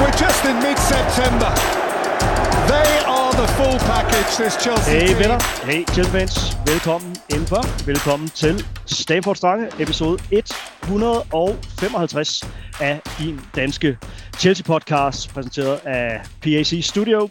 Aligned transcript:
we're 0.00 0.16
just 0.26 0.44
in 0.50 0.56
mid-September. 0.66 1.50
They 2.72 2.90
are 3.16 3.32
the 3.40 3.48
full 3.58 3.78
package, 3.92 4.30
this 4.40 4.54
Chelsea 4.64 4.92
Hey 4.92 5.14
venner, 5.14 5.38
hey 5.64 5.84
Chelsea 5.94 6.12
fans, 6.12 6.56
velkommen 6.66 7.16
indenfor. 7.28 7.86
Velkommen 7.86 8.28
til 8.28 8.64
Stamford 8.86 9.36
Strange, 9.36 9.66
episode 9.78 10.22
155 10.82 12.44
af 12.80 13.00
din 13.18 13.40
danske 13.56 13.98
Chelsea 14.38 14.64
podcast, 14.64 15.34
præsenteret 15.34 15.80
af 15.84 16.20
PAC 16.42 16.84
Studio. 16.84 17.28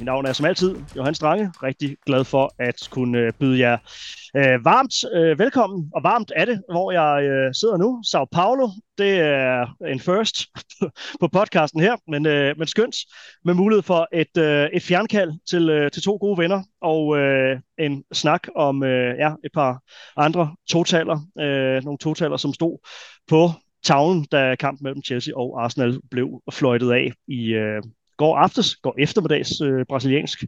Mit 0.00 0.04
navn 0.04 0.26
er 0.26 0.32
som 0.32 0.46
altid 0.46 0.76
Johan 0.96 1.14
Strange. 1.14 1.52
Rigtig 1.62 1.96
glad 2.06 2.24
for 2.24 2.54
at 2.58 2.88
kunne 2.90 3.18
øh, 3.18 3.32
byde 3.32 3.58
jer 3.58 3.78
øh, 4.36 4.64
varmt 4.64 4.94
øh, 5.14 5.38
velkommen, 5.38 5.90
og 5.94 6.02
varmt 6.02 6.32
er 6.36 6.44
det, 6.44 6.62
hvor 6.70 6.92
jeg 6.92 7.24
øh, 7.24 7.54
sidder 7.54 7.76
nu. 7.76 8.02
Sao 8.10 8.24
Paulo, 8.32 8.68
det 8.98 9.20
er 9.20 9.76
en 9.86 10.00
first 10.00 10.36
på 11.20 11.28
podcasten 11.28 11.80
her, 11.80 11.96
men, 12.08 12.26
øh, 12.26 12.58
men 12.58 12.66
skønt 12.66 12.96
med 13.44 13.54
mulighed 13.54 13.82
for 13.82 14.08
et, 14.12 14.36
øh, 14.38 14.68
et 14.72 14.82
fjernkald 14.82 15.32
til, 15.50 15.70
øh, 15.70 15.90
til 15.90 16.02
to 16.02 16.18
gode 16.20 16.38
venner 16.38 16.62
og 16.82 17.18
øh, 17.18 17.60
en 17.78 18.04
snak 18.12 18.48
om 18.56 18.82
øh, 18.82 19.18
ja, 19.18 19.32
et 19.44 19.52
par 19.54 19.82
andre 20.16 20.56
totaler, 20.68 21.18
øh, 21.40 21.84
nogle 21.84 21.98
totaler, 21.98 22.36
som 22.36 22.54
stod 22.54 22.78
på 23.28 23.50
tavlen, 23.84 24.24
da 24.24 24.54
kampen 24.54 24.84
mellem 24.84 25.02
Chelsea 25.04 25.34
og 25.36 25.64
Arsenal 25.64 26.00
blev 26.10 26.42
fløjtet 26.52 26.92
af 26.92 27.12
i 27.28 27.46
øh, 27.52 27.82
går 28.20 28.36
aftes, 28.36 28.76
går 28.76 28.94
eftermiddags 28.98 29.60
øh, 29.60 29.86
brasiliansk 29.88 30.44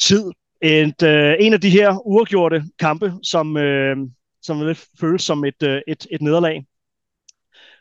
tid. 0.00 0.24
Et, 0.62 1.02
øh, 1.02 1.34
en 1.40 1.52
af 1.52 1.60
de 1.60 1.70
her 1.70 2.06
uafgjorte 2.06 2.64
kampe, 2.78 3.12
som, 3.22 3.56
øh, 3.56 3.96
som 4.42 4.66
lidt 4.66 4.84
føles 5.00 5.22
som 5.22 5.44
et, 5.44 5.62
øh, 5.62 5.80
et, 5.88 6.06
et 6.10 6.22
nederlag. 6.22 6.64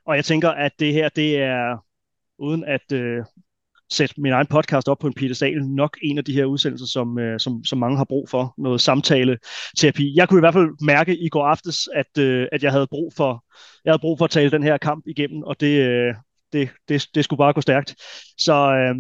Og 0.06 0.16
jeg 0.16 0.26
tænker, 0.26 0.50
at 0.50 0.72
det 0.80 0.94
her, 0.94 1.10
det 1.10 1.38
er 1.38 1.86
uden 2.40 2.64
at 2.64 2.92
øh, 2.94 3.24
sætte 3.92 4.22
min 4.22 4.32
egen 4.32 4.48
podcast 4.48 4.88
op 4.88 5.00
på 5.00 5.08
en 5.08 5.14
pedestal, 5.14 5.66
nok 5.66 5.98
en 6.02 6.18
af 6.18 6.26
de 6.26 6.34
her 6.34 6.46
udsendelser, 6.46 6.88
som, 6.88 7.20
øh, 7.20 7.40
som, 7.40 7.64
som 7.64 7.80
mange 7.80 7.98
har 7.98 8.06
brug 8.06 8.30
for. 8.30 8.54
Noget 8.58 8.82
samtale-terapi. 8.82 10.14
Jeg 10.16 10.30
kunne 10.30 10.40
i 10.40 10.46
hvert 10.46 10.54
fald 10.54 10.86
mærke 10.86 11.18
i 11.18 11.30
går 11.30 11.46
aftes, 11.46 11.90
at, 11.96 12.18
øh, 12.24 12.48
at 12.52 12.64
jeg 12.64 12.72
havde 12.72 12.88
brug 12.88 13.14
for 13.18 13.46
jeg 13.86 13.92
havde 13.92 14.02
brug 14.02 14.18
for 14.18 14.26
at 14.26 14.32
tale 14.32 14.52
den 14.52 14.64
her 14.64 14.78
kamp 14.78 15.04
igennem, 15.08 15.44
og 15.44 15.60
det, 15.60 15.88
øh, 15.90 16.14
det, 16.54 16.70
det, 16.88 17.08
det 17.16 17.24
skulle 17.24 17.38
bare 17.38 17.54
gå 17.54 17.62
stærkt. 17.62 17.96
Så 18.38 18.54
øh, 18.54 18.96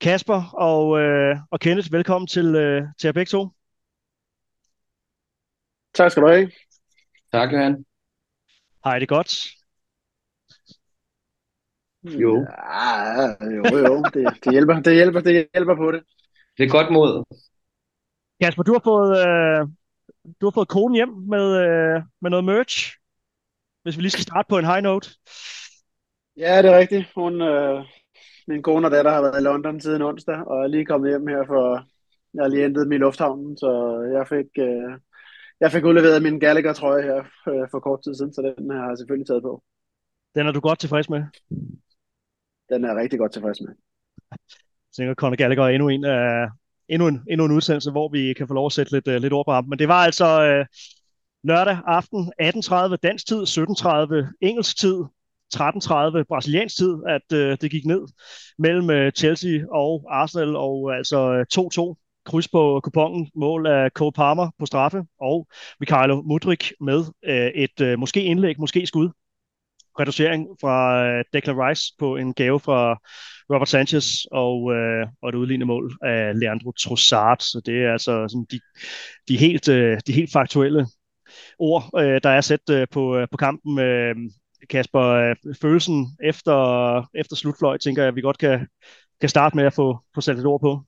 Kasper 0.00 0.54
og, 0.54 1.00
øh, 1.00 1.36
og 1.50 1.60
Kenneth, 1.60 1.92
velkommen 1.92 2.28
til, 2.28 2.54
øh, 2.54 2.82
til 2.98 3.08
jer 3.08 3.12
begge 3.12 3.30
to. 3.30 3.48
Tak 5.94 6.10
skal 6.10 6.22
du 6.22 6.28
have. 6.28 6.50
Tak, 7.32 7.52
Johan. 7.52 7.84
I 8.86 9.00
det 9.00 9.08
godt? 9.08 9.46
Jo. 12.04 12.46
Ja, 12.72 13.26
jo, 13.44 13.78
jo. 13.78 14.02
Det, 14.14 14.44
det, 14.44 14.52
hjælper, 14.52 14.80
det, 14.80 14.94
hjælper, 14.94 15.20
det 15.20 15.48
hjælper 15.54 15.76
på 15.76 15.92
det. 15.92 16.02
Det 16.58 16.64
er 16.64 16.68
godt 16.68 16.92
mod. 16.92 17.24
Kasper, 18.42 18.62
du 18.62 18.72
har 18.72 18.80
fået, 18.84 19.18
øh, 19.28 19.68
du 20.40 20.46
har 20.46 20.50
fået 20.50 20.68
konen 20.68 20.94
hjem 20.94 21.08
med, 21.08 21.46
øh, 21.64 22.02
med 22.22 22.30
noget 22.30 22.44
merch. 22.44 22.96
Hvis 23.82 23.96
vi 23.96 24.02
lige 24.02 24.10
skal 24.10 24.22
starte 24.22 24.46
på 24.48 24.58
en 24.58 24.64
high 24.64 24.82
note. 24.82 25.10
Ja, 26.36 26.62
det 26.62 26.70
er 26.70 26.78
rigtigt. 26.78 27.06
Hun, 27.14 27.42
øh, 27.42 27.84
min 28.46 28.62
kone 28.62 28.86
og 28.86 28.90
datter 28.90 29.10
har 29.10 29.22
været 29.22 29.40
i 29.40 29.44
London 29.44 29.80
siden 29.80 30.02
onsdag, 30.02 30.36
og 30.46 30.62
er 30.62 30.66
lige 30.66 30.84
kommet 30.84 31.10
hjem 31.10 31.26
her 31.26 31.46
for... 31.46 31.86
Jeg 32.34 32.42
har 32.42 32.48
lige 32.48 32.62
hentet 32.62 32.84
dem 32.84 32.92
i 32.92 32.98
lufthavnen, 32.98 33.56
så 33.56 33.70
jeg 34.16 34.28
fik, 34.28 34.50
øh, 34.58 34.92
jeg 35.60 35.72
fik 35.72 35.84
udleveret 35.84 36.22
min 36.22 36.40
Gallagher-trøje 36.40 37.02
her 37.02 37.18
øh, 37.48 37.68
for 37.70 37.80
kort 37.80 38.02
tid 38.02 38.14
siden, 38.14 38.34
så 38.34 38.54
den 38.58 38.70
har 38.70 38.88
jeg 38.88 38.98
selvfølgelig 38.98 39.26
taget 39.26 39.42
på. 39.42 39.62
Den 40.34 40.46
er 40.46 40.52
du 40.52 40.60
godt 40.60 40.78
tilfreds 40.78 41.10
med. 41.10 41.22
Den 42.68 42.84
er 42.84 42.88
jeg 42.88 42.96
rigtig 42.96 43.18
godt 43.18 43.32
tilfreds 43.32 43.60
med. 43.60 43.74
Jeg 44.30 44.94
tænker, 44.96 45.14
Conor 45.14 45.36
Gallagher 45.36 45.64
er 45.64 45.68
endnu 45.68 45.88
en, 45.88 46.04
uh, 46.04 46.46
endnu 46.88 47.08
en, 47.08 47.22
endnu 47.30 47.44
en 47.44 47.52
udsendelse, 47.52 47.90
hvor 47.90 48.08
vi 48.08 48.32
kan 48.32 48.48
få 48.48 48.54
lov 48.54 48.66
at 48.66 48.72
sætte 48.72 48.92
lidt, 48.92 49.08
uh, 49.08 49.14
lidt 49.14 49.32
ord 49.32 49.46
på 49.46 49.52
ham. 49.52 49.68
Men 49.68 49.78
det 49.78 49.88
var 49.88 50.04
altså 50.08 50.26
uh, 50.26 50.66
lørdag 51.48 51.78
aften 51.86 52.32
18.30 52.42 52.96
dansk 52.96 53.26
tid, 53.26 53.42
17.30 53.42 54.38
engelsk 54.40 54.78
tid, 54.78 55.04
13.30 55.54 56.22
brasiliansk 56.28 56.76
tid, 56.76 56.94
at 57.08 57.32
øh, 57.32 57.58
det 57.60 57.70
gik 57.70 57.84
ned 57.84 58.02
mellem 58.58 58.90
øh, 58.90 59.12
Chelsea 59.12 59.60
og 59.70 60.06
Arsenal, 60.10 60.56
og 60.56 60.90
øh, 60.90 60.96
altså 60.96 61.44
2-2 61.54 62.22
kryds 62.26 62.48
på 62.48 62.80
kupongen, 62.84 63.30
mål 63.34 63.66
af 63.66 63.90
Cole 63.90 64.12
Palmer 64.12 64.50
på 64.58 64.66
straffe, 64.66 65.02
og 65.20 65.46
Mikhailo 65.80 66.22
Mudrik 66.22 66.72
med 66.80 67.04
øh, 67.24 67.46
et 67.46 67.80
øh, 67.80 67.98
måske 67.98 68.24
indlæg, 68.24 68.60
måske 68.60 68.86
skud. 68.86 69.08
Reducering 70.00 70.46
fra 70.60 71.06
øh, 71.06 71.24
Declan 71.32 71.56
Rice 71.56 71.82
på 71.98 72.16
en 72.16 72.34
gave 72.34 72.60
fra 72.60 73.00
Robert 73.54 73.68
Sanchez 73.68 74.06
og, 74.32 74.72
øh, 74.74 75.06
og 75.22 75.28
et 75.28 75.34
udlignende 75.34 75.66
mål 75.66 75.92
af 76.02 76.40
Leandro 76.40 76.72
Trossard. 76.72 77.40
Så 77.40 77.62
det 77.66 77.84
er 77.84 77.92
altså 77.92 78.28
sådan 78.28 78.46
de, 78.50 78.60
de, 79.28 79.36
helt, 79.36 79.68
øh, 79.68 79.98
de 80.06 80.12
helt 80.12 80.32
faktuelle 80.32 80.86
ord, 81.58 81.90
øh, 81.98 82.20
der 82.22 82.30
er 82.30 82.40
sat 82.40 82.70
øh, 82.70 82.86
på, 82.90 83.16
øh, 83.16 83.28
på 83.30 83.36
kampen. 83.36 83.78
Øh, 83.78 84.16
Kasper, 84.70 85.00
øh, 85.00 85.54
følelsen 85.62 86.06
efter, 86.24 86.56
efter 87.14 87.36
slutfløj, 87.36 87.78
tænker 87.78 88.02
jeg, 88.02 88.08
at 88.08 88.16
vi 88.16 88.20
godt 88.20 88.38
kan, 88.38 88.68
kan 89.20 89.28
starte 89.28 89.56
med 89.56 89.64
at 89.64 89.74
få, 89.74 89.98
få 90.14 90.20
sat 90.20 90.38
et 90.38 90.46
ord 90.46 90.60
på. 90.60 90.80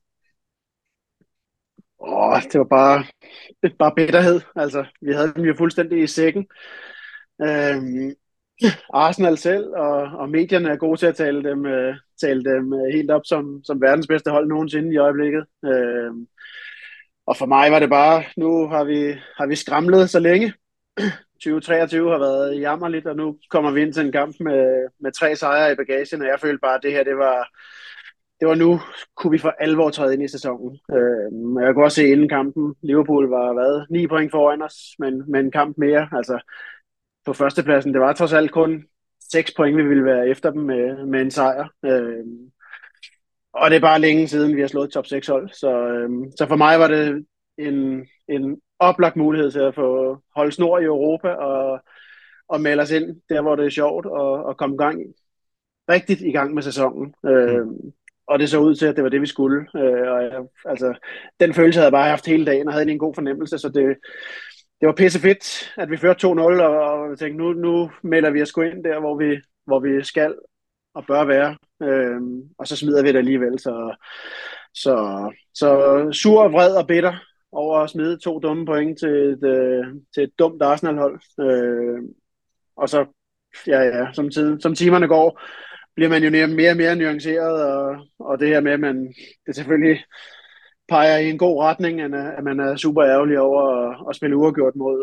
Åh, 1.99 2.41
det 2.41 2.59
var 2.59 2.65
bare, 2.69 2.97
det 3.61 3.71
var 3.71 3.75
bare 3.79 3.95
bitterhed. 3.95 4.41
Altså, 4.55 4.85
vi 5.01 5.13
havde 5.13 5.33
dem 5.35 5.43
jo 5.43 5.55
fuldstændig 5.57 6.03
i 6.03 6.07
sækken. 6.07 6.47
Øhm, 7.41 8.15
Arsenal 8.93 9.37
selv 9.37 9.65
og, 9.75 10.01
og 10.01 10.29
medierne 10.29 10.69
er 10.69 10.75
gode 10.75 10.99
til 10.99 11.05
at 11.05 11.15
tale 11.15 11.43
dem, 11.43 11.65
øh, 11.65 11.95
tale 12.21 12.43
dem 12.43 12.73
øh, 12.73 12.93
helt 12.93 13.11
op 13.11 13.21
som, 13.25 13.63
som 13.63 13.81
verdens 13.81 14.07
bedste 14.07 14.31
hold 14.31 14.47
nogensinde 14.47 14.93
i 14.93 14.97
øjeblikket. 14.97 15.45
Øhm, 15.65 16.27
og 17.25 17.37
for 17.37 17.45
mig 17.45 17.71
var 17.71 17.79
det 17.79 17.89
bare, 17.89 18.23
nu 18.37 18.67
har 18.67 18.83
vi, 18.83 19.13
har 19.37 19.45
vi 19.45 19.55
skramlet 19.55 20.09
så 20.09 20.19
længe. 20.19 20.53
2023 21.33 22.11
har 22.11 22.19
været 22.19 22.61
jammerligt, 22.61 23.07
og 23.07 23.15
nu 23.15 23.37
kommer 23.49 23.71
vi 23.71 23.81
ind 23.81 23.93
til 23.93 24.05
en 24.05 24.11
kamp 24.11 24.35
med, 24.39 24.87
med 24.99 25.11
tre 25.11 25.35
sejre 25.35 25.71
i 25.71 25.75
bagagen, 25.75 26.21
og 26.21 26.27
jeg 26.27 26.39
følte 26.39 26.59
bare, 26.61 26.75
at 26.75 26.83
det 26.83 26.91
her, 26.91 27.03
det 27.03 27.17
var, 27.17 27.47
det 28.39 28.47
var 28.47 28.55
nu, 28.55 28.79
kunne 29.15 29.31
vi 29.31 29.37
for 29.37 29.53
alvor 29.59 29.89
træde 29.89 30.13
ind 30.13 30.23
i 30.23 30.27
sæsonen. 30.27 30.79
Øh, 30.97 31.63
jeg 31.65 31.73
kunne 31.73 31.85
også 31.85 31.95
se 31.95 32.09
inden 32.09 32.29
kampen, 32.29 32.75
Liverpool 32.81 33.29
var 33.29 33.53
hvad, 33.53 33.85
9 33.89 34.07
point 34.07 34.31
foran 34.31 34.61
os, 34.61 34.75
men, 34.99 35.31
men 35.31 35.45
en 35.45 35.51
kamp 35.51 35.77
mere, 35.77 36.09
altså 36.11 36.39
på 37.25 37.33
førstepladsen. 37.33 37.93
Det 37.93 38.01
var 38.01 38.13
trods 38.13 38.33
alt 38.33 38.51
kun 38.51 38.83
6 39.31 39.53
point, 39.53 39.77
vi 39.77 39.83
ville 39.83 40.05
være 40.05 40.27
efter 40.29 40.51
dem 40.51 40.61
med, 40.61 41.05
med 41.05 41.21
en 41.21 41.31
sejr. 41.31 41.67
Øh, 41.85 42.25
og 43.53 43.69
det 43.69 43.75
er 43.75 43.81
bare 43.81 43.99
længe 43.99 44.27
siden, 44.27 44.55
vi 44.55 44.61
har 44.61 44.67
slået 44.67 44.91
top 44.91 45.05
6 45.05 45.27
hold. 45.27 45.49
Så, 45.49 45.87
øh, 45.87 46.09
så 46.37 46.45
for 46.47 46.55
mig 46.55 46.79
var 46.79 46.87
det 46.87 47.25
en, 47.59 48.07
en 48.27 48.61
oplagt 48.79 49.15
mulighed 49.15 49.51
til 49.51 49.59
at 49.59 49.75
få 49.75 50.17
holde 50.35 50.51
snor 50.51 50.79
i 50.79 50.83
Europa 50.83 51.29
og, 51.29 51.81
og 52.47 52.61
melde 52.61 52.81
os 52.81 52.91
ind 52.91 53.21
der, 53.29 53.41
hvor 53.41 53.55
det 53.55 53.65
er 53.65 53.69
sjovt 53.69 54.05
og, 54.05 54.43
og 54.45 54.57
komme 54.57 54.77
gang, 54.77 55.01
rigtigt 55.89 56.21
i 56.21 56.31
gang 56.31 56.53
med 56.53 56.63
sæsonen. 56.63 57.13
Øh, 57.25 57.65
og 58.27 58.39
det 58.39 58.49
så 58.49 58.59
ud 58.59 58.75
til, 58.75 58.85
at 58.85 58.95
det 58.95 59.03
var 59.03 59.09
det, 59.09 59.21
vi 59.21 59.25
skulle. 59.25 59.67
Øh, 59.75 60.11
og 60.11 60.23
jeg, 60.23 60.41
altså, 60.65 60.93
den 61.39 61.53
følelse 61.53 61.79
havde 61.79 61.85
jeg 61.85 61.91
bare 61.91 62.09
haft 62.09 62.25
hele 62.25 62.45
dagen, 62.45 62.67
og 62.67 62.73
havde 62.73 62.91
en 62.91 62.99
god 62.99 63.13
fornemmelse, 63.15 63.57
så 63.57 63.69
det, 63.69 63.97
det 64.79 64.87
var 64.87 64.93
pisse 64.93 65.19
fedt, 65.19 65.73
at 65.77 65.91
vi 65.91 65.97
førte 65.97 66.27
2-0, 66.27 66.29
og, 66.29 66.43
og 66.59 67.09
jeg 67.09 67.17
tænkte, 67.19 67.43
nu, 67.43 67.53
nu 67.53 67.91
melder 68.03 68.29
vi 68.29 68.41
os 68.41 68.51
gå 68.51 68.61
ind 68.61 68.83
der, 68.83 68.99
hvor 68.99 69.17
vi, 69.17 69.37
hvor 69.65 69.79
vi 69.79 70.03
skal 70.03 70.35
og 70.93 71.05
bør 71.07 71.23
være, 71.23 71.57
øhm, 71.83 72.41
og 72.57 72.67
så 72.67 72.75
smider 72.75 73.03
vi 73.03 73.07
det 73.07 73.17
alligevel. 73.17 73.59
Så, 73.59 73.95
så, 74.73 74.95
så 75.53 75.69
sur, 76.11 76.47
vred 76.47 76.75
og 76.75 76.87
bitter 76.87 77.15
over 77.51 77.77
at 77.79 77.89
smide 77.89 78.17
to 78.17 78.39
dumme 78.39 78.65
point 78.65 78.99
til 78.99 79.09
et, 79.09 79.43
øh, 79.43 79.85
til 80.13 80.23
et 80.23 80.39
dumt 80.39 80.61
Arsenal-hold. 80.61 81.19
Øh, 81.39 82.01
og 82.77 82.89
så, 82.89 83.05
ja, 83.67 83.81
ja, 83.81 84.13
som, 84.13 84.29
tid, 84.29 84.59
som 84.59 84.75
timerne 84.75 85.07
går, 85.07 85.41
bliver 85.95 86.09
man 86.09 86.23
jo 86.23 86.29
mere 86.29 86.71
og 86.71 86.77
mere 86.77 86.95
nuanceret, 86.95 87.63
og, 87.63 88.05
og 88.19 88.39
det 88.39 88.47
her 88.47 88.61
med, 88.61 88.71
at 88.71 88.79
man, 88.79 89.13
det 89.45 89.55
selvfølgelig 89.55 90.03
peger 90.89 91.17
i 91.17 91.29
en 91.29 91.37
god 91.37 91.63
retning, 91.63 92.01
end 92.01 92.15
at 92.15 92.43
man 92.43 92.59
er 92.59 92.75
super 92.75 93.03
ærgerlig 93.03 93.39
over 93.39 93.61
at, 93.61 94.05
at 94.09 94.15
spille 94.15 94.37
uafgjort 94.37 94.75
mod, 94.75 94.99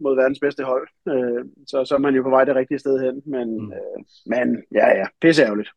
mod 0.00 0.16
verdens 0.16 0.40
bedste 0.40 0.64
hold. 0.64 0.88
Øh, 1.08 1.44
så, 1.66 1.84
så 1.84 1.94
er 1.94 1.98
man 1.98 2.14
jo 2.14 2.22
på 2.22 2.30
vej 2.30 2.44
det 2.44 2.54
rigtige 2.54 2.78
sted 2.78 2.98
hen. 3.04 3.22
Men, 3.26 3.48
mm. 3.64 3.72
øh, 3.72 3.98
men 4.26 4.62
ja, 4.74 4.86
ja, 4.98 5.06
pisse 5.20 5.42
ærgerligt. 5.42 5.70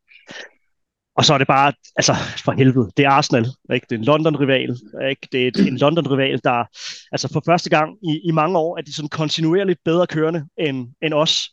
Og 1.16 1.24
så 1.24 1.34
er 1.34 1.38
det 1.38 1.46
bare, 1.46 1.72
altså 1.96 2.14
for 2.44 2.52
helvede, 2.52 2.90
det 2.96 3.04
er 3.04 3.10
Arsenal, 3.10 3.46
ikke? 3.72 3.86
det 3.90 3.94
er 3.94 3.98
en 3.98 4.04
London-rival, 4.04 4.76
ikke? 5.10 5.28
det 5.32 5.42
er 5.42 5.48
et, 5.48 5.68
en 5.68 5.78
London-rival, 5.78 6.40
der 6.44 6.64
altså 7.12 7.28
for 7.32 7.42
første 7.46 7.70
gang 7.70 7.96
i, 8.02 8.20
i 8.24 8.30
mange 8.30 8.58
år, 8.58 8.78
er 8.78 8.82
de 8.82 8.94
sådan 8.94 9.08
kontinuerligt 9.08 9.80
bedre 9.84 10.06
kørende 10.06 10.46
end, 10.58 10.88
end 11.02 11.14
os. 11.14 11.50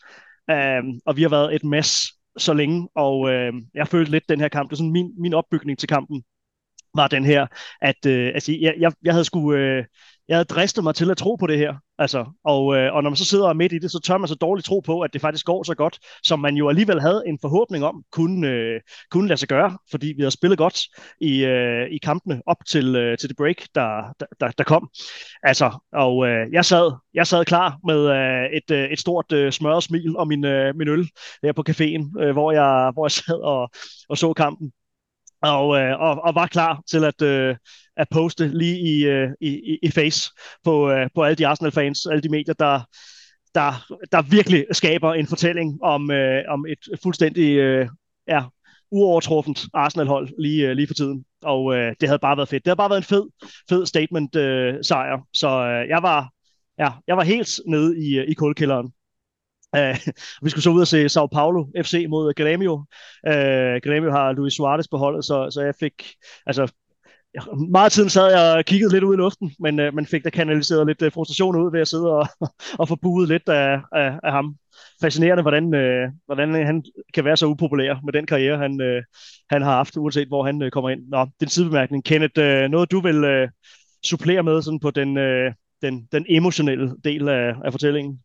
Um, 0.51 0.99
og 1.05 1.17
vi 1.17 1.21
har 1.21 1.29
været 1.29 1.55
et 1.55 1.63
mess 1.63 2.07
så 2.37 2.53
længe, 2.53 2.89
og 2.95 3.19
uh, 3.19 3.61
jeg 3.73 3.87
følte 3.87 4.11
lidt 4.11 4.29
den 4.29 4.39
her 4.39 4.47
kamp, 4.47 4.69
det 4.69 4.75
er 4.75 4.77
sådan 4.77 4.91
min, 4.91 5.11
min 5.17 5.33
opbygning 5.33 5.79
til 5.79 5.89
kampen, 5.89 6.23
var 6.95 7.07
den 7.07 7.25
her, 7.25 7.47
at 7.81 8.05
øh, 8.05 8.31
altså, 8.33 8.51
jeg, 8.61 8.75
jeg, 8.79 8.91
jeg 9.03 9.13
havde 9.13 9.25
sgu, 9.25 9.53
øh, 9.53 9.85
jeg 10.29 10.37
havde 10.37 10.45
dristet 10.45 10.83
mig 10.83 10.95
til 10.95 11.11
at 11.11 11.17
tro 11.17 11.35
på 11.35 11.47
det 11.47 11.57
her. 11.57 11.73
Altså, 11.97 12.25
og, 12.43 12.75
øh, 12.75 12.93
og 12.93 13.03
når 13.03 13.09
man 13.09 13.17
så 13.17 13.25
sidder 13.25 13.53
midt 13.53 13.73
i 13.73 13.79
det, 13.79 13.91
så 13.91 13.99
tør 13.99 14.17
man 14.17 14.27
så 14.27 14.35
dårligt 14.35 14.65
tro 14.65 14.79
på, 14.79 15.01
at 15.01 15.13
det 15.13 15.21
faktisk 15.21 15.45
går 15.45 15.63
så 15.63 15.75
godt, 15.75 15.99
som 16.23 16.39
man 16.39 16.55
jo 16.55 16.69
alligevel 16.69 17.01
havde 17.01 17.23
en 17.27 17.37
forhåbning 17.41 17.85
om, 17.85 18.03
kunne, 18.11 18.47
øh, 18.47 18.81
kunne 19.11 19.27
lade 19.27 19.39
sig 19.39 19.49
gøre, 19.49 19.77
fordi 19.91 20.07
vi 20.07 20.21
havde 20.21 20.31
spillet 20.31 20.57
godt 20.57 20.79
i, 21.21 21.45
øh, 21.45 21.89
i 21.91 21.97
kampene 21.97 22.41
op 22.45 22.57
til, 22.69 22.95
øh, 22.95 23.17
til 23.17 23.29
det 23.29 23.37
break, 23.37 23.55
der, 23.75 24.13
der, 24.39 24.51
der 24.57 24.63
kom. 24.63 24.89
Altså, 25.43 25.79
og 25.93 26.27
øh, 26.27 26.53
jeg, 26.53 26.65
sad, 26.65 26.91
jeg 27.13 27.27
sad 27.27 27.45
klar 27.45 27.77
med 27.87 27.99
øh, 28.09 28.57
et, 28.57 28.71
øh, 28.71 28.91
et 28.91 28.99
stort 28.99 29.31
øh, 29.31 29.51
smørret 29.51 29.83
smil 29.83 30.17
og 30.17 30.27
min, 30.27 30.45
øh, 30.45 30.75
min 30.75 30.87
øl 30.87 31.09
der 31.43 31.53
på 31.53 31.63
caféen, 31.69 32.23
øh, 32.23 32.31
hvor, 32.31 32.51
jeg, 32.51 32.91
hvor 32.93 33.05
jeg 33.05 33.11
sad 33.11 33.41
og, 33.43 33.69
og 34.09 34.17
så 34.17 34.33
kampen 34.33 34.71
og, 35.41 35.79
øh, 35.79 35.99
og, 35.99 36.21
og 36.23 36.35
var 36.35 36.47
klar 36.47 36.81
til 36.89 37.03
at, 37.03 37.21
øh, 37.21 37.55
at 37.97 38.07
poste 38.11 38.47
lige 38.47 38.79
i, 38.79 39.05
øh, 39.05 39.29
i, 39.41 39.79
i 39.83 39.91
face 39.91 40.31
på, 40.63 40.91
øh, 40.91 41.09
på 41.15 41.23
alle 41.23 41.35
de 41.35 41.47
Arsenal-fans, 41.47 42.05
alle 42.05 42.21
de 42.21 42.29
medier, 42.29 42.53
der, 42.53 42.81
der, 43.55 43.93
der 44.11 44.21
virkelig 44.21 44.65
skaber 44.71 45.13
en 45.13 45.27
fortælling 45.27 45.83
om, 45.83 46.11
øh, 46.11 46.43
om 46.47 46.65
et 46.65 46.99
fuldstændig 47.03 47.57
øh, 47.57 47.87
ja, 48.27 48.43
uovertruffent 48.91 49.65
Arsenal-hold 49.73 50.29
lige, 50.39 50.67
øh, 50.67 50.75
lige 50.75 50.87
for 50.87 50.93
tiden. 50.93 51.25
Og 51.43 51.75
øh, 51.75 51.95
det 52.01 52.09
havde 52.09 52.19
bare 52.19 52.37
været 52.37 52.49
fedt. 52.49 52.65
Det 52.65 52.69
havde 52.69 52.77
bare 52.77 52.89
været 52.89 53.01
en 53.01 53.03
fed, 53.03 53.23
fed 53.69 53.85
statement-sejr. 53.85 55.13
Øh, 55.13 55.23
så 55.33 55.47
øh, 55.47 55.89
jeg, 55.89 56.03
var, 56.03 56.29
ja, 56.79 56.91
jeg 57.07 57.17
var 57.17 57.23
helt 57.23 57.49
nede 57.67 58.05
i, 58.05 58.17
øh, 58.17 58.25
i 58.27 58.33
kulkælderen. 58.33 58.91
Uh, 59.77 59.95
vi 60.43 60.49
skulle 60.49 60.63
så 60.63 60.69
ud 60.69 60.81
og 60.81 60.87
se 60.87 61.09
Sao 61.09 61.27
Paulo 61.27 61.65
FC 61.83 62.05
mod 62.09 62.33
Grêmio. 62.39 62.73
Uh, 63.31 63.75
Grêmio 63.85 64.11
har 64.11 64.31
Luis 64.31 64.53
Suarez 64.53 64.87
på 64.87 64.97
holdet, 64.97 65.25
så, 65.25 65.49
så 65.51 65.61
jeg 65.61 65.73
fik, 65.79 65.93
altså, 66.45 66.71
meget 67.69 67.91
tiden 67.91 68.09
sad 68.09 68.31
jeg 68.31 68.57
og 68.57 68.65
kiggede 68.65 68.93
lidt 68.93 69.03
ud 69.03 69.13
i 69.13 69.17
luften, 69.17 69.51
men 69.59 69.79
øh, 69.79 69.87
uh, 69.87 69.93
man 69.95 70.05
fik 70.05 70.23
da 70.23 70.29
kanaliseret 70.29 70.87
lidt 70.87 71.01
uh, 71.01 71.11
frustration 71.11 71.55
ud 71.55 71.71
ved 71.71 71.81
at 71.81 71.87
sidde 71.87 72.11
og, 72.11 72.27
og 72.79 72.87
få 72.87 72.95
buet 72.95 73.29
lidt 73.29 73.49
af, 73.49 73.81
af, 73.91 74.19
af 74.23 74.31
ham. 74.31 74.55
Fascinerende, 75.01 75.41
hvordan, 75.41 75.63
uh, 75.63 76.13
hvordan 76.25 76.65
han 76.65 76.83
kan 77.13 77.25
være 77.25 77.37
så 77.37 77.45
upopulær 77.45 77.99
med 78.03 78.13
den 78.13 78.25
karriere, 78.25 78.57
han, 78.57 78.71
uh, 78.81 79.03
han 79.49 79.61
har 79.61 79.71
haft, 79.71 79.97
uanset 79.97 80.27
hvor 80.27 80.45
han 80.45 80.61
uh, 80.63 80.69
kommer 80.69 80.89
ind. 80.89 81.01
Nå, 81.07 81.27
den 81.39 81.49
sidebemærkning. 81.49 82.03
Kenneth, 82.03 82.39
uh, 82.39 82.69
noget 82.71 82.91
du 82.91 82.99
vil 83.01 83.43
uh, 83.43 83.49
supplere 84.05 84.43
med 84.43 84.61
sådan 84.61 84.79
på 84.79 84.91
den, 84.91 85.17
uh, 85.17 85.53
den, 85.81 86.07
den 86.11 86.25
emotionelle 86.29 86.91
del 87.03 87.29
af, 87.29 87.53
af 87.65 87.71
fortællingen? 87.71 88.19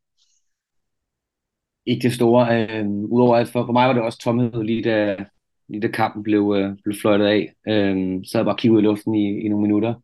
Ikke 1.87 2.03
det 2.03 2.13
store. 2.13 2.69
Øh, 2.69 2.87
Udover 2.89 3.37
at 3.37 3.49
for, 3.49 3.67
for 3.67 3.73
mig 3.73 3.87
var 3.87 3.93
det 3.93 4.03
også 4.03 4.19
tomhed, 4.19 4.63
lige 4.63 4.83
da, 4.83 5.17
lige 5.69 5.81
da 5.81 5.89
kampen 5.89 6.23
blev, 6.23 6.55
øh, 6.59 6.77
blev 6.85 6.97
fløjtet 7.01 7.27
af. 7.27 7.53
Øh, 7.69 8.21
så 8.25 8.39
jeg 8.39 8.45
bare 8.45 8.57
kigget 8.59 8.81
i 8.81 8.85
luften 8.85 9.15
i, 9.15 9.41
i 9.41 9.49
nogle 9.49 9.63
minutter. 9.63 9.95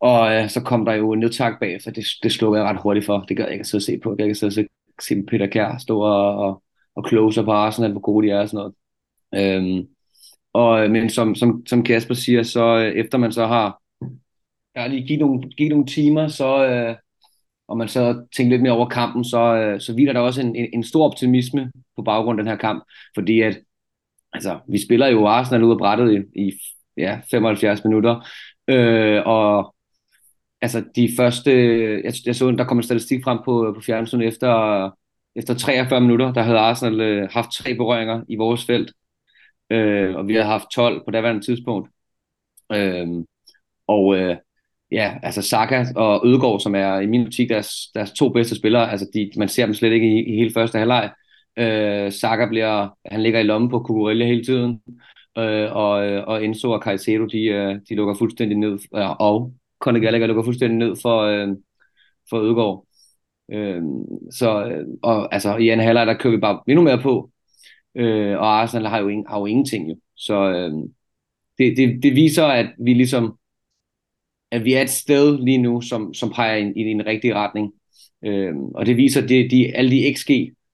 Og 0.00 0.34
øh, 0.34 0.48
så 0.48 0.60
kom 0.62 0.84
der 0.84 0.92
jo 0.92 1.12
en 1.12 1.20
nedtak 1.20 1.60
bagefter. 1.60 1.90
Det, 1.90 2.04
det 2.22 2.32
slog 2.32 2.56
jeg 2.56 2.64
ret 2.64 2.80
hurtigt 2.82 3.06
for. 3.06 3.18
Det 3.28 3.36
gad 3.36 3.44
jeg 3.44 3.52
ikke 3.52 3.62
at 3.62 3.66
sidde 3.66 3.80
og 3.80 3.86
se 3.86 4.00
på. 4.02 4.16
Jeg 4.18 4.26
kan 4.26 4.34
sidde 4.34 4.50
og 4.50 4.66
se 5.02 5.22
Peter 5.28 5.46
Kjær 5.46 5.78
stå 5.78 6.00
og, 6.00 6.36
og, 6.36 6.62
og 6.96 7.08
closer 7.08 7.42
på 7.44 7.50
Arsenal, 7.52 7.90
hvor 7.92 8.00
gode 8.00 8.26
de 8.26 8.32
er 8.32 8.40
og 8.40 8.48
sådan 8.48 8.72
noget. 9.32 9.78
Øh, 9.78 9.84
og, 10.52 10.84
øh, 10.84 10.90
men 10.90 11.10
som, 11.10 11.34
som, 11.34 11.66
som 11.66 11.84
Kasper 11.84 12.14
siger, 12.14 12.42
så 12.42 12.76
øh, 12.78 12.92
efter 12.92 13.18
man 13.18 13.32
så 13.32 13.46
har 13.46 13.82
jeg 14.74 14.82
har 14.82 14.88
lige 14.88 15.06
givet 15.06 15.20
nogle, 15.20 15.50
givet 15.50 15.70
nogle 15.70 15.86
timer, 15.86 16.28
så, 16.28 16.66
øh, 16.66 16.96
og 17.68 17.78
man 17.78 17.88
så 17.88 18.26
tænker 18.36 18.50
lidt 18.50 18.62
mere 18.62 18.72
over 18.72 18.88
kampen, 18.88 19.24
så, 19.24 19.54
øh, 19.56 19.80
så 19.80 19.94
hviler 19.94 20.12
der 20.12 20.20
også 20.20 20.40
en, 20.40 20.56
en, 20.56 20.68
en 20.72 20.84
stor 20.84 21.04
optimisme 21.06 21.72
på 21.96 22.02
baggrund 22.02 22.40
af 22.40 22.44
den 22.44 22.50
her 22.50 22.58
kamp, 22.58 22.84
fordi 23.14 23.40
at 23.40 23.58
altså, 24.32 24.58
vi 24.68 24.84
spiller 24.86 25.06
jo 25.06 25.26
Arsenal 25.26 25.64
ud 25.64 25.70
af 25.70 25.78
brættet 25.78 26.26
i, 26.34 26.40
i 26.46 26.52
ja, 26.96 27.20
75 27.30 27.84
minutter, 27.84 28.28
øh, 28.68 29.22
og 29.26 29.74
altså 30.60 30.84
de 30.96 31.08
første, 31.16 31.52
jeg, 32.04 32.12
jeg 32.26 32.36
så, 32.36 32.50
der 32.50 32.64
kom 32.64 32.76
en 32.76 32.82
statistik 32.82 33.24
frem 33.24 33.38
på, 33.44 33.72
på 33.76 33.80
fjernsynet 33.80 34.28
efter, 34.28 34.90
efter 35.36 35.54
43 35.54 36.00
minutter, 36.00 36.32
der 36.32 36.42
havde 36.42 36.58
Arsenal 36.58 37.00
øh, 37.00 37.28
haft 37.30 37.52
tre 37.52 37.74
berøringer 37.74 38.22
i 38.28 38.36
vores 38.36 38.64
felt, 38.66 38.92
øh, 39.70 40.16
og 40.16 40.28
vi 40.28 40.34
havde 40.34 40.46
haft 40.46 40.66
12 40.74 41.04
på 41.04 41.10
daværende 41.10 41.46
tidspunkt. 41.46 41.90
Øh, 42.72 43.08
og 43.86 44.16
øh, 44.16 44.36
ja, 44.92 45.14
altså 45.22 45.42
Saka 45.42 45.84
og 45.96 46.26
Ødegaard, 46.26 46.60
som 46.60 46.74
er 46.74 47.00
i 47.00 47.06
min 47.06 47.24
butik 47.24 47.48
deres, 47.48 47.68
deres 47.94 48.12
to 48.12 48.28
bedste 48.28 48.56
spillere, 48.56 48.90
altså 48.90 49.06
de, 49.14 49.30
man 49.36 49.48
ser 49.48 49.66
dem 49.66 49.74
slet 49.74 49.92
ikke 49.92 50.06
i, 50.06 50.34
i 50.34 50.36
hele 50.36 50.52
første 50.54 50.78
halvleg. 50.78 51.10
Øh, 51.58 52.12
Saka 52.12 52.46
bliver, 52.48 52.88
han 53.06 53.22
ligger 53.22 53.40
i 53.40 53.42
lommen 53.42 53.70
på 53.70 53.78
Kukurella 53.78 54.26
hele 54.26 54.44
tiden, 54.44 54.80
øh, 55.38 55.76
og, 55.76 55.90
og 56.26 56.44
Enzo 56.44 56.70
og 56.70 56.82
Caicedo, 56.82 57.26
de, 57.26 57.44
øh, 57.44 57.76
de 57.88 57.94
lukker 57.94 58.14
fuldstændig 58.14 58.58
ned, 58.58 58.78
og 59.20 59.52
Conor 59.80 60.00
Gallagher 60.00 60.26
lukker 60.26 60.44
fuldstændig 60.44 60.78
ned 60.78 60.96
for, 61.02 61.20
øh, 61.20 61.48
for 62.30 62.38
Ødegaard. 62.38 62.86
Øh, 63.52 63.82
så, 64.30 64.64
øh, 64.64 64.86
og 65.02 65.34
altså 65.34 65.56
i 65.56 65.68
anden 65.68 65.86
halvleg, 65.86 66.06
der 66.06 66.14
kører 66.14 66.34
vi 66.34 66.40
bare 66.40 66.60
endnu 66.68 66.82
mere 66.84 67.02
på, 67.02 67.30
øh, 67.94 68.38
og 68.38 68.60
Arsenal 68.60 68.86
har 68.86 68.98
jo, 68.98 69.08
ingen, 69.08 69.26
har 69.28 69.38
jo 69.38 69.46
ingenting 69.46 69.88
jo. 69.88 69.96
Så 70.16 70.50
øh, 70.50 70.72
det, 71.58 71.76
det, 71.76 72.02
det 72.02 72.14
viser, 72.14 72.44
at 72.44 72.66
vi 72.78 72.94
ligesom 72.94 73.38
at 74.52 74.64
vi 74.64 74.74
er 74.74 74.82
et 74.82 74.90
sted 74.90 75.44
lige 75.44 75.58
nu, 75.58 75.80
som, 75.80 76.14
som 76.14 76.32
peger 76.32 76.56
i, 76.56 76.72
i 76.76 76.80
en 76.80 77.06
rigtig 77.06 77.34
retning. 77.34 77.72
Øhm, 78.24 78.64
og 78.64 78.86
det 78.86 78.96
viser 78.96 79.26
det, 79.26 79.50
de, 79.50 79.76
alle 79.76 79.90
de 79.90 80.14
XG, 80.16 80.30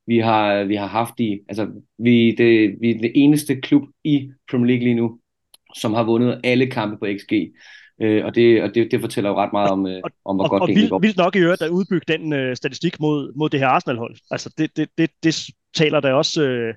vi 0.07 0.19
har, 0.19 0.65
vi 0.65 0.75
har 0.75 0.87
haft 0.87 1.21
i. 1.21 1.39
Altså, 1.49 1.69
vi, 1.99 2.35
det, 2.39 2.77
vi 2.81 2.91
er 2.91 2.99
det 2.99 3.13
eneste 3.15 3.61
klub 3.61 3.83
i 4.05 4.31
Premier 4.51 4.67
League 4.67 4.85
lige 4.85 4.95
nu, 4.95 5.19
som 5.77 5.95
har 5.95 6.03
vundet 6.03 6.41
alle 6.45 6.67
kampe 6.67 6.97
på 6.99 7.07
XG. 7.19 7.33
Øh, 8.03 8.25
og 8.25 8.35
det, 8.35 8.63
og 8.63 8.75
det, 8.75 8.91
det 8.91 9.01
fortæller 9.01 9.31
jo 9.31 9.37
ret 9.37 9.53
meget 9.53 9.71
om, 9.71 9.87
øh, 9.87 10.03
om 10.25 10.37
hvor 10.37 10.45
og, 10.45 10.51
godt 10.51 10.63
og, 10.63 10.69
det 10.69 10.91
går. 10.91 10.99
vildt 10.99 11.17
nok 11.17 11.37
i 11.37 11.39
øvrigt 11.39 11.63
at 11.63 11.71
udbygge 11.71 12.05
den 12.09 12.33
øh, 12.33 12.57
statistik 12.57 13.01
mod, 13.01 13.33
mod 13.37 13.51
det 13.51 13.61
her 13.61 13.67
Arsenal-hold. 13.67 14.17
Altså, 14.31 14.55
det, 14.59 14.77
det, 14.77 14.89
det, 14.99 15.11
det 15.23 15.47
taler 15.75 16.01
der 16.01 16.13
også... 16.13 16.43
Øh, 16.43 16.75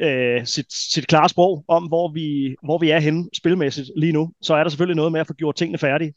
øh, 0.00 0.46
sit, 0.46 0.72
sit 0.72 1.06
klare 1.06 1.28
sprog 1.28 1.64
om, 1.68 1.84
hvor 1.84 2.12
vi, 2.12 2.56
hvor 2.64 2.78
vi 2.78 2.90
er 2.90 2.98
henne 2.98 3.28
spilmæssigt 3.36 3.90
lige 3.96 4.12
nu, 4.12 4.32
så 4.42 4.54
er 4.54 4.62
der 4.62 4.70
selvfølgelig 4.70 4.96
noget 4.96 5.12
med 5.12 5.20
at 5.20 5.26
få 5.26 5.34
gjort 5.34 5.56
tingene 5.56 5.78
færdige. 5.78 6.14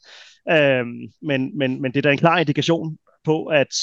Øh, 0.50 0.86
men, 1.22 1.58
men, 1.58 1.82
men 1.82 1.92
det 1.92 1.96
er 1.96 2.02
da 2.02 2.12
en 2.12 2.18
klar 2.18 2.38
indikation 2.38 2.98
på, 3.24 3.44
at, 3.44 3.74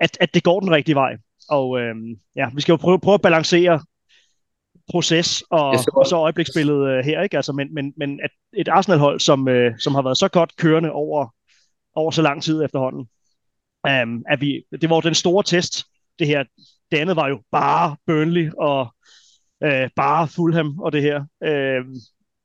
at, 0.00 0.16
at 0.20 0.34
det 0.34 0.42
går 0.42 0.60
den 0.60 0.70
rigtige 0.70 0.94
vej. 0.94 1.16
Og 1.48 1.80
øh, 1.80 1.94
ja, 2.36 2.48
vi 2.54 2.60
skal 2.60 2.72
jo 2.72 2.76
prøve, 2.76 3.00
prøve 3.00 3.14
at 3.14 3.22
balancere 3.22 3.80
proces 4.90 5.42
og, 5.50 5.68
og 5.94 6.06
så 6.06 6.16
øjebliksbilledet 6.16 6.88
øh, 6.88 7.04
her, 7.04 7.22
ikke? 7.22 7.36
Altså, 7.36 7.52
men, 7.52 7.74
men, 7.74 7.92
men 7.96 8.20
at 8.22 8.30
et 8.56 8.68
Arsenal-hold, 8.68 9.20
som, 9.20 9.48
øh, 9.48 9.78
som 9.78 9.94
har 9.94 10.02
været 10.02 10.18
så 10.18 10.28
godt 10.28 10.56
kørende 10.56 10.90
over, 10.90 11.34
over 11.94 12.10
så 12.10 12.22
lang 12.22 12.42
tid 12.42 12.64
efterhånden, 12.64 13.08
øh, 13.86 14.22
at 14.28 14.40
vi, 14.40 14.64
det 14.80 14.90
var 14.90 15.00
den 15.00 15.14
store 15.14 15.42
test, 15.42 15.84
det 16.18 16.26
her 16.26 16.44
det 16.92 16.98
andet 16.98 17.16
var 17.16 17.28
jo 17.28 17.42
bare 17.52 17.96
Burnley 18.06 18.50
og 18.58 18.94
øh, 19.62 19.90
bare 19.96 20.28
Fulham 20.28 20.78
og 20.80 20.92
det 20.92 21.02
her. 21.02 21.24
Øh, 21.42 21.84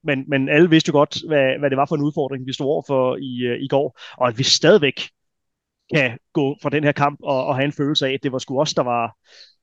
men, 0.03 0.25
men 0.27 0.49
alle 0.49 0.69
vidste 0.69 0.89
jo 0.89 0.93
godt, 0.93 1.17
hvad, 1.27 1.59
hvad 1.59 1.69
det 1.69 1.77
var 1.77 1.85
for 1.85 1.95
en 1.95 2.01
udfordring, 2.01 2.45
vi 2.45 2.53
stod 2.53 2.67
over 2.67 2.83
for 2.87 3.15
i, 3.15 3.45
øh, 3.45 3.59
i 3.61 3.67
går, 3.67 3.99
og 4.17 4.27
at 4.27 4.37
vi 4.37 4.43
stadigvæk 4.43 5.09
kan 5.93 6.17
gå 6.33 6.57
fra 6.61 6.69
den 6.69 6.83
her 6.83 6.91
kamp 6.91 7.19
og, 7.23 7.45
og 7.45 7.55
have 7.55 7.65
en 7.65 7.71
følelse 7.71 8.07
af, 8.07 8.13
at 8.13 8.23
det 8.23 8.31
var 8.31 8.37
sgu 8.37 8.59
også, 8.59 8.73
der 8.77 8.83
var 8.83 9.15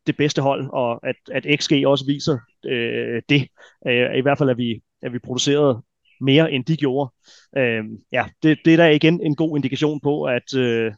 det 0.07 0.17
bedste 0.17 0.43
hold, 0.43 0.71
og 0.73 1.09
at, 1.09 1.17
at 1.33 1.61
XG 1.61 1.73
også 1.87 2.05
viser 2.07 2.39
øh, 2.67 3.23
det. 3.29 3.49
Øh, 3.87 4.19
I 4.19 4.21
hvert 4.21 4.39
fald, 4.39 4.51
at 4.51 4.59
vi, 4.59 4.83
at 5.03 5.13
vi 5.13 5.19
producerede 5.19 5.83
mere, 6.21 6.53
end 6.53 6.65
de 6.65 6.77
gjorde. 6.77 7.13
Øh, 7.57 7.85
ja, 8.13 8.25
det, 8.43 8.59
det 8.65 8.73
er 8.73 8.77
da 8.77 8.91
igen 8.91 9.21
en 9.23 9.37
god 9.37 9.59
indikation 9.59 10.01
på, 10.01 10.25
at, 10.25 10.55
øh, 10.57 10.93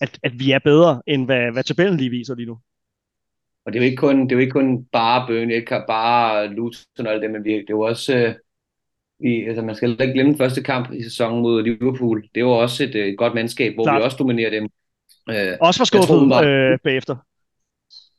at, 0.00 0.18
at 0.22 0.32
vi 0.38 0.50
er 0.50 0.58
bedre, 0.58 1.02
end 1.06 1.24
hvad, 1.24 1.52
hvad 1.52 1.64
tabellen 1.64 1.96
lige 1.96 2.10
viser 2.10 2.34
lige 2.34 2.46
nu. 2.46 2.58
Og 3.66 3.72
det 3.72 3.78
er 3.78 3.82
jo 3.82 3.90
ikke 3.90 3.96
kun, 3.96 4.20
det 4.22 4.32
er 4.32 4.36
jo 4.36 4.40
ikke 4.40 4.52
kun 4.52 4.84
bare 4.92 5.26
Burnley, 5.26 5.54
ikke 5.54 5.82
bare 5.88 6.46
Luton 6.46 7.06
og 7.06 7.12
alt 7.12 7.22
det, 7.22 7.30
men 7.30 7.44
det 7.44 7.54
er 7.54 7.62
jo 7.70 7.80
også, 7.80 8.16
øh, 8.16 8.34
vi, 9.20 9.44
altså 9.44 9.62
man 9.62 9.74
skal 9.74 9.90
ikke 9.90 10.12
glemme 10.12 10.32
den 10.32 10.38
første 10.38 10.62
kamp 10.62 10.92
i 10.92 11.02
sæsonen 11.02 11.42
mod 11.42 11.62
Liverpool. 11.62 12.24
Det 12.34 12.44
var 12.44 12.50
også 12.50 12.84
et, 12.84 12.96
et 12.96 13.18
godt 13.18 13.34
mandskab, 13.34 13.74
hvor 13.74 13.84
Klart. 13.84 14.00
vi 14.00 14.04
også 14.04 14.16
dominerer 14.16 14.50
dem. 14.50 14.68
Øh, 15.30 15.56
også 15.60 15.80
var 15.80 15.84
skuffet 15.84 16.28
var, 16.28 16.42
øh, 16.42 16.78
bagefter. 16.84 17.16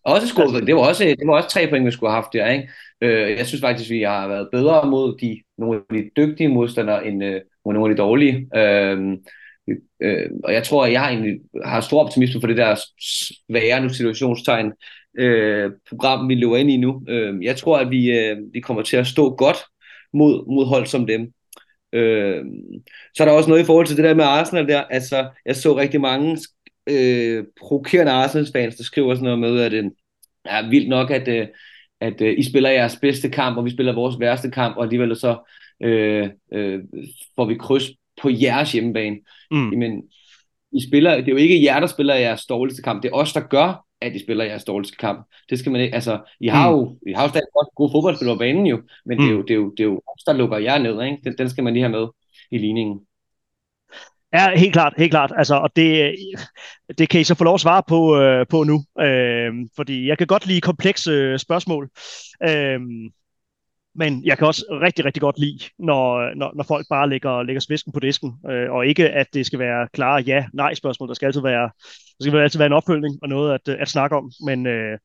Også 0.04 0.28
skuffet. 0.28 0.68
Det 0.68 0.76
var 0.76 0.82
også, 0.82 1.04
det 1.04 1.28
var 1.28 1.34
også 1.34 1.50
tre 1.50 1.68
point, 1.70 1.86
vi 1.86 1.92
skulle 1.92 2.10
have 2.10 2.22
haft 2.22 2.34
der. 2.34 2.50
Ikke? 2.50 2.70
Øh, 3.02 3.38
jeg 3.38 3.48
synes 3.48 3.62
faktisk, 3.62 3.90
vi 3.90 4.02
har 4.02 4.28
været 4.28 4.50
bedre 4.52 4.90
mod 4.90 5.18
de, 5.18 5.42
nogle 5.58 5.82
af 5.90 5.96
de 5.96 6.10
dygtige 6.18 6.50
modstandere, 6.50 7.08
end 7.08 7.24
øh, 7.24 7.42
mod 7.66 7.74
nogle 7.74 7.90
af 7.90 7.96
de 7.96 8.02
dårlige. 8.02 8.50
Øh, 8.56 9.18
øh, 10.02 10.30
og 10.44 10.54
jeg 10.54 10.64
tror, 10.64 10.86
at 10.86 10.92
jeg 10.92 11.02
har, 11.02 11.10
egentlig, 11.10 11.40
har 11.66 11.82
stor 11.82 12.04
optimisme 12.04 12.42
for 12.42 12.48
det 12.48 12.58
der 12.58 12.76
svære 13.02 13.82
nu 13.82 13.90
situationstegn, 13.90 14.72
øh, 15.18 15.72
program, 15.90 16.30
vi 16.30 16.36
løber 16.36 16.58
ind 16.58 16.72
i 16.72 16.78
nu. 16.78 17.04
Øh, 17.08 17.44
jeg 17.44 17.58
tror, 17.58 17.78
at 17.78 17.92
vi, 17.92 18.12
øh, 18.12 18.38
vi 18.54 18.60
kommer 18.60 18.84
til 18.84 18.98
at 18.98 19.08
stå 19.08 19.36
godt 19.36 19.58
mod, 20.14 20.56
mod 20.56 20.66
hold 20.66 20.86
som 20.86 21.08
dem. 21.08 21.32
Øh, 21.94 22.46
så 23.16 23.24
er 23.24 23.28
der 23.28 23.36
også 23.36 23.50
noget 23.50 23.64
i 23.64 23.66
forhold 23.66 23.88
til 23.88 23.98
det 23.98 24.06
der 24.06 24.14
med 24.14 24.24
Arsenal 24.24 24.68
der. 24.68 24.82
Altså, 24.82 25.30
jeg 25.46 25.56
så 25.56 25.78
rigtig 25.78 26.02
mange 26.02 26.38
øh, 26.90 27.44
provokerende 27.60 28.12
Arsenal-fans, 28.12 28.76
der 28.76 28.84
skriver 28.84 29.16
sådan 29.16 29.24
noget 29.24 29.40
med, 29.40 29.62
at 29.62 29.72
det 29.72 29.92
er 30.46 30.70
vildt 30.70 30.90
nok, 30.90 31.12
at, 31.12 31.28
øh, 31.28 31.48
at 32.02 32.22
øh, 32.22 32.36
I 32.38 32.44
spiller 32.44 32.70
jeres 32.70 32.98
bedste 33.02 33.30
kamp, 33.30 33.58
og 33.58 33.66
vi 33.66 33.70
spiller 33.70 33.94
vores 33.94 34.20
værste 34.20 34.52
kamp, 34.52 34.78
og 34.78 34.84
alligevel 34.84 35.16
så 35.16 35.38
øh, 35.84 36.30
øh, 36.54 36.80
får 37.36 37.46
vi 37.46 37.56
kryds 37.56 37.84
på 38.22 38.30
jeres 38.30 38.72
hjemmebane. 38.72 39.18
Mm. 39.52 39.72
Jamen, 39.72 40.04
I 40.72 40.88
spiller, 40.88 41.16
det 41.16 41.28
er 41.28 41.32
jo 41.32 41.38
ikke 41.38 41.64
jer, 41.64 41.80
der 41.80 41.88
spiller 41.88 42.16
jeres 42.16 42.46
dårligste 42.46 42.82
kamp, 42.82 43.04
det 43.04 43.10
er 43.10 43.14
os, 43.16 43.34
der 43.34 43.42
gør, 43.42 43.87
at 44.02 44.16
I 44.16 44.20
spiller 44.20 44.46
jeres 44.46 44.64
dårligste 44.64 44.98
kamp. 44.98 45.28
Det 45.50 45.60
skal 45.60 45.72
man 45.72 45.82
ikke, 45.82 45.96
altså, 45.96 46.20
I 46.40 46.48
har 46.48 46.72
Mm. 46.72 46.76
jo, 46.78 46.98
I 47.08 47.14
har 47.14 47.24
jo 47.24 47.30
stadig 47.30 47.48
godt 47.54 47.68
gode 47.76 47.92
fodboldspillere 47.92 48.36
på 48.36 48.40
banen 48.40 48.66
jo, 48.68 48.82
men 49.06 49.18
det, 49.18 49.26
er 49.26 49.30
Mm. 49.32 49.36
jo, 49.38 49.42
det, 49.42 49.52
er 49.52 49.56
jo, 49.56 49.70
det 49.78 49.80
er 49.80 49.84
jo 49.88 50.02
der 50.26 50.34
lukker 50.34 50.58
jer 50.58 50.78
ned, 50.78 51.04
ikke? 51.04 51.18
Den, 51.24 51.38
den 51.38 51.50
skal 51.50 51.64
man 51.64 51.74
lige 51.74 51.84
have 51.84 51.92
med 52.00 52.08
i 52.52 52.58
ligningen. 52.58 53.00
Ja, 54.34 54.56
helt 54.56 54.74
klart, 54.74 54.94
helt 54.98 55.12
klart. 55.12 55.32
Altså, 55.38 55.56
og 55.56 55.70
det, 55.76 56.16
det 56.98 57.10
kan 57.10 57.22
I 57.22 57.24
så 57.24 57.36
få 57.36 57.44
lov 57.44 57.54
at 57.54 57.60
svare 57.62 57.84
på, 57.88 58.18
øh, 58.22 58.46
på 58.50 58.64
nu, 58.64 58.84
øh, 59.02 59.54
fordi 59.76 60.08
jeg 60.08 60.18
kan 60.18 60.28
godt 60.28 60.48
lide 60.48 60.62
komplekse 60.62 61.12
øh, 61.12 61.40
spørgsmål, 61.40 61.90
øh, 62.44 62.80
men 63.98 64.26
jeg 64.26 64.38
kan 64.38 64.48
også 64.48 64.66
rigtig, 64.82 65.06
rigtig 65.06 65.22
godt 65.22 65.40
lide, 65.40 65.60
når, 65.80 66.36
når, 66.36 66.52
når 66.56 66.64
folk 66.64 66.86
bare 66.90 67.10
lægger, 67.10 67.44
lægger 67.44 67.60
svisken 67.60 67.92
på 67.94 68.00
disken, 68.00 68.34
øh, 68.50 68.72
og 68.72 68.88
ikke 68.88 69.10
at 69.10 69.34
det 69.34 69.46
skal 69.46 69.60
være 69.60 69.88
klare 69.94 70.22
ja-nej-spørgsmål. 70.22 71.08
Der 71.08 71.14
skal 71.14 71.26
altid 71.26 71.42
være, 71.42 71.70
der 72.20 72.26
skal 72.26 72.40
altid 72.40 72.60
være 72.60 72.66
en 72.66 72.74
opfølgning 72.74 73.20
og 73.22 73.30
noget 73.30 73.54
at, 73.54 73.68
øh, 73.68 73.82
at 73.82 73.88
snakke 73.88 74.16
om, 74.16 74.32
men 74.46 74.68
øh, 74.68 74.98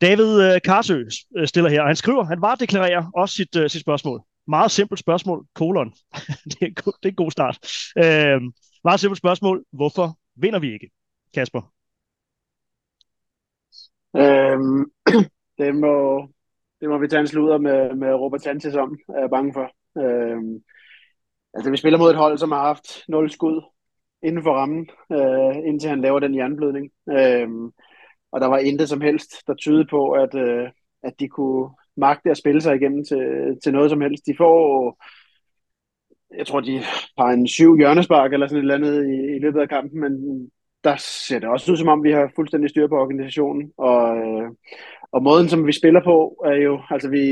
David 0.00 0.42
øh, 0.42 0.60
Karsø 0.64 1.04
øh, 1.38 1.46
stiller 1.46 1.70
her, 1.70 1.80
og 1.80 1.86
han 1.86 1.96
skriver, 1.96 2.24
han 2.24 2.40
var 2.40 2.54
deklarerer 2.54 3.10
også 3.14 3.34
sit, 3.34 3.56
øh, 3.56 3.70
sit 3.70 3.80
spørgsmål. 3.80 4.22
Meget 4.48 4.70
simpelt 4.70 5.00
spørgsmål, 5.00 5.46
kolon. 5.54 5.92
det, 6.50 6.62
er 6.62 6.68
det 6.68 7.04
er 7.04 7.08
en 7.08 7.14
god 7.14 7.30
start. 7.30 7.58
Øh, 7.98 8.40
meget 8.84 9.00
simpelt 9.00 9.18
spørgsmål, 9.18 9.64
hvorfor 9.72 10.18
vinder 10.36 10.58
vi 10.58 10.72
ikke, 10.72 10.90
Kasper? 11.34 11.72
Øhm, 14.16 14.84
det, 15.58 15.74
må, 15.74 16.28
det 16.80 16.88
må 16.88 16.98
vi 16.98 17.08
tage 17.08 17.20
en 17.20 17.26
sludder 17.26 17.58
med, 17.58 17.94
med 17.94 18.14
Robert 18.14 18.42
Sanchez 18.42 18.74
om, 18.74 18.98
er 19.08 19.20
jeg 19.20 19.30
bange 19.30 19.52
for. 19.52 19.70
Øh, 20.02 20.60
altså, 21.54 21.70
vi 21.70 21.76
spiller 21.76 21.98
mod 21.98 22.10
et 22.10 22.16
hold, 22.16 22.38
som 22.38 22.52
har 22.52 22.62
haft 22.62 23.08
0 23.08 23.30
skud 23.30 23.62
inden 24.22 24.42
for 24.42 24.52
rammen, 24.52 24.88
øh, 25.12 25.68
indtil 25.68 25.90
han 25.90 26.00
laver 26.00 26.20
den 26.20 26.34
jernblødning. 26.34 26.90
Øh, 27.10 27.48
og 28.32 28.40
der 28.40 28.46
var 28.46 28.58
intet 28.58 28.88
som 28.88 29.00
helst, 29.00 29.46
der 29.46 29.54
tydede 29.54 29.86
på, 29.90 30.10
at, 30.10 30.34
øh, 30.34 30.68
at 31.02 31.20
de 31.20 31.28
kunne 31.28 31.70
magte 31.96 32.30
at 32.30 32.36
spille 32.36 32.60
sig 32.60 32.76
igennem 32.76 33.04
til, 33.04 33.56
til 33.62 33.72
noget 33.72 33.90
som 33.90 34.00
helst. 34.00 34.26
De 34.26 34.34
får, 34.38 34.96
jeg 36.36 36.46
tror, 36.46 36.60
de 36.60 36.78
har 37.18 37.28
en 37.28 37.46
syv 37.46 37.76
hjørnespark 37.76 38.32
eller 38.32 38.46
sådan 38.46 38.58
et 38.58 38.62
eller 38.62 38.74
andet 38.74 39.06
i, 39.06 39.36
i 39.36 39.38
løbet 39.38 39.60
af 39.60 39.68
kampen, 39.68 40.00
men 40.00 40.12
der 40.84 40.96
ser 40.96 41.38
det 41.38 41.48
også 41.48 41.72
ud 41.72 41.76
som 41.76 41.88
om, 41.88 42.04
vi 42.04 42.12
har 42.12 42.32
fuldstændig 42.36 42.70
styr 42.70 42.88
på 42.88 42.94
organisationen. 42.94 43.72
Og, 43.76 44.16
øh, 44.16 44.50
og 45.12 45.22
måden, 45.22 45.48
som 45.48 45.66
vi 45.66 45.72
spiller 45.72 46.00
på, 46.04 46.42
er 46.44 46.54
jo, 46.54 46.80
altså 46.90 47.08
vi, 47.10 47.24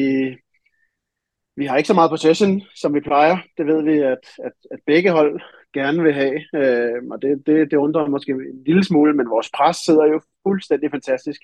vi 1.57 1.67
har 1.67 1.77
ikke 1.77 1.87
så 1.87 1.95
meget 1.95 2.11
possession, 2.11 2.63
som 2.75 2.95
vi 2.95 3.01
plejer. 3.01 3.37
Det 3.59 3.67
ved 3.67 3.83
vi, 3.83 3.99
at, 3.99 4.25
at, 4.45 4.53
at 4.71 4.79
begge 4.87 5.11
hold 5.11 5.41
gerne 5.75 6.03
vil 6.03 6.13
have. 6.13 6.41
Øh, 6.55 7.03
og 7.11 7.23
det, 7.23 7.47
det, 7.47 7.71
det 7.71 7.77
undrer 7.77 8.09
måske 8.09 8.33
en 8.33 8.65
lille 8.67 8.85
smule, 8.85 9.15
men 9.15 9.31
vores 9.31 9.51
pres 9.55 9.77
sidder 9.77 10.07
jo 10.07 10.21
fuldstændig 10.43 10.91
fantastisk 10.91 11.41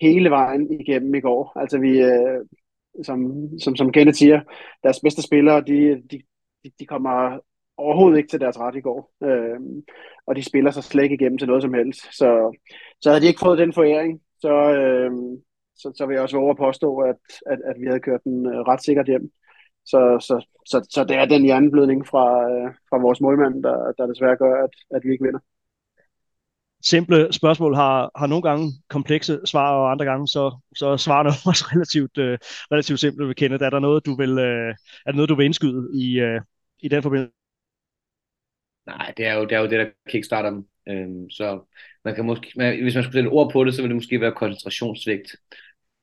hele 0.00 0.30
vejen 0.30 0.80
igennem 0.80 1.14
i 1.14 1.20
går. 1.20 1.58
Altså 1.60 1.78
vi, 1.78 2.00
øh, 2.00 2.40
som, 3.02 3.48
som, 3.58 3.76
som 3.76 3.92
Kenneth 3.92 4.16
siger, 4.16 4.40
deres 4.82 5.00
bedste 5.00 5.22
spillere, 5.22 5.60
de, 5.60 6.02
de, 6.10 6.22
de 6.80 6.86
kommer 6.86 7.38
overhovedet 7.76 8.18
ikke 8.18 8.28
til 8.28 8.40
deres 8.40 8.58
ret 8.58 8.76
i 8.76 8.80
går. 8.80 9.10
Øh, 9.24 9.60
og 10.26 10.36
de 10.36 10.42
spiller 10.42 10.70
sig 10.70 10.84
slet 10.84 11.02
ikke 11.02 11.14
igennem 11.14 11.38
til 11.38 11.48
noget 11.48 11.62
som 11.62 11.74
helst. 11.74 12.00
Så, 12.00 12.58
så 13.00 13.10
havde 13.10 13.20
de 13.20 13.26
ikke 13.26 13.44
fået 13.44 13.58
den 13.58 13.72
foræring, 13.72 14.20
så, 14.40 14.52
øh, 14.52 15.10
så, 15.76 15.92
så 15.96 16.06
vil 16.06 16.14
jeg 16.14 16.22
også 16.22 16.36
våge 16.36 16.50
at 16.50 16.56
påstå, 16.66 16.98
at, 16.98 17.16
at, 17.46 17.58
at 17.70 17.76
vi 17.80 17.86
havde 17.86 18.00
kørt 18.00 18.24
den 18.24 18.46
øh, 18.46 18.60
ret 18.70 18.84
sikkert 18.84 19.06
hjem. 19.06 19.30
Så, 19.86 20.00
så, 20.20 20.46
så, 20.66 20.86
så 20.90 21.04
det 21.04 21.16
er 21.16 21.24
den 21.24 21.42
hjerneblødning 21.42 22.06
fra, 22.06 22.26
øh, 22.50 22.68
fra 22.88 22.98
vores 22.98 23.20
målmand, 23.20 23.62
der, 23.62 23.92
der 23.98 24.06
desværre 24.06 24.36
gør, 24.36 24.64
at, 24.64 24.70
at 24.96 25.00
vi 25.04 25.12
ikke 25.12 25.24
vinder. 25.24 25.40
Simple 26.82 27.32
spørgsmål 27.32 27.74
har, 27.74 28.10
har 28.16 28.26
nogle 28.26 28.42
gange 28.42 28.72
komplekse 28.88 29.40
svar, 29.44 29.70
og 29.72 29.90
andre 29.90 30.04
gange 30.04 30.28
så, 30.28 30.58
så 30.76 30.86
er 30.86 30.96
svarene 30.96 31.30
også 31.50 31.64
relativt, 31.72 32.18
øh, 32.18 32.38
relativt 32.72 33.00
simple. 33.00 33.34
Kenneth, 33.34 33.64
er 33.64 33.70
der 33.70 33.78
noget, 33.78 34.06
du 34.06 34.16
vil, 34.16 34.38
øh, 34.38 34.70
er 35.06 35.10
der 35.10 35.16
noget, 35.16 35.28
du 35.28 35.34
vil 35.34 35.44
indskyde 35.44 35.88
i, 35.94 36.20
øh, 36.20 36.40
i 36.78 36.88
den 36.88 37.02
forbindelse? 37.02 37.32
Nej, 38.86 39.12
det 39.16 39.26
er 39.26 39.34
jo 39.34 39.44
det, 39.44 39.52
er 39.52 39.60
jo 39.60 39.68
det 39.70 39.78
der 39.78 39.86
kickstarter 40.08 40.50
dem. 40.50 40.68
Øhm, 40.88 41.30
så 41.30 41.60
man 42.04 42.14
kan 42.14 42.24
måske, 42.24 42.52
man, 42.56 42.82
hvis 42.82 42.94
man 42.94 43.04
skulle 43.04 43.18
sætte 43.18 43.28
ord 43.28 43.52
på 43.52 43.64
det, 43.64 43.74
så 43.74 43.82
vil 43.82 43.88
det 43.88 43.96
måske 43.96 44.20
være 44.20 44.32
koncentrationssvigt 44.32 45.36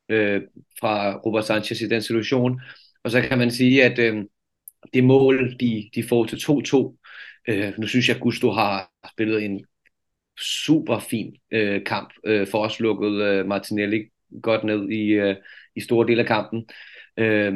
øh, 0.09 0.41
fra 0.79 1.17
Robert 1.17 1.45
Sanchez 1.45 1.81
i 1.81 1.87
den 1.87 2.01
situation. 2.01 2.61
Og 3.03 3.11
så 3.11 3.21
kan 3.21 3.37
man 3.37 3.51
sige, 3.51 3.83
at 3.83 3.99
øh, 3.99 4.23
det 4.93 5.03
mål, 5.03 5.55
de, 5.59 5.89
de 5.95 6.03
får 6.03 6.25
til 6.25 6.35
2-2, 6.35 6.97
øh, 7.47 7.73
nu 7.77 7.87
synes 7.87 8.07
jeg, 8.07 8.15
at 8.15 8.21
Gusto 8.21 8.51
har 8.51 8.91
spillet 9.13 9.45
en 9.45 9.65
super 10.39 10.99
fin 10.99 11.35
øh, 11.51 11.83
kamp, 11.85 12.13
øh, 12.25 12.47
for 12.47 12.65
os 12.65 12.79
lukket 12.79 13.21
øh, 13.21 13.45
Martinelli 13.45 14.03
godt 14.41 14.63
ned 14.63 14.89
i, 14.89 15.07
øh, 15.07 15.35
i 15.75 15.81
store 15.81 16.07
dele 16.07 16.21
af 16.21 16.27
kampen. 16.27 16.65
Øh, 17.17 17.53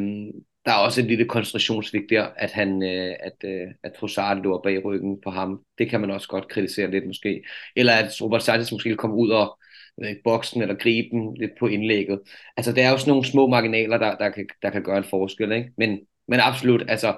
der 0.65 0.73
er 0.73 0.77
også 0.77 1.01
en 1.01 1.07
lille 1.07 1.25
koncentrationssvigt 1.25 2.09
der, 2.09 2.27
at 2.37 2.51
han, 2.51 2.83
øh, 2.83 3.15
at, 3.19 3.49
øh, 3.49 3.67
at 3.83 3.93
Trossard 3.93 4.43
lå 4.43 4.61
bag 4.61 4.85
ryggen 4.85 5.21
på 5.21 5.29
ham. 5.29 5.61
Det 5.77 5.89
kan 5.89 6.01
man 6.01 6.11
også 6.11 6.27
godt 6.27 6.47
kritisere 6.47 6.91
lidt 6.91 7.07
måske. 7.07 7.43
Eller 7.75 7.93
at 7.93 8.21
Robert 8.21 8.43
Sanchez 8.43 8.71
måske 8.71 8.95
kommer 8.95 9.17
ud 9.17 9.29
og 9.29 9.59
øh, 10.03 10.15
boksen 10.23 10.61
eller 10.61 10.75
gribe 10.75 11.07
den 11.11 11.37
lidt 11.37 11.51
på 11.59 11.67
indlægget. 11.67 12.19
Altså, 12.57 12.71
der 12.71 12.85
er 12.85 12.91
jo 12.91 12.97
sådan 12.97 13.11
nogle 13.11 13.25
små 13.25 13.47
marginaler, 13.47 13.97
der, 13.97 14.15
der, 14.15 14.29
kan, 14.29 14.47
der 14.61 14.69
kan 14.69 14.83
gøre 14.83 14.97
en 14.97 15.03
forskel, 15.03 15.51
ikke? 15.51 15.71
Men, 15.77 15.99
men 16.27 16.39
absolut, 16.39 16.83
altså, 16.87 17.17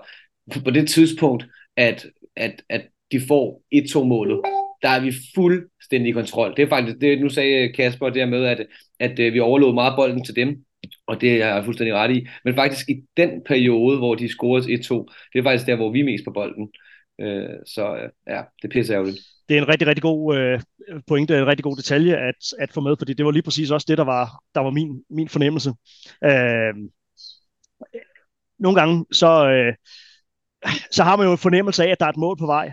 på 0.63 0.71
det 0.71 0.89
tidspunkt, 0.89 1.45
at, 1.75 2.05
at, 2.36 2.63
at 2.69 2.81
de 3.12 3.21
får 3.27 3.62
1-2 3.75 4.03
målet, 4.03 4.41
der 4.81 4.89
er 4.89 5.00
vi 5.00 5.13
fuldstændig 5.36 6.09
i 6.09 6.13
kontrol. 6.13 6.53
Det 6.57 6.63
er 6.63 6.69
faktisk, 6.69 7.01
det, 7.01 7.21
nu 7.21 7.29
sagde 7.29 7.74
Kasper 7.74 8.09
det 8.09 8.29
med, 8.29 8.45
at, 8.45 8.67
at, 9.00 9.19
øh, 9.19 9.33
vi 9.33 9.39
overlod 9.39 9.74
meget 9.74 9.93
bolden 9.98 10.24
til 10.24 10.36
dem, 10.36 10.65
og 11.07 11.21
det 11.21 11.41
er 11.43 11.48
jeg 11.48 11.65
fuldstændig 11.65 11.95
ret 11.95 12.15
i. 12.15 12.27
Men 12.43 12.55
faktisk 12.55 12.89
i 12.89 13.01
den 13.17 13.43
periode, 13.45 13.98
hvor 13.98 14.15
de 14.15 14.29
scorede 14.29 14.65
1-2, 14.65 15.13
det 15.33 15.39
er 15.39 15.43
faktisk 15.43 15.67
der, 15.67 15.75
hvor 15.75 15.91
vi 15.91 16.00
er 16.00 16.05
mest 16.05 16.25
på 16.25 16.31
bolden. 16.31 16.69
Øh, 17.21 17.50
så 17.65 17.95
øh, 17.95 18.09
ja, 18.27 18.41
det 18.62 18.69
pisser 18.69 18.95
ærgerligt. 18.95 19.19
Det 19.49 19.57
er 19.57 19.61
en 19.61 19.67
rigtig, 19.67 19.87
rigtig 19.87 20.01
god 20.01 20.37
øh, 20.37 20.61
pointe, 21.07 21.37
en 21.37 21.47
rigtig 21.47 21.63
god 21.63 21.77
detalje 21.77 22.17
at, 22.17 22.35
at 22.59 22.73
få 22.73 22.81
med, 22.81 22.95
fordi 22.97 23.13
det 23.13 23.25
var 23.25 23.31
lige 23.31 23.43
præcis 23.43 23.71
også 23.71 23.85
det, 23.89 23.97
der 23.97 24.03
var, 24.03 24.43
der 24.55 24.61
var 24.61 24.69
min, 24.69 25.03
min 25.09 25.29
fornemmelse. 25.29 25.73
Øh, 26.23 26.73
nogle 28.59 28.79
gange, 28.79 29.05
så, 29.11 29.49
øh, 29.49 29.73
så 30.91 31.03
har 31.03 31.15
man 31.15 31.25
jo 31.25 31.31
en 31.31 31.37
fornemmelse 31.37 31.83
af, 31.83 31.89
at 31.89 31.99
der 31.99 32.05
er 32.05 32.09
et 32.09 32.17
mål 32.17 32.37
på 32.39 32.45
vej. 32.45 32.71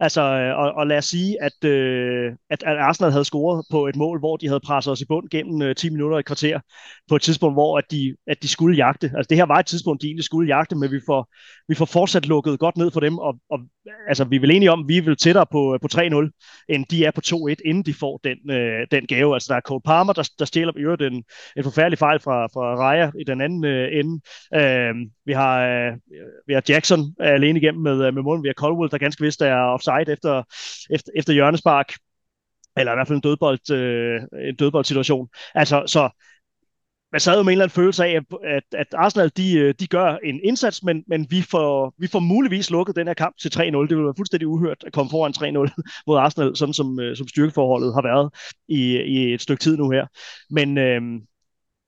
Altså, 0.00 0.20
øh, 0.22 0.58
og, 0.58 0.72
og 0.72 0.86
lad 0.86 0.98
os 0.98 1.04
sige, 1.04 1.42
at, 1.42 1.64
øh, 1.64 2.32
at, 2.50 2.62
at 2.62 2.76
Arsenal 2.78 3.10
havde 3.12 3.24
scoret 3.24 3.64
på 3.70 3.86
et 3.86 3.96
mål, 3.96 4.18
hvor 4.18 4.36
de 4.36 4.46
havde 4.46 4.60
presset 4.60 4.92
os 4.92 5.00
i 5.00 5.06
bund 5.06 5.28
gennem 5.30 5.62
øh, 5.62 5.74
10 5.76 5.90
minutter 5.90 6.18
i 6.18 6.22
kvarter, 6.22 6.60
på 7.08 7.16
et 7.16 7.22
tidspunkt, 7.22 7.54
hvor 7.54 7.78
at 7.78 7.84
de, 7.90 8.16
at 8.26 8.42
de 8.42 8.48
skulle 8.48 8.76
jagte. 8.76 9.06
Altså, 9.16 9.28
det 9.28 9.36
her 9.36 9.44
var 9.44 9.58
et 9.58 9.66
tidspunkt, 9.66 10.02
de 10.02 10.06
egentlig 10.06 10.24
skulle 10.24 10.54
jagte, 10.54 10.76
men 10.76 10.90
vi 10.92 11.00
får, 11.06 11.34
vi 11.68 11.74
får 11.74 11.84
fortsat 11.84 12.26
lukket 12.26 12.58
godt 12.58 12.76
ned 12.76 12.90
for 12.90 13.00
dem, 13.00 13.18
og, 13.18 13.34
og 13.50 13.58
altså, 14.08 14.24
vi 14.24 14.36
er 14.36 14.40
vel 14.40 14.50
enige 14.50 14.72
om, 14.72 14.80
at 14.80 14.88
vi 14.88 14.96
er 14.96 15.02
vel 15.02 15.16
tættere 15.16 15.46
på, 15.50 15.74
øh, 15.74 15.80
på 15.80 15.88
3-0, 15.92 16.64
end 16.68 16.84
de 16.86 17.04
er 17.04 17.10
på 17.10 17.20
2-1, 17.26 17.54
inden 17.64 17.82
de 17.82 17.94
får 17.94 18.20
den, 18.24 18.50
øh, 18.50 18.86
den 18.90 19.06
gave. 19.06 19.34
Altså, 19.34 19.46
der 19.48 19.56
er 19.56 19.60
Cole 19.60 19.80
Palmer, 19.84 20.12
der, 20.12 20.30
der 20.38 20.44
stjæler 20.44 20.72
i 20.76 20.80
øvrigt 20.80 21.02
en, 21.02 21.24
en 21.56 21.64
forfærdelig 21.64 21.98
fejl 21.98 22.20
fra, 22.20 22.46
fra 22.46 22.74
Raja 22.74 23.10
i 23.20 23.24
den 23.24 23.40
anden 23.40 23.64
øh, 23.64 23.98
ende. 23.98 24.20
Øh, 24.54 24.94
vi, 25.26 25.32
har, 25.32 25.66
øh, 25.66 25.92
vi 26.46 26.54
har 26.54 26.62
Jackson 26.68 27.00
alene 27.20 27.58
igennem 27.60 27.82
med, 27.82 28.06
øh, 28.06 28.14
med 28.14 28.22
målen. 28.22 28.42
Vi 28.42 28.48
har 28.48 28.54
Colwell, 28.54 28.90
der 28.90 28.98
ganske 28.98 29.24
vist 29.24 29.42
er 29.42 29.56
offside 29.56 30.12
efter, 30.12 30.42
efter, 30.90 31.12
efter 31.14 31.32
hjørnespark, 31.32 31.92
eller 32.76 32.92
i 32.92 32.96
hvert 32.96 33.08
fald 33.08 33.16
en 33.16 33.22
dødbold, 33.22 33.70
øh, 33.70 34.22
en 34.48 34.56
dødboldsituation. 34.56 35.28
Altså, 35.54 35.82
så 35.86 36.10
man 37.12 37.20
sad 37.20 37.36
jo 37.36 37.42
med 37.42 37.52
en 37.52 37.52
eller 37.52 37.64
anden 37.64 37.74
følelse 37.74 38.04
af, 38.04 38.20
at, 38.44 38.62
at 38.72 38.86
Arsenal 38.94 39.32
de, 39.36 39.58
øh, 39.58 39.74
de 39.80 39.86
gør 39.86 40.16
en 40.24 40.40
indsats, 40.44 40.82
men, 40.82 41.04
men 41.06 41.26
vi, 41.30 41.42
får, 41.42 41.94
vi 41.98 42.06
får 42.06 42.18
muligvis 42.18 42.70
lukket 42.70 42.96
den 42.96 43.06
her 43.06 43.14
kamp 43.14 43.38
til 43.38 43.48
3-0. 43.48 43.62
Det 43.62 43.88
ville 43.88 44.04
være 44.04 44.14
fuldstændig 44.16 44.48
uhørt 44.48 44.84
at 44.86 44.92
komme 44.92 45.10
foran 45.10 45.34
3-0 45.36 45.82
mod 46.06 46.18
Arsenal, 46.18 46.56
sådan 46.56 46.74
som, 46.74 47.00
øh, 47.00 47.16
som 47.16 47.28
styrkeforholdet 47.28 47.94
har 47.94 48.02
været 48.02 48.30
i, 48.68 48.96
i 48.96 49.34
et 49.34 49.40
stykke 49.40 49.60
tid 49.60 49.76
nu 49.76 49.90
her. 49.90 50.06
Men, 50.50 50.78
øh, 50.78 51.00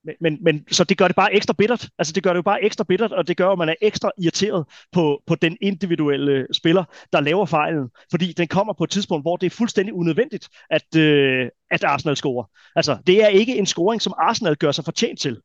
men, 0.05 0.15
men, 0.21 0.39
men 0.41 0.65
så 0.71 0.85
det 0.85 0.99
gør 0.99 1.07
det 1.07 1.17
bare 1.17 1.35
ekstra 1.35 1.53
bittert. 1.53 1.89
Altså 1.99 2.13
det 2.13 2.23
gør 2.23 2.31
det 2.31 2.37
jo 2.37 2.43
bare 2.43 2.65
ekstra 2.65 2.85
bittert, 2.85 3.13
og 3.13 3.29
det 3.29 3.37
gør, 3.37 3.49
at 3.49 3.59
man 3.59 3.69
er 3.69 3.75
ekstra 3.83 4.11
irriteret 4.19 4.67
på, 4.93 5.23
på 5.27 5.35
den 5.35 5.57
individuelle 5.61 6.47
spiller, 6.53 6.85
der 7.13 7.21
laver 7.21 7.47
fejlen, 7.47 7.89
fordi 8.11 8.33
den 8.33 8.49
kommer 8.49 8.73
på 8.73 8.85
et 8.85 8.91
tidspunkt, 8.91 9.25
hvor 9.25 9.37
det 9.37 9.47
er 9.47 9.51
fuldstændig 9.51 9.95
unødvendigt, 9.95 10.49
at, 10.71 10.97
øh, 10.97 11.49
at 11.71 11.85
Arsenal 11.85 12.17
scorer. 12.17 12.45
Altså 12.77 12.99
det 13.07 13.25
er 13.25 13.29
ikke 13.29 13.57
en 13.57 13.67
scoring, 13.67 14.03
som 14.03 14.15
Arsenal 14.19 14.57
gør 14.57 14.73
sig 14.73 14.85
fortjent 14.85 15.21
til. 15.21 15.41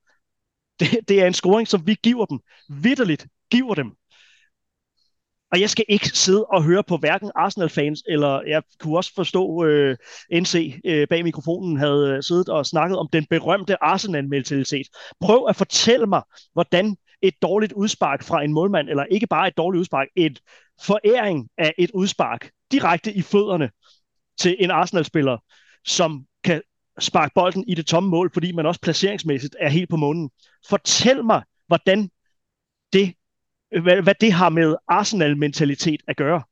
Det, 0.80 1.00
det 1.08 1.22
er 1.22 1.28
en 1.28 1.34
scoring, 1.34 1.68
som 1.68 1.88
vi 1.88 1.98
giver 2.04 2.26
dem. 2.26 2.40
Vitterligt 2.70 3.28
giver 3.52 3.76
dem. 3.76 3.92
Og 5.52 5.62
jeg 5.62 5.70
skal 5.70 5.86
ikke 5.90 6.10
sidde 6.10 6.46
og 6.46 6.64
høre 6.64 6.84
på 6.84 6.98
hverken 6.98 7.32
Arsenal-fans, 7.36 8.04
eller 8.08 8.42
jeg 8.48 8.64
kunne 8.80 8.98
også 8.98 9.12
forstå, 9.16 9.66
øh, 9.66 9.98
NC 10.34 10.80
øh, 10.86 11.08
bag 11.08 11.24
mikrofonen 11.24 11.78
havde 11.78 12.10
øh, 12.10 12.24
siddet 12.24 12.50
og 12.50 12.66
snakket 12.66 12.98
om 12.98 13.08
den 13.14 13.26
berømte 13.30 13.84
Arsenal-mentalitet. 13.84 14.88
Prøv 15.22 15.46
at 15.50 15.56
fortælle 15.56 16.06
mig, 16.06 16.22
hvordan 16.54 16.96
et 17.22 17.34
dårligt 17.42 17.74
udspark 17.74 18.24
fra 18.24 18.44
en 18.44 18.54
målmand, 18.54 18.90
eller 18.90 19.04
ikke 19.04 19.28
bare 19.28 19.48
et 19.48 19.58
dårligt 19.58 19.80
udspark, 19.80 20.08
et 20.16 20.40
foræring 20.82 21.50
af 21.58 21.74
et 21.78 21.92
udspark 21.94 22.50
direkte 22.72 23.14
i 23.14 23.22
fødderne 23.22 23.70
til 24.40 24.56
en 24.60 24.72
Arsenal-spiller, 24.72 25.38
som 25.86 26.26
kan 26.44 26.62
sparke 27.00 27.32
bolden 27.36 27.64
i 27.68 27.76
det 27.76 27.88
tomme 27.88 28.10
mål, 28.10 28.32
fordi 28.34 28.52
man 28.52 28.66
også 28.66 28.82
placeringsmæssigt 28.82 29.56
er 29.60 29.70
helt 29.70 29.90
på 29.90 29.96
månen. 29.96 30.30
Fortæl 30.70 31.26
mig, 31.26 31.44
hvordan 31.68 32.10
hvad, 33.82 34.02
hvad 34.02 34.16
det 34.22 34.34
har 34.34 34.50
med 34.50 34.76
Arsenal-mentalitet 34.88 36.02
at 36.08 36.18
gøre. 36.18 36.44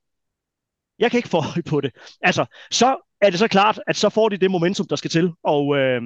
Jeg 1.00 1.12
kan 1.12 1.18
ikke 1.18 1.30
få 1.30 1.38
øje 1.38 1.64
på 1.70 1.82
det. 1.82 1.92
Altså, 2.22 2.46
så 2.72 2.98
er 3.22 3.30
det 3.30 3.40
så 3.40 3.48
klart, 3.48 3.80
at 3.88 3.96
så 3.96 4.10
får 4.10 4.30
de 4.30 4.38
det 4.38 4.52
momentum, 4.52 4.88
der 4.88 4.96
skal 4.96 5.12
til. 5.12 5.32
Og, 5.44 5.78
øh, 5.78 6.02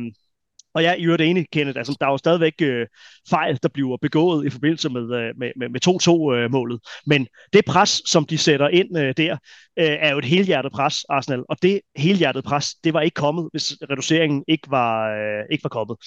og 0.73 0.83
jeg 0.83 0.91
er 0.91 0.95
i 0.95 1.03
øvrigt 1.03 1.21
enig, 1.21 1.45
Kenneth. 1.51 1.77
Altså, 1.77 1.97
der 1.99 2.07
er 2.07 2.11
jo 2.11 2.17
stadigvæk 2.17 2.53
øh, 2.61 2.87
fejl, 3.29 3.59
der 3.63 3.69
bliver 3.69 3.97
begået 4.01 4.45
i 4.45 4.49
forbindelse 4.49 4.89
med, 4.89 5.01
øh, 5.01 5.33
med, 5.37 5.51
med, 5.55 5.69
med 5.69 5.87
2-2-målet. 5.87 6.79
Men 7.05 7.27
det 7.53 7.65
pres, 7.65 8.01
som 8.05 8.25
de 8.25 8.37
sætter 8.37 8.67
ind 8.67 8.97
øh, 8.97 9.13
der, 9.17 9.33
øh, 9.79 9.97
er 9.99 10.11
jo 10.11 10.17
et 10.17 10.25
helhjertet 10.25 10.71
pres, 10.71 11.03
Arsenal. 11.09 11.43
Og 11.49 11.61
det 11.61 11.81
helhjertet 11.95 12.43
pres, 12.43 12.75
det 12.83 12.93
var 12.93 13.01
ikke 13.01 13.15
kommet, 13.15 13.49
hvis 13.51 13.73
reduceringen 13.91 14.43
ikke 14.47 14.71
var, 14.71 15.09
øh, 15.09 15.45
ikke 15.51 15.63
var 15.63 15.69
kommet. 15.69 15.97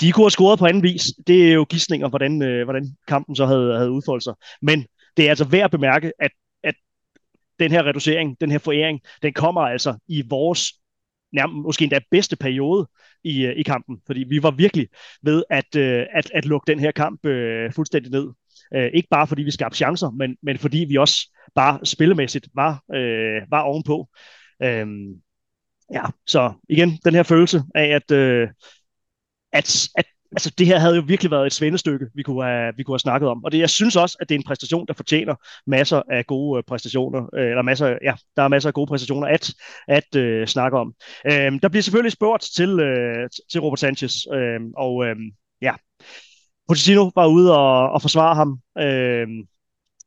De 0.00 0.12
kunne 0.12 0.24
have 0.24 0.30
scoret 0.30 0.58
på 0.58 0.66
anden 0.66 0.82
vis. 0.82 1.02
Det 1.26 1.48
er 1.48 1.52
jo 1.52 1.64
gissninger, 1.64 2.08
hvordan, 2.08 2.42
øh, 2.42 2.64
hvordan 2.64 2.96
kampen 3.08 3.36
så 3.36 3.46
havde, 3.46 3.76
havde 3.76 3.90
udfoldet 3.90 4.24
sig. 4.24 4.34
Men 4.62 4.86
det 5.16 5.24
er 5.24 5.30
altså 5.30 5.44
værd 5.44 5.64
at 5.64 5.70
bemærke, 5.70 6.12
at 6.18 6.30
den 7.58 7.70
her 7.70 7.82
reducering, 7.82 8.36
den 8.40 8.50
her 8.50 8.58
foræring, 8.58 9.00
den 9.22 9.32
kommer 9.32 9.60
altså 9.60 9.98
i 10.08 10.22
vores 10.28 10.72
nærmest 11.32 11.62
måske 11.62 11.82
endda 11.82 12.00
bedste 12.10 12.36
periode 12.36 12.88
i, 13.24 13.46
øh, 13.46 13.56
i 13.56 13.62
kampen, 13.62 14.00
fordi 14.06 14.24
vi 14.28 14.42
var 14.42 14.50
virkelig 14.50 14.88
ved 15.22 15.42
at, 15.50 15.76
øh, 15.76 16.06
at, 16.14 16.30
at 16.34 16.44
lukke 16.44 16.72
den 16.72 16.78
her 16.78 16.90
kamp 16.90 17.26
øh, 17.26 17.72
fuldstændig 17.72 18.12
ned. 18.12 18.28
Øh, 18.74 18.90
ikke 18.94 19.08
bare 19.10 19.26
fordi 19.26 19.42
vi 19.42 19.50
skabte 19.50 19.76
chancer, 19.76 20.10
men, 20.10 20.36
men 20.42 20.58
fordi 20.58 20.78
vi 20.88 20.96
også 20.96 21.36
bare 21.54 21.86
spillemæssigt 21.86 22.48
var, 22.54 22.82
øh, 22.94 23.42
var 23.50 23.60
ovenpå. 23.60 24.08
Øh, 24.62 24.86
ja, 25.92 26.02
så 26.26 26.52
igen, 26.68 26.98
den 27.04 27.14
her 27.14 27.22
følelse 27.22 27.62
af, 27.74 27.86
at, 27.86 28.10
øh, 28.10 28.48
at, 29.58 29.88
at 29.94 30.04
altså 30.32 30.50
det 30.58 30.66
her 30.66 30.78
havde 30.78 30.96
jo 30.96 31.02
virkelig 31.06 31.30
været 31.30 31.46
et 31.46 31.52
svendestykke, 31.52 32.06
vi 32.14 32.22
kunne 32.22 32.44
have, 32.44 32.72
vi 32.76 32.82
kunne 32.82 32.92
have 32.92 32.98
snakket 32.98 33.28
om. 33.28 33.44
Og 33.44 33.52
det, 33.52 33.58
jeg 33.58 33.70
synes 33.70 33.96
også, 33.96 34.16
at 34.20 34.28
det 34.28 34.34
er 34.34 34.38
en 34.38 34.44
præstation, 34.44 34.86
der 34.86 34.94
fortjener 34.94 35.34
masser 35.66 36.02
af 36.10 36.26
gode 36.26 36.58
øh, 36.58 36.62
præstationer, 36.68 37.28
øh, 37.34 37.48
eller 37.50 37.62
masser, 37.62 37.98
ja, 38.02 38.14
der 38.36 38.42
er 38.42 38.48
masser 38.48 38.68
af 38.68 38.74
gode 38.74 38.86
præstationer 38.86 39.26
at, 39.26 39.54
at 39.88 40.16
øh, 40.16 40.46
snakke 40.46 40.78
om. 40.78 40.94
Øh, 41.26 41.52
der 41.62 41.68
bliver 41.68 41.82
selvfølgelig 41.82 42.12
spurgt 42.12 42.42
til, 42.56 42.80
øh, 42.80 43.28
til 43.52 43.60
Robert 43.60 43.78
Sanchez, 43.78 44.12
øh, 44.32 44.60
og 44.76 45.06
øh, 45.06 45.16
ja, 45.62 45.74
Pochettino 46.68 47.10
var 47.14 47.26
ude 47.26 47.58
og, 47.58 47.90
og 47.90 48.02
forsvare 48.02 48.34
ham, 48.34 48.58
øh, 48.78 49.26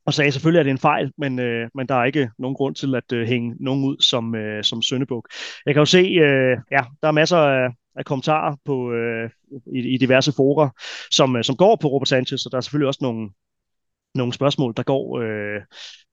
og 0.06 0.14
sagde 0.14 0.32
selvfølgelig, 0.32 0.60
at 0.60 0.66
det 0.66 0.70
er 0.70 0.76
en 0.76 0.88
fejl, 0.92 1.12
men, 1.18 1.40
øh, 1.40 1.70
men 1.76 1.88
der 1.88 1.96
er 1.96 2.04
ikke 2.04 2.30
nogen 2.40 2.56
grund 2.56 2.76
til 2.76 2.96
at 2.96 3.12
øh, 3.14 3.28
hænge 3.28 3.56
nogen 3.60 3.84
ud 3.84 3.98
som, 4.00 4.36
øh, 4.36 4.64
som 4.64 4.82
søndebuk. 4.82 5.30
Jeg 5.66 5.74
kan 5.74 5.82
jo 5.82 5.86
se, 5.86 5.98
øh, 5.98 6.58
ja, 6.72 6.82
der 7.02 7.08
er 7.08 7.12
masser 7.12 7.38
af, 7.38 7.70
af 7.96 8.06
kommentarer 8.06 8.56
på, 8.66 8.92
øh, 8.92 9.30
i, 9.76 9.80
i 9.80 9.98
diverse 9.98 10.32
forer, 10.32 10.70
som, 11.12 11.36
øh, 11.36 11.44
som 11.44 11.56
går 11.56 11.76
på 11.76 11.88
Robert 11.88 12.08
Sanchez, 12.08 12.46
og 12.46 12.52
der 12.52 12.58
er 12.58 12.62
selvfølgelig 12.62 12.88
også 12.88 13.00
nogle, 13.02 13.30
nogle 14.16 14.34
spørgsmål, 14.34 14.74
der 14.78 14.84
går 14.84 15.20
øh, 15.20 15.62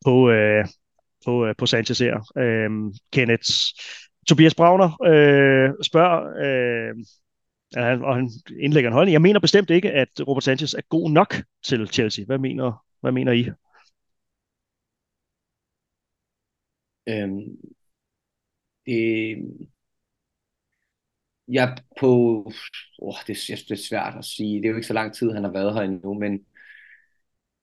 på, 0.04 0.30
øh, 0.30 0.64
på, 1.25 1.47
øh, 1.47 1.54
på 1.58 1.66
Sanchez 1.66 1.99
her. 1.99 2.32
Øh, 2.38 2.70
Kenneth 3.12 3.50
Tobias 4.28 4.54
Brauner 4.54 5.02
øh, 5.04 5.70
spørger, 5.82 6.20
øh, 6.44 6.94
og 7.76 8.14
han 8.14 8.30
indlægger 8.61 8.90
en 8.90 8.94
holdning. 8.94 9.12
Jeg 9.12 9.23
mener 9.23 9.40
bestemt 9.40 9.70
ikke, 9.70 9.90
at 9.90 10.08
Robert 10.28 10.44
Sanchez 10.44 10.75
er 10.75 10.80
god 10.88 11.11
nok 11.11 11.35
til 11.64 11.88
Chelsea. 11.88 12.25
Hvad 12.25 12.38
mener, 12.38 12.85
hvad 13.00 13.12
mener 13.12 13.32
I? 13.32 13.50
Øhm, 17.08 17.56
det, 18.87 19.37
jeg 21.48 21.76
på, 22.00 22.44
oh, 22.98 23.14
det, 23.26 23.48
jeg 23.48 23.58
det 23.68 23.70
er 23.70 23.87
svært 23.88 24.14
at 24.18 24.24
sige, 24.24 24.56
det 24.56 24.64
er 24.64 24.68
jo 24.70 24.76
ikke 24.76 24.87
så 24.87 24.92
lang 24.92 25.14
tid, 25.14 25.32
han 25.32 25.44
har 25.44 25.52
været 25.52 25.74
her 25.74 25.80
endnu, 25.80 26.14
men 26.14 26.40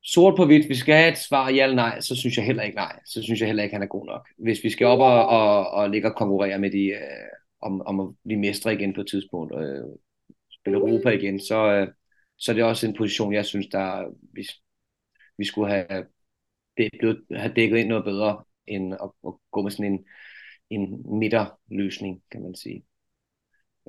sort 0.03 0.35
på 0.37 0.45
hvidt, 0.45 0.69
vi 0.69 0.75
skal 0.75 0.95
have 0.95 1.11
et 1.11 1.17
svar 1.17 1.49
ja 1.49 1.63
eller 1.63 1.75
nej, 1.75 1.99
så 2.01 2.15
synes 2.15 2.37
jeg 2.37 2.45
heller 2.45 2.63
ikke 2.63 2.75
nej. 2.75 2.99
Så 3.05 3.21
synes 3.23 3.39
jeg 3.39 3.47
heller 3.47 3.63
ikke, 3.63 3.75
han 3.75 3.83
er 3.83 3.87
god 3.87 4.05
nok. 4.05 4.29
Hvis 4.37 4.63
vi 4.63 4.69
skal 4.69 4.87
op 4.87 4.99
og, 4.99 5.27
og, 5.27 5.71
og 5.71 5.89
ligge 5.89 6.07
og 6.09 6.15
konkurrere 6.15 6.59
med 6.59 6.71
de, 6.71 6.85
øh, 6.85 7.29
om, 7.61 7.81
om 7.81 7.99
at 7.99 8.07
blive 8.25 8.39
mestre 8.39 8.73
igen 8.73 8.93
på 8.93 9.01
et 9.01 9.07
tidspunkt, 9.07 9.51
og 9.51 9.63
øh, 9.63 9.85
spille 10.51 10.79
Europa 10.79 11.09
igen, 11.09 11.39
så, 11.39 11.71
øh, 11.71 11.87
så 12.37 12.51
er 12.51 12.53
det 12.53 12.63
også 12.63 12.87
en 12.87 12.95
position, 12.97 13.33
jeg 13.33 13.45
synes, 13.45 13.67
der 13.67 14.13
vi, 14.33 14.47
vi 15.37 15.45
skulle 15.45 15.69
have, 15.69 16.05
det 16.77 16.89
blevet, 16.99 17.21
have 17.31 17.53
dækket 17.53 17.77
ind 17.77 17.87
noget 17.87 18.03
bedre, 18.05 18.43
end 18.67 18.93
at, 18.93 19.09
at 19.27 19.33
gå 19.51 19.61
med 19.61 19.71
sådan 19.71 19.93
en, 19.93 20.05
en 20.69 21.19
midterløsning, 21.19 22.21
kan 22.31 22.41
man 22.41 22.55
sige. 22.55 22.83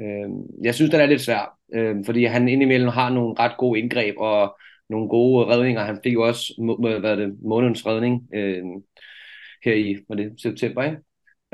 Øh, 0.01 0.29
jeg 0.63 0.75
synes, 0.75 0.91
den 0.91 1.01
er 1.01 1.07
lidt 1.07 1.21
svær, 1.21 1.59
øh, 1.75 1.97
fordi 2.07 2.25
han 2.25 2.49
indimellem 2.49 2.89
har 2.89 3.11
nogle 3.11 3.35
ret 3.39 3.57
gode 3.59 3.81
indgreb 3.81 4.15
og 4.19 4.59
nogle 4.91 5.09
gode 5.09 5.47
redninger. 5.47 5.85
Han 5.85 6.01
fik 6.05 6.15
jo 6.15 6.23
også 6.23 6.55
hvad 7.01 7.17
det, 7.17 7.37
månedens 7.43 7.87
redning 7.87 8.29
øh, 8.35 8.63
her 9.65 9.75
i 9.75 9.97
var 10.09 10.17
det, 10.17 10.33
september, 10.43 10.83
ikke? 10.83 10.97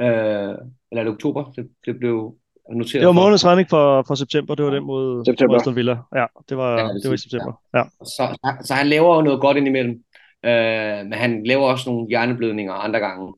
Øh, 0.00 0.54
eller 0.90 1.00
er 1.00 1.04
det 1.04 1.12
oktober? 1.12 1.44
Det, 1.44 1.68
det 1.86 1.98
blev 1.98 2.36
noteret 2.70 3.00
Det 3.00 3.06
var 3.06 3.12
månedens 3.12 3.46
redning 3.46 3.68
for, 3.70 4.04
for 4.06 4.14
september, 4.14 4.54
det 4.54 4.64
var 4.64 4.70
den 4.70 4.84
mod 4.84 5.24
september. 5.24 5.56
Aston 5.56 5.76
Villa. 5.76 5.96
Ja, 6.14 6.26
det 6.48 6.56
var, 6.56 6.78
ja, 6.78 6.84
det, 6.84 7.02
det 7.02 7.08
var 7.08 7.14
i 7.14 7.18
september. 7.18 7.60
Ja. 7.74 7.78
ja. 7.78 7.84
Så, 8.04 8.56
så 8.64 8.74
han 8.74 8.86
laver 8.86 9.16
jo 9.16 9.22
noget 9.22 9.40
godt 9.40 9.56
indimellem, 9.56 10.02
øh, 10.44 11.04
men 11.06 11.12
han 11.12 11.44
laver 11.46 11.66
også 11.66 11.90
nogle 11.90 12.08
hjerneblødninger 12.08 12.72
andre 12.72 13.00
gange. 13.00 13.34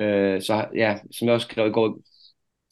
Øh, 0.00 0.42
så 0.42 0.64
ja, 0.74 0.98
som 1.18 1.26
jeg 1.26 1.34
også 1.34 1.48
skrev 1.50 1.66
i 1.66 1.70
går, 1.70 1.98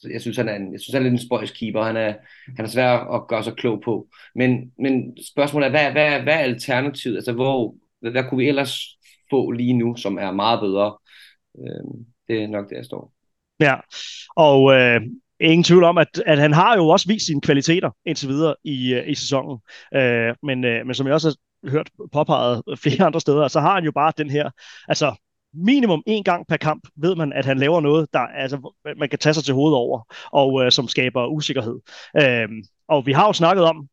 jeg 0.03 0.21
synes, 0.21 0.37
han 0.37 0.49
er, 0.49 0.55
en, 0.55 0.71
jeg 0.71 0.79
synes, 0.79 0.93
han 0.93 1.01
er 1.01 1.09
lidt 1.09 1.21
en 1.21 1.27
spøjs 1.27 1.51
keeper. 1.51 1.83
Han 1.83 1.97
er, 1.97 2.13
han 2.55 2.65
er 2.65 2.69
svær 2.69 2.89
at 2.89 3.27
gøre 3.27 3.43
sig 3.43 3.53
klog 3.53 3.81
på. 3.85 4.07
Men, 4.35 4.71
men 4.79 5.17
spørgsmålet 5.33 5.67
er, 5.67 5.69
hvad, 5.69 5.91
hvad, 5.91 6.21
hvad 6.21 6.33
er 6.33 6.37
alternativet? 6.37 7.15
Altså, 7.15 7.31
hvor, 7.31 7.75
hvad, 8.01 8.11
hvad 8.11 8.23
kunne 8.29 8.37
vi 8.37 8.47
ellers 8.47 8.79
få 9.29 9.51
lige 9.51 9.73
nu, 9.73 9.95
som 9.95 10.17
er 10.17 10.31
meget 10.31 10.59
bedre? 10.59 10.97
Øh, 11.59 12.05
det 12.27 12.43
er 12.43 12.47
nok 12.47 12.69
det, 12.69 12.75
jeg 12.75 12.85
står. 12.85 13.13
Ja, 13.59 13.75
og 14.35 14.73
øh, 14.73 15.01
ingen 15.39 15.63
tvivl 15.63 15.83
om, 15.83 15.97
at, 15.97 16.23
at 16.25 16.39
han 16.39 16.53
har 16.53 16.75
jo 16.75 16.87
også 16.87 17.07
vist 17.07 17.25
sine 17.25 17.41
kvaliteter 17.41 17.91
indtil 18.05 18.29
videre 18.29 18.55
i, 18.63 18.93
øh, 18.93 19.09
i 19.09 19.15
sæsonen. 19.15 19.59
Øh, 19.95 20.35
men, 20.43 20.65
øh, 20.65 20.85
men 20.85 20.93
som 20.93 21.07
jeg 21.07 21.13
også 21.13 21.37
har 21.63 21.71
hørt 21.71 21.89
påpeget 22.13 22.63
flere 22.83 23.05
andre 23.05 23.21
steder, 23.21 23.47
så 23.47 23.59
har 23.59 23.73
han 23.73 23.83
jo 23.83 23.91
bare 23.91 24.13
den 24.17 24.29
her, 24.29 24.49
altså 24.87 25.15
minimum 25.53 26.03
en 26.05 26.23
gang 26.23 26.47
per 26.47 26.57
kamp 26.57 26.87
ved 26.95 27.15
man, 27.15 27.33
at 27.33 27.45
han 27.45 27.57
laver 27.57 27.81
noget, 27.81 28.13
der 28.13 28.19
altså, 28.19 28.73
man 28.97 29.09
kan 29.09 29.19
tage 29.19 29.33
sig 29.33 29.43
til 29.43 29.53
hovedet 29.53 29.77
over, 29.77 30.15
og 30.31 30.65
øh, 30.65 30.71
som 30.71 30.87
skaber 30.87 31.25
usikkerhed. 31.27 31.79
Øh, 32.21 32.47
og 32.87 33.05
vi 33.05 33.11
har 33.11 33.27
jo 33.27 33.33
snakket 33.33 33.65
om, 33.65 33.87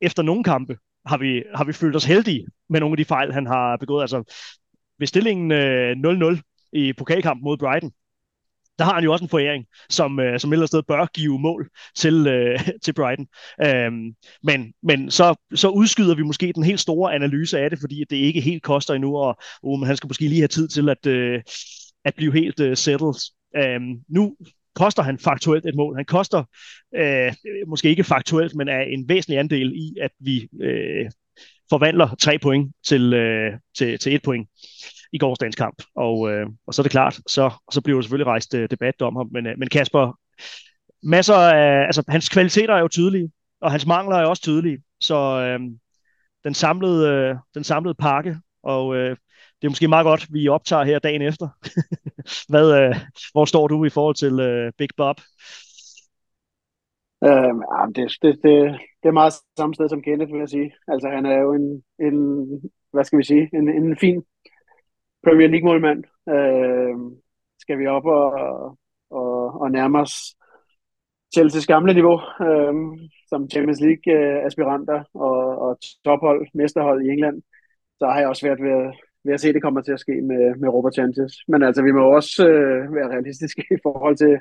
efter 0.00 0.22
nogle 0.22 0.44
kampe, 0.44 0.76
har 1.06 1.16
vi, 1.18 1.42
har 1.54 1.64
vi 1.64 1.72
følt 1.72 1.96
os 1.96 2.04
heldige 2.04 2.46
med 2.68 2.80
nogle 2.80 2.92
af 2.92 2.96
de 2.96 3.04
fejl, 3.04 3.32
han 3.32 3.46
har 3.46 3.76
begået. 3.76 4.02
Altså, 4.02 4.36
ved 4.98 5.06
stillingen 5.06 5.52
øh, 5.52 5.96
0-0 6.36 6.70
i 6.72 6.92
pokalkampen 6.92 7.44
mod 7.44 7.58
Brighton, 7.58 7.92
der 8.78 8.84
har 8.84 8.94
han 8.94 9.04
jo 9.04 9.12
også 9.12 9.24
en 9.24 9.28
foræring, 9.28 9.64
som, 9.90 10.20
øh, 10.20 10.40
som 10.40 10.52
ellers 10.52 10.70
sted 10.70 10.82
bør 10.82 11.06
give 11.14 11.38
mål 11.38 11.68
til, 11.96 12.26
øh, 12.26 12.60
til 12.84 12.92
Brighton. 12.92 13.26
Øhm, 13.64 14.14
men 14.42 14.72
men 14.82 15.10
så, 15.10 15.34
så 15.54 15.68
udskyder 15.68 16.14
vi 16.14 16.22
måske 16.22 16.52
den 16.54 16.64
helt 16.64 16.80
store 16.80 17.14
analyse 17.14 17.58
af 17.58 17.70
det, 17.70 17.78
fordi 17.80 18.04
det 18.10 18.16
ikke 18.16 18.40
helt 18.40 18.62
koster 18.62 18.94
endnu, 18.94 19.16
og 19.16 19.36
uh, 19.62 19.78
men 19.78 19.86
han 19.86 19.96
skal 19.96 20.08
måske 20.08 20.28
lige 20.28 20.40
have 20.40 20.48
tid 20.48 20.68
til 20.68 20.88
at, 20.88 21.06
øh, 21.06 21.42
at 22.04 22.14
blive 22.14 22.32
helt 22.32 22.60
øh, 22.60 22.76
settled. 22.76 23.14
Øhm, 23.56 23.94
nu 24.08 24.36
koster 24.74 25.02
han 25.02 25.18
faktuelt 25.18 25.66
et 25.66 25.74
mål. 25.74 25.96
Han 25.96 26.04
koster 26.04 26.44
øh, 26.96 27.32
måske 27.66 27.88
ikke 27.88 28.04
faktuelt, 28.04 28.54
men 28.54 28.68
er 28.68 28.80
en 28.80 29.08
væsentlig 29.08 29.38
andel 29.38 29.72
i, 29.74 29.94
at 30.00 30.10
vi 30.20 30.48
øh, 30.60 31.10
forvandler 31.70 32.14
tre 32.20 32.38
point 32.38 32.72
til, 32.86 33.14
øh, 33.14 33.52
til, 33.78 33.98
til 33.98 34.14
et 34.14 34.22
point 34.22 34.48
i 35.16 35.18
gårsdagens 35.18 35.56
kamp. 35.56 35.82
Og, 35.94 36.30
øh, 36.30 36.46
og 36.66 36.74
så 36.74 36.82
er 36.82 36.84
det 36.84 36.90
klart, 36.98 37.14
så, 37.26 37.50
så 37.70 37.80
bliver 37.80 37.96
der 37.96 38.02
selvfølgelig 38.02 38.26
rejst 38.26 38.54
øh, 38.54 38.68
debat 38.70 39.02
om 39.02 39.16
ham. 39.16 39.28
Men, 39.32 39.46
øh, 39.46 39.58
men 39.58 39.68
Kasper, 39.68 40.18
masser 41.02 41.34
af, 41.34 41.86
altså 41.86 42.02
hans 42.08 42.28
kvaliteter 42.28 42.74
er 42.74 42.80
jo 42.80 42.88
tydelige, 42.88 43.30
og 43.60 43.70
hans 43.70 43.86
mangler 43.86 44.16
er 44.16 44.26
også 44.26 44.42
tydelige. 44.42 44.78
Så 45.00 45.16
øh, 45.16 45.60
den, 46.44 46.54
samlede, 46.54 47.08
øh, 47.08 47.36
den 47.54 47.64
samlede 47.64 47.94
pakke, 47.94 48.36
og 48.62 48.96
øh, 48.96 49.16
det 49.58 49.66
er 49.66 49.70
måske 49.70 49.88
meget 49.88 50.04
godt, 50.04 50.26
vi 50.30 50.48
optager 50.48 50.84
her 50.84 50.98
dagen 50.98 51.22
efter. 51.22 51.48
Hvad, 52.50 52.66
øh, 52.80 52.94
hvor 53.32 53.44
står 53.44 53.68
du 53.68 53.84
i 53.84 53.90
forhold 53.90 54.14
til 54.14 54.40
øh, 54.40 54.72
Big 54.78 54.88
Bob? 54.96 55.16
Øhm, 57.24 57.60
det, 57.96 58.12
det, 58.22 58.32
det, 58.44 58.54
det 59.00 59.08
er 59.08 59.20
meget 59.20 59.34
samme 59.58 59.74
sted 59.74 59.88
som 59.88 60.02
Kenneth, 60.02 60.32
vil 60.32 60.38
jeg 60.38 60.48
sige. 60.48 60.72
Altså, 60.88 61.08
han 61.08 61.26
er 61.26 61.38
jo 61.38 61.52
en, 61.52 61.82
en 62.06 62.16
hvad 62.92 63.04
skal 63.04 63.18
vi 63.18 63.24
sige, 63.24 63.50
en, 63.52 63.68
en 63.68 63.96
fin 63.96 64.22
Premier 65.26 65.48
League-målmand. 65.48 66.04
Øh, 66.34 66.94
skal 67.58 67.78
vi 67.78 67.86
op 67.86 68.06
og, 68.06 68.30
og, 69.10 69.60
og 69.60 69.70
nærme 69.70 69.98
os 70.00 70.14
Chelsea's 71.34 71.66
gamle 71.66 71.94
niveau, 71.94 72.18
øh, 72.46 72.74
som 73.28 73.50
Champions 73.50 73.80
League-aspiranter 73.80 74.98
øh, 74.98 75.20
og, 75.26 75.58
og 75.58 75.78
tophold, 76.04 76.46
mesterhold 76.54 77.06
i 77.06 77.08
England, 77.08 77.42
så 77.98 78.06
har 78.06 78.18
jeg 78.18 78.28
også 78.28 78.46
været 78.46 78.62
ved, 78.62 78.92
ved 79.24 79.34
at 79.34 79.40
se, 79.40 79.48
at 79.48 79.54
det 79.54 79.62
kommer 79.62 79.80
til 79.80 79.92
at 79.92 80.00
ske 80.00 80.12
med, 80.30 80.54
med 80.60 80.68
Robert 80.68 80.94
Sanchez. 80.94 81.32
Men 81.48 81.62
altså, 81.62 81.82
vi 81.82 81.92
må 81.92 82.02
også 82.14 82.48
øh, 82.48 82.94
være 82.94 83.12
realistiske 83.14 83.64
i 83.76 83.80
forhold 83.82 84.16
til, 84.16 84.38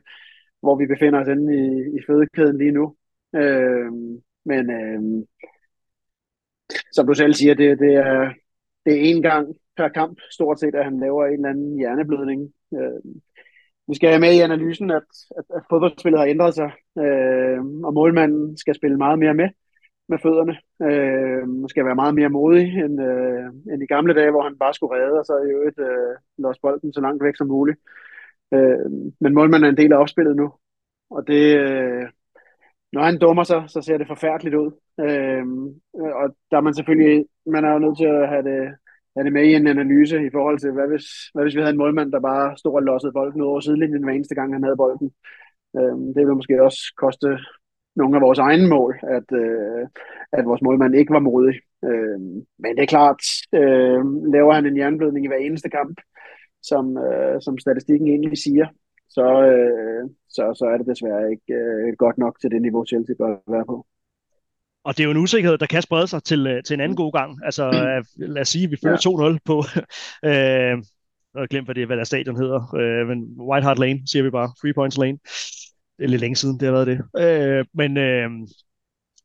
hvor 0.61 0.75
vi 0.75 0.85
befinder 0.87 1.19
os 1.21 1.27
inde 1.27 1.47
i, 1.61 1.67
i 1.97 1.99
fødekæden 2.07 2.57
lige 2.57 2.71
nu. 2.71 2.95
Øh, 3.35 3.91
men 4.45 4.63
øh, 4.79 5.01
som 6.91 7.07
du 7.07 7.13
selv 7.13 7.33
siger, 7.33 7.53
det, 7.53 7.79
det, 7.79 7.93
er, 7.95 8.33
det 8.85 8.93
er 8.93 9.01
en 9.01 9.21
gang 9.21 9.55
per 9.77 9.87
kamp, 9.87 10.19
stort 10.31 10.59
set, 10.59 10.75
at 10.75 10.85
han 10.85 10.99
laver 10.99 11.25
en 11.25 11.33
eller 11.33 11.49
anden 11.49 11.77
hjerneblødning. 11.77 12.53
Øh, 12.73 13.01
vi 13.87 13.95
skal 13.95 14.09
have 14.09 14.19
med 14.19 14.33
i 14.33 14.39
analysen, 14.39 14.91
at, 14.91 15.09
at, 15.37 15.45
at 15.55 15.61
fodboldspillet 15.69 16.19
har 16.19 16.27
ændret 16.27 16.53
sig, 16.55 16.71
øh, 17.03 17.59
og 17.87 17.93
målmanden 17.93 18.57
skal 18.57 18.75
spille 18.75 18.97
meget 18.97 19.19
mere 19.19 19.33
med 19.33 19.49
med 20.09 20.17
fødderne. 20.23 20.55
Øh, 20.87 21.69
skal 21.69 21.85
være 21.85 21.95
meget 21.95 22.15
mere 22.15 22.29
modig 22.29 22.67
end, 22.83 23.01
øh, 23.01 23.73
end 23.73 23.83
i 23.83 23.85
gamle 23.85 24.13
dage, 24.13 24.31
hvor 24.31 24.43
han 24.43 24.57
bare 24.57 24.73
skulle 24.73 24.95
redde, 24.95 25.19
og 25.19 25.25
så 25.25 25.33
i 25.37 25.51
øvrigt 25.55 25.79
øh, 25.79 26.15
låse 26.37 26.59
bolden 26.61 26.93
så 26.93 27.01
langt 27.01 27.23
væk 27.23 27.35
som 27.37 27.47
muligt. 27.47 27.79
Øh, 28.53 28.85
men 29.21 29.33
målmanden 29.33 29.65
er 29.65 29.71
en 29.71 29.77
del 29.77 29.93
af 29.93 29.97
opspillet 29.97 30.35
nu, 30.35 30.53
og 31.09 31.27
det, 31.27 31.57
øh, 31.57 32.05
når 32.93 33.01
han 33.03 33.19
dummer 33.19 33.43
sig, 33.43 33.63
så 33.67 33.81
ser 33.81 33.97
det 33.97 34.07
forfærdeligt 34.07 34.55
ud. 34.55 34.71
Øh, 34.99 35.45
og 36.19 36.35
der 36.51 36.57
er 36.57 36.61
man 36.61 36.73
selvfølgelig, 36.73 37.25
man 37.45 37.65
er 37.65 37.71
jo 37.73 37.79
nødt 37.79 37.97
til 37.97 38.05
at 38.05 38.29
have 38.29 38.43
det, 38.43 38.75
er 39.15 39.23
det 39.23 39.33
med 39.33 39.45
i 39.45 39.55
en 39.55 39.67
analyse 39.67 40.25
i 40.27 40.29
forhold 40.31 40.59
til, 40.59 40.71
hvad 40.71 40.87
hvis, 40.87 41.07
hvad 41.33 41.43
hvis 41.43 41.55
vi 41.55 41.61
havde 41.61 41.73
en 41.73 41.83
målmand, 41.83 42.11
der 42.11 42.19
bare 42.19 42.57
stod 42.57 42.73
og 42.75 42.83
lossede 42.83 43.13
bolden 43.13 43.41
ud 43.41 43.47
over 43.47 43.59
sidelinjen 43.59 44.03
hver 44.03 44.13
eneste 44.13 44.35
gang, 44.35 44.53
han 44.53 44.63
havde 44.63 44.77
bolden. 44.77 45.11
Øh, 45.77 45.97
det 46.15 46.21
ville 46.23 46.35
måske 46.35 46.63
også 46.63 46.81
koste 46.97 47.27
nogle 47.95 48.15
af 48.15 48.21
vores 48.21 48.39
egne 48.39 48.67
mål, 48.69 48.99
at, 49.17 49.29
øh, 49.43 49.87
at 50.31 50.45
vores 50.45 50.61
målmand 50.61 50.95
ikke 50.95 51.13
var 51.13 51.19
modig. 51.19 51.55
Øh, 51.85 52.19
men 52.61 52.71
det 52.75 52.83
er 52.83 52.93
klart, 52.95 53.21
øh, 53.53 54.01
laver 54.35 54.53
han 54.53 54.65
en 54.65 54.77
jernblødning 54.77 55.25
i 55.25 55.27
hver 55.27 55.37
eneste 55.37 55.69
kamp, 55.69 55.97
som, 56.61 56.97
øh, 56.97 57.41
som 57.41 57.57
statistikken 57.57 58.07
egentlig 58.07 58.37
siger, 58.37 58.67
så, 59.09 59.27
øh, 59.51 60.09
så, 60.29 60.43
så 60.59 60.65
er 60.65 60.77
det 60.77 60.87
desværre 60.87 61.31
ikke 61.31 61.53
øh, 61.53 61.93
godt 61.97 62.17
nok 62.17 62.39
til 62.41 62.51
det 62.51 62.61
niveau, 62.61 62.85
Chelsea 62.85 63.15
bør 63.19 63.51
være 63.51 63.65
på. 63.65 63.85
Og 64.85 64.97
det 64.97 65.03
er 65.03 65.05
jo 65.05 65.11
en 65.11 65.17
usikkerhed, 65.17 65.57
der 65.57 65.65
kan 65.65 65.81
sprede 65.81 66.07
sig 66.07 66.23
til, 66.23 66.47
øh, 66.47 66.63
til 66.63 66.73
en 66.73 66.81
anden 66.81 66.95
god 66.95 67.11
gang. 67.11 67.45
Altså, 67.45 67.71
mm. 68.17 68.25
lad 68.35 68.41
os 68.41 68.49
sige, 68.49 68.63
at 68.63 68.71
vi 68.71 68.77
fører 68.83 68.97
ja. 69.05 69.35
2-0 69.35 69.37
på... 69.45 69.63
øh, 70.29 70.77
jeg 71.33 71.41
har 71.41 71.47
glemt, 71.47 71.67
hvad, 71.67 71.75
det, 71.75 71.87
hvad 71.87 71.97
der 71.97 72.03
stadion 72.03 72.35
hedder, 72.35 72.75
øh, 72.75 73.07
men 73.07 73.19
White 73.49 73.65
Hart 73.65 73.79
Lane, 73.79 73.99
siger 74.07 74.23
vi 74.23 74.29
bare. 74.29 74.53
Three 74.61 74.73
Points 74.73 74.97
Lane 74.97 75.17
det 75.97 76.03
er 76.03 76.07
lidt 76.07 76.21
længe 76.21 76.35
siden, 76.35 76.59
det 76.59 76.65
har 76.67 76.71
været 76.71 76.87
det. 76.87 76.99
Øh, 77.19 77.65
men, 77.73 77.97
øh, 77.97 78.29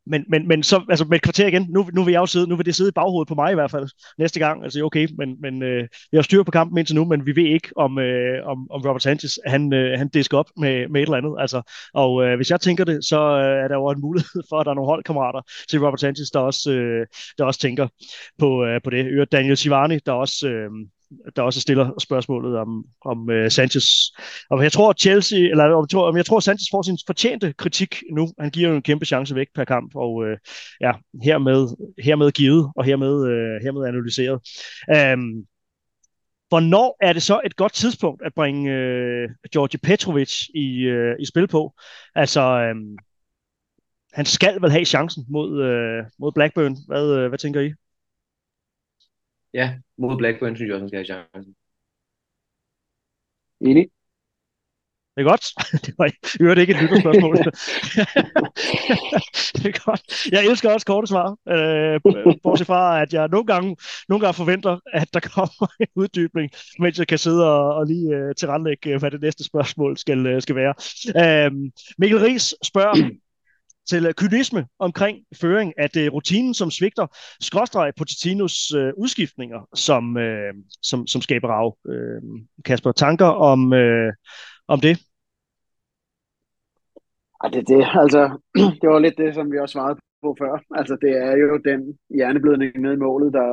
men, 0.07 0.25
men, 0.29 0.49
men 0.49 0.63
så, 0.63 0.85
altså 0.89 1.05
med 1.05 1.17
et 1.17 1.23
kvarter 1.23 1.47
igen, 1.47 1.67
nu, 1.71 1.89
nu 1.93 2.05
vil 2.05 2.13
jeg 2.13 2.21
jo 2.21 2.27
sidde, 2.27 2.47
nu 2.47 2.57
vil 2.57 2.67
det 2.67 2.75
sidde 2.75 2.89
i 2.89 2.93
baghovedet 2.93 3.29
på 3.29 3.35
mig 3.35 3.53
i 3.53 3.55
hvert 3.55 3.71
fald 3.71 3.89
næste 4.19 4.39
gang, 4.39 4.65
altså 4.65 4.85
okay, 4.85 5.09
men, 5.19 5.37
men 5.41 5.63
øh, 5.63 5.89
vi 6.11 6.17
har 6.17 6.23
styr 6.23 6.43
på 6.43 6.51
kampen 6.51 6.79
indtil 6.79 6.97
nu, 6.97 7.05
men 7.05 7.27
vi 7.27 7.37
ved 7.37 7.45
ikke, 7.45 7.69
om, 7.77 7.99
øh, 7.99 8.47
om, 8.47 8.71
om 8.71 8.81
Robert 8.81 9.03
Sanchez, 9.03 9.39
han, 9.47 9.73
øh, 9.73 9.99
han 9.99 10.09
disker 10.09 10.39
op 10.39 10.47
med, 10.57 10.89
med 10.89 11.01
et 11.01 11.07
eller 11.07 11.17
andet, 11.17 11.35
altså, 11.39 11.63
og 11.95 12.25
øh, 12.25 12.37
hvis 12.37 12.51
jeg 12.51 12.61
tænker 12.61 12.85
det, 12.85 13.05
så 13.05 13.21
øh, 13.21 13.65
er 13.65 13.69
der 13.69 13.75
jo 13.75 13.91
en 13.91 14.01
mulighed 14.01 14.43
for, 14.51 14.61
at 14.61 14.65
der 14.65 14.71
er 14.71 14.75
nogle 14.75 14.91
holdkammerater 14.91 15.41
til 15.71 15.81
Robert 15.81 16.01
Sanchez, 16.01 16.29
der 16.31 16.41
også, 16.41 16.71
øh, 16.73 17.07
der 17.39 17.45
også 17.45 17.61
tænker 17.61 17.89
på, 18.39 18.65
øh, 18.65 18.81
på 18.85 18.91
det. 18.91 19.33
Daniel 19.33 19.57
Sivani, 19.57 19.99
der 19.99 20.13
også, 20.13 20.49
øh, 20.49 20.71
der 21.37 21.42
også 21.42 21.61
stiller 21.61 21.90
spørgsmålet 21.99 22.57
om, 22.57 22.85
om 23.05 23.29
uh, 23.29 23.49
Sanchez. 23.49 23.85
Og 24.51 24.62
jeg 24.62 24.73
tror, 24.73 24.92
Chelsea, 24.92 25.38
eller 25.38 25.64
om, 25.64 25.87
om 25.94 26.16
jeg 26.16 26.27
tror, 26.27 26.40
Sanchez 26.40 26.66
får 26.70 26.83
sin 26.83 26.99
fortjente 27.07 27.53
kritik 27.53 28.03
nu. 28.12 28.29
Han 28.38 28.51
giver 28.51 28.68
jo 28.68 28.77
en 28.77 28.83
kæmpe 28.83 29.07
chance 29.07 29.35
væk 29.35 29.46
per 29.55 29.64
kamp, 29.64 29.92
og 29.94 30.14
uh, 30.14 30.37
ja, 30.81 30.92
hermed, 31.23 31.68
hermed 32.05 32.33
givet, 32.33 32.70
og 32.77 32.85
hermed, 32.85 33.14
uh, 33.14 33.62
hermed 33.62 33.88
analyseret. 33.88 34.40
Um, 34.88 35.44
hvornår 36.49 36.96
er 37.01 37.12
det 37.12 37.23
så 37.23 37.40
et 37.44 37.57
godt 37.57 37.73
tidspunkt 37.73 38.23
at 38.25 38.35
bringe 38.35 38.70
uh, 38.70 39.31
Georgi 39.53 39.77
Petrovic 39.77 40.49
i, 40.55 40.90
uh, 40.90 41.14
i 41.20 41.27
spil 41.27 41.46
på? 41.46 41.73
Altså, 42.14 42.70
um, 42.70 42.99
han 44.12 44.27
skal 44.27 44.62
vel 44.62 44.70
have 44.70 44.85
chancen 44.85 45.25
mod, 45.29 45.51
uh, 45.51 46.07
mod 46.18 46.33
Blackburn. 46.33 46.77
Hvad, 46.87 47.25
uh, 47.25 47.29
hvad 47.29 47.38
tænker 47.38 47.61
I? 47.61 47.73
Ja, 49.55 49.79
mod 49.99 50.19
Blackburn 50.19 50.57
synes 50.57 50.69
jeg 50.69 50.75
også, 50.75 50.83
han 50.83 50.89
skal 50.89 50.99
have 50.99 51.29
chancen. 51.33 51.55
Enig. 53.61 53.91
Det 55.17 55.27
er 55.27 55.31
godt. 55.31 55.47
Det 55.87 55.95
var 55.99 56.07
i 56.57 56.61
ikke 56.61 56.73
et 56.73 56.83
lytterspørgsmål. 56.83 57.37
det 59.57 59.67
er 59.67 59.85
godt. 59.85 60.33
Jeg 60.33 60.47
elsker 60.47 60.71
også 60.71 60.87
korte 60.87 61.07
svar. 61.07 61.37
Øh, 61.49 62.01
bortset 62.43 62.67
fra, 62.67 63.03
at 63.03 63.13
jeg 63.13 63.29
nogle 63.29 63.47
gange, 63.47 63.77
nogle 64.09 64.25
gange 64.25 64.35
forventer, 64.35 64.79
at 64.93 65.15
der 65.15 65.21
kommer 65.21 65.73
en 65.81 65.87
uddybning, 65.97 66.51
mens 66.79 66.99
jeg 66.99 67.09
kan 67.09 67.19
sidde 67.19 67.55
og, 67.55 67.75
og 67.75 67.87
lige 67.87 68.17
uh, 68.17 68.31
tilrettelægge, 68.37 68.99
hvad 68.99 69.11
det 69.11 69.21
næste 69.21 69.45
spørgsmål 69.45 69.97
skal, 69.97 70.35
uh, 70.35 70.43
skal 70.43 70.57
være. 70.57 70.75
Uh, 71.21 71.53
Mikkel 71.99 72.19
Ries 72.19 72.55
spørger, 72.63 73.11
til 73.90 74.07
øh, 74.07 74.12
kynisme 74.20 74.62
omkring 74.79 75.16
føring, 75.40 75.68
at 75.85 75.94
det 75.94 76.03
er 76.07 76.11
rutinen, 76.11 76.55
som 76.55 76.70
svigter, 76.70 77.07
skråstreg 77.40 77.92
Pochettinos 77.98 78.57
øh, 78.81 78.92
udskiftninger, 79.03 79.61
som, 79.74 80.16
øh, 80.16 80.55
som, 80.83 81.07
som 81.07 81.20
skaber 81.26 81.48
af. 81.48 81.70
Øh, 81.92 82.22
Kasper, 82.64 82.92
tanker 82.92 83.31
om, 83.50 83.72
øh, 83.72 84.12
om 84.68 84.81
det? 84.81 84.94
Ja, 87.40 87.48
det, 87.55 87.68
det, 87.68 87.81
altså, 88.05 88.22
det 88.81 88.88
var 88.90 88.98
lidt 88.98 89.18
det, 89.18 89.35
som 89.35 89.53
vi 89.53 89.59
også 89.59 89.72
svarede 89.72 89.98
på 90.22 90.37
før. 90.40 90.53
Altså, 90.81 90.94
det 91.05 91.12
er 91.29 91.35
jo 91.42 91.59
den 91.70 91.81
hjerneblødning 92.16 92.72
ned 92.81 92.92
i 92.92 93.05
målet, 93.07 93.33
der, 93.33 93.50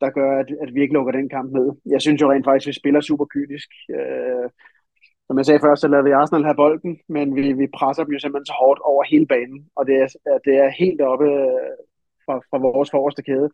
der 0.00 0.10
gør, 0.10 0.30
at, 0.40 0.48
at 0.62 0.74
vi 0.74 0.80
ikke 0.82 0.94
lukker 0.94 1.12
den 1.12 1.28
kamp 1.28 1.52
ned. 1.52 1.68
Jeg 1.94 2.00
synes 2.00 2.20
jo 2.20 2.30
rent 2.32 2.46
faktisk, 2.48 2.66
at 2.66 2.72
vi 2.72 2.80
spiller 2.80 3.00
super 3.00 3.26
kynisk. 3.34 3.68
Øh, 3.96 4.46
som 5.30 5.38
jeg 5.38 5.46
sagde 5.46 5.64
før, 5.64 5.74
så 5.74 5.88
lader 5.88 6.02
vi 6.02 6.10
Arsenal 6.10 6.44
have 6.44 6.60
bolden, 6.64 6.92
men 7.08 7.36
vi, 7.36 7.52
vi 7.52 7.66
presser 7.78 8.04
dem 8.04 8.12
jo 8.12 8.18
simpelthen 8.18 8.46
så 8.46 8.56
hårdt 8.60 8.80
over 8.90 9.02
hele 9.12 9.26
banen, 9.26 9.58
og 9.76 9.86
det 9.86 9.96
er, 10.02 10.08
det 10.46 10.54
er 10.64 10.78
helt 10.82 11.00
oppe 11.00 11.24
øh, 11.24 11.74
fra, 12.24 12.34
fra 12.50 12.58
vores 12.58 12.90
forreste 12.90 13.22
kæde 13.22 13.50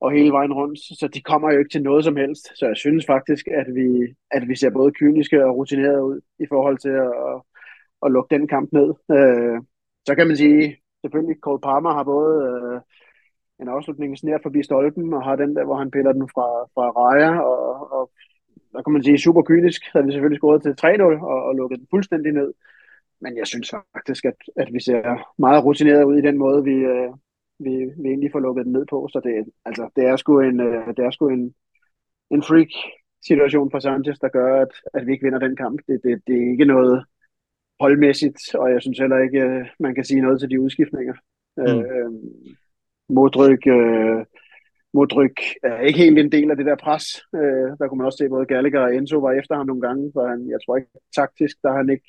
og 0.00 0.12
hele 0.12 0.32
vejen 0.32 0.52
rundt, 0.52 0.78
så 1.00 1.08
de 1.14 1.22
kommer 1.30 1.52
jo 1.52 1.58
ikke 1.58 1.72
til 1.72 1.82
noget 1.82 2.04
som 2.04 2.16
helst. 2.16 2.44
Så 2.58 2.66
jeg 2.66 2.76
synes 2.76 3.06
faktisk, 3.06 3.44
at 3.60 3.68
vi, 3.74 3.88
at 4.30 4.48
vi 4.48 4.54
ser 4.56 4.70
både 4.70 4.92
kyniske 4.92 5.44
og 5.46 5.56
rutinerede 5.56 6.04
ud 6.04 6.20
i 6.38 6.46
forhold 6.52 6.78
til 6.78 6.94
at, 7.06 7.12
at, 7.28 7.36
at 8.04 8.12
lukke 8.12 8.34
den 8.34 8.48
kamp 8.48 8.68
ned. 8.72 8.88
Øh, 9.16 9.58
så 10.06 10.14
kan 10.14 10.26
man 10.26 10.36
sige, 10.36 10.76
selvfølgelig, 11.02 11.36
Cole 11.40 11.60
Palmer 11.60 11.92
har 11.98 12.04
både 12.04 12.34
øh, 12.50 12.80
en 13.60 13.68
afslutning 13.68 14.18
snært 14.18 14.42
forbi 14.42 14.62
stolpen, 14.62 15.14
og 15.14 15.22
har 15.24 15.36
den 15.36 15.56
der, 15.56 15.64
hvor 15.64 15.76
han 15.82 15.90
piller 15.90 16.12
den 16.12 16.28
fra, 16.34 16.48
fra 16.74 16.84
Raja, 17.00 17.30
og, 17.38 17.92
og 17.96 18.10
der 18.72 18.82
kan 18.82 18.92
man 18.92 19.04
sige, 19.04 19.18
super 19.18 19.42
kynisk, 19.42 19.82
havde 19.92 20.06
vi 20.06 20.12
selvfølgelig 20.12 20.40
scoret 20.40 20.62
til 20.62 20.74
3-0 20.86 21.02
og, 21.02 21.44
og 21.44 21.54
lukket 21.54 21.78
den 21.78 21.86
fuldstændig 21.90 22.32
ned. 22.32 22.52
Men 23.20 23.36
jeg 23.36 23.46
synes 23.46 23.74
faktisk, 23.96 24.24
at, 24.24 24.38
at 24.56 24.68
vi 24.72 24.80
ser 24.80 25.02
meget 25.38 25.64
rutineret 25.64 26.04
ud 26.04 26.16
i 26.18 26.26
den 26.28 26.38
måde, 26.38 26.64
vi, 26.64 26.74
øh, 26.74 27.10
vi, 27.58 27.74
vi 28.02 28.08
egentlig 28.08 28.32
får 28.32 28.40
lukket 28.40 28.64
den 28.64 28.72
ned 28.72 28.86
på. 28.86 29.08
Så 29.12 29.20
det, 29.24 29.52
altså, 29.64 29.90
det 29.96 30.04
er 30.04 30.16
sgu 30.16 30.40
en, 30.40 30.60
øh, 30.60 30.86
det 30.96 31.04
er 31.04 31.10
sgu 31.10 31.28
en, 31.28 31.54
en 32.30 32.42
freak 32.42 32.72
situation 33.24 33.70
for 33.70 33.78
Sanchez, 33.78 34.18
der 34.18 34.28
gør, 34.28 34.62
at, 34.62 34.72
at 34.94 35.06
vi 35.06 35.12
ikke 35.12 35.24
vinder 35.24 35.38
den 35.38 35.56
kamp. 35.56 35.80
Det, 35.88 36.00
det, 36.04 36.22
det 36.26 36.36
er 36.36 36.50
ikke 36.50 36.64
noget 36.64 37.04
holdmæssigt, 37.80 38.54
og 38.54 38.70
jeg 38.70 38.82
synes 38.82 38.98
heller 38.98 39.18
ikke, 39.18 39.40
øh, 39.40 39.66
man 39.80 39.94
kan 39.94 40.04
sige 40.04 40.20
noget 40.20 40.40
til 40.40 40.50
de 40.50 40.60
udskiftninger. 40.60 41.14
Mm. 41.56 41.64
Øh, 41.64 42.10
Modryk, 43.08 43.66
øh, 43.66 44.24
Modryk 44.94 45.40
er 45.62 45.80
ikke 45.80 45.98
helt 45.98 46.18
en 46.18 46.32
del 46.32 46.50
af 46.50 46.56
det 46.56 46.66
der 46.66 46.76
pres. 46.76 47.04
Øh, 47.34 47.68
der 47.78 47.88
kunne 47.88 47.98
man 47.98 48.06
også 48.06 48.20
se, 48.20 48.28
både 48.28 48.46
Gallagher 48.46 48.80
og 48.80 48.94
Enzo 48.94 49.18
var 49.18 49.32
efter 49.32 49.54
ham 49.56 49.66
nogle 49.66 49.82
gange, 49.82 50.10
for 50.14 50.28
han, 50.28 50.50
jeg 50.50 50.58
tror 50.64 50.76
ikke 50.76 50.90
taktisk, 51.16 51.56
der 51.62 51.72
han 51.72 51.90
ikke 51.90 52.08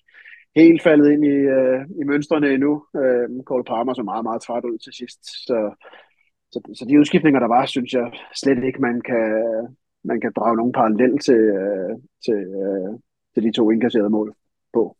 helt 0.55 0.81
faldet 0.81 1.11
ind 1.11 1.25
i, 1.25 1.37
øh, 1.57 1.79
i 2.01 2.03
mønstrene 2.03 2.53
endnu. 2.53 2.83
Øh, 3.01 3.43
Cole 3.43 3.63
Palmer 3.63 3.93
så 3.93 4.03
meget, 4.03 4.23
meget 4.23 4.41
træt 4.41 4.65
ud 4.65 4.77
til 4.77 4.93
sidst. 4.93 5.21
Så, 5.47 5.57
så, 6.51 6.59
så 6.77 6.85
de 6.89 6.99
udskiftninger, 6.99 7.39
der 7.39 7.47
var, 7.47 7.65
synes 7.65 7.93
jeg 7.93 8.11
slet 8.35 8.63
ikke, 8.63 8.81
man 8.81 9.01
kan, 9.01 9.25
man 10.03 10.21
kan 10.21 10.31
drage 10.35 10.57
nogen 10.57 10.73
parallel 10.73 11.19
til, 11.19 11.41
øh, 11.59 11.93
til, 12.25 12.39
øh, 12.63 12.91
til 13.33 13.43
de 13.43 13.51
to 13.51 13.71
indkasserede 13.71 14.09
mål 14.09 14.33
på. 14.73 14.97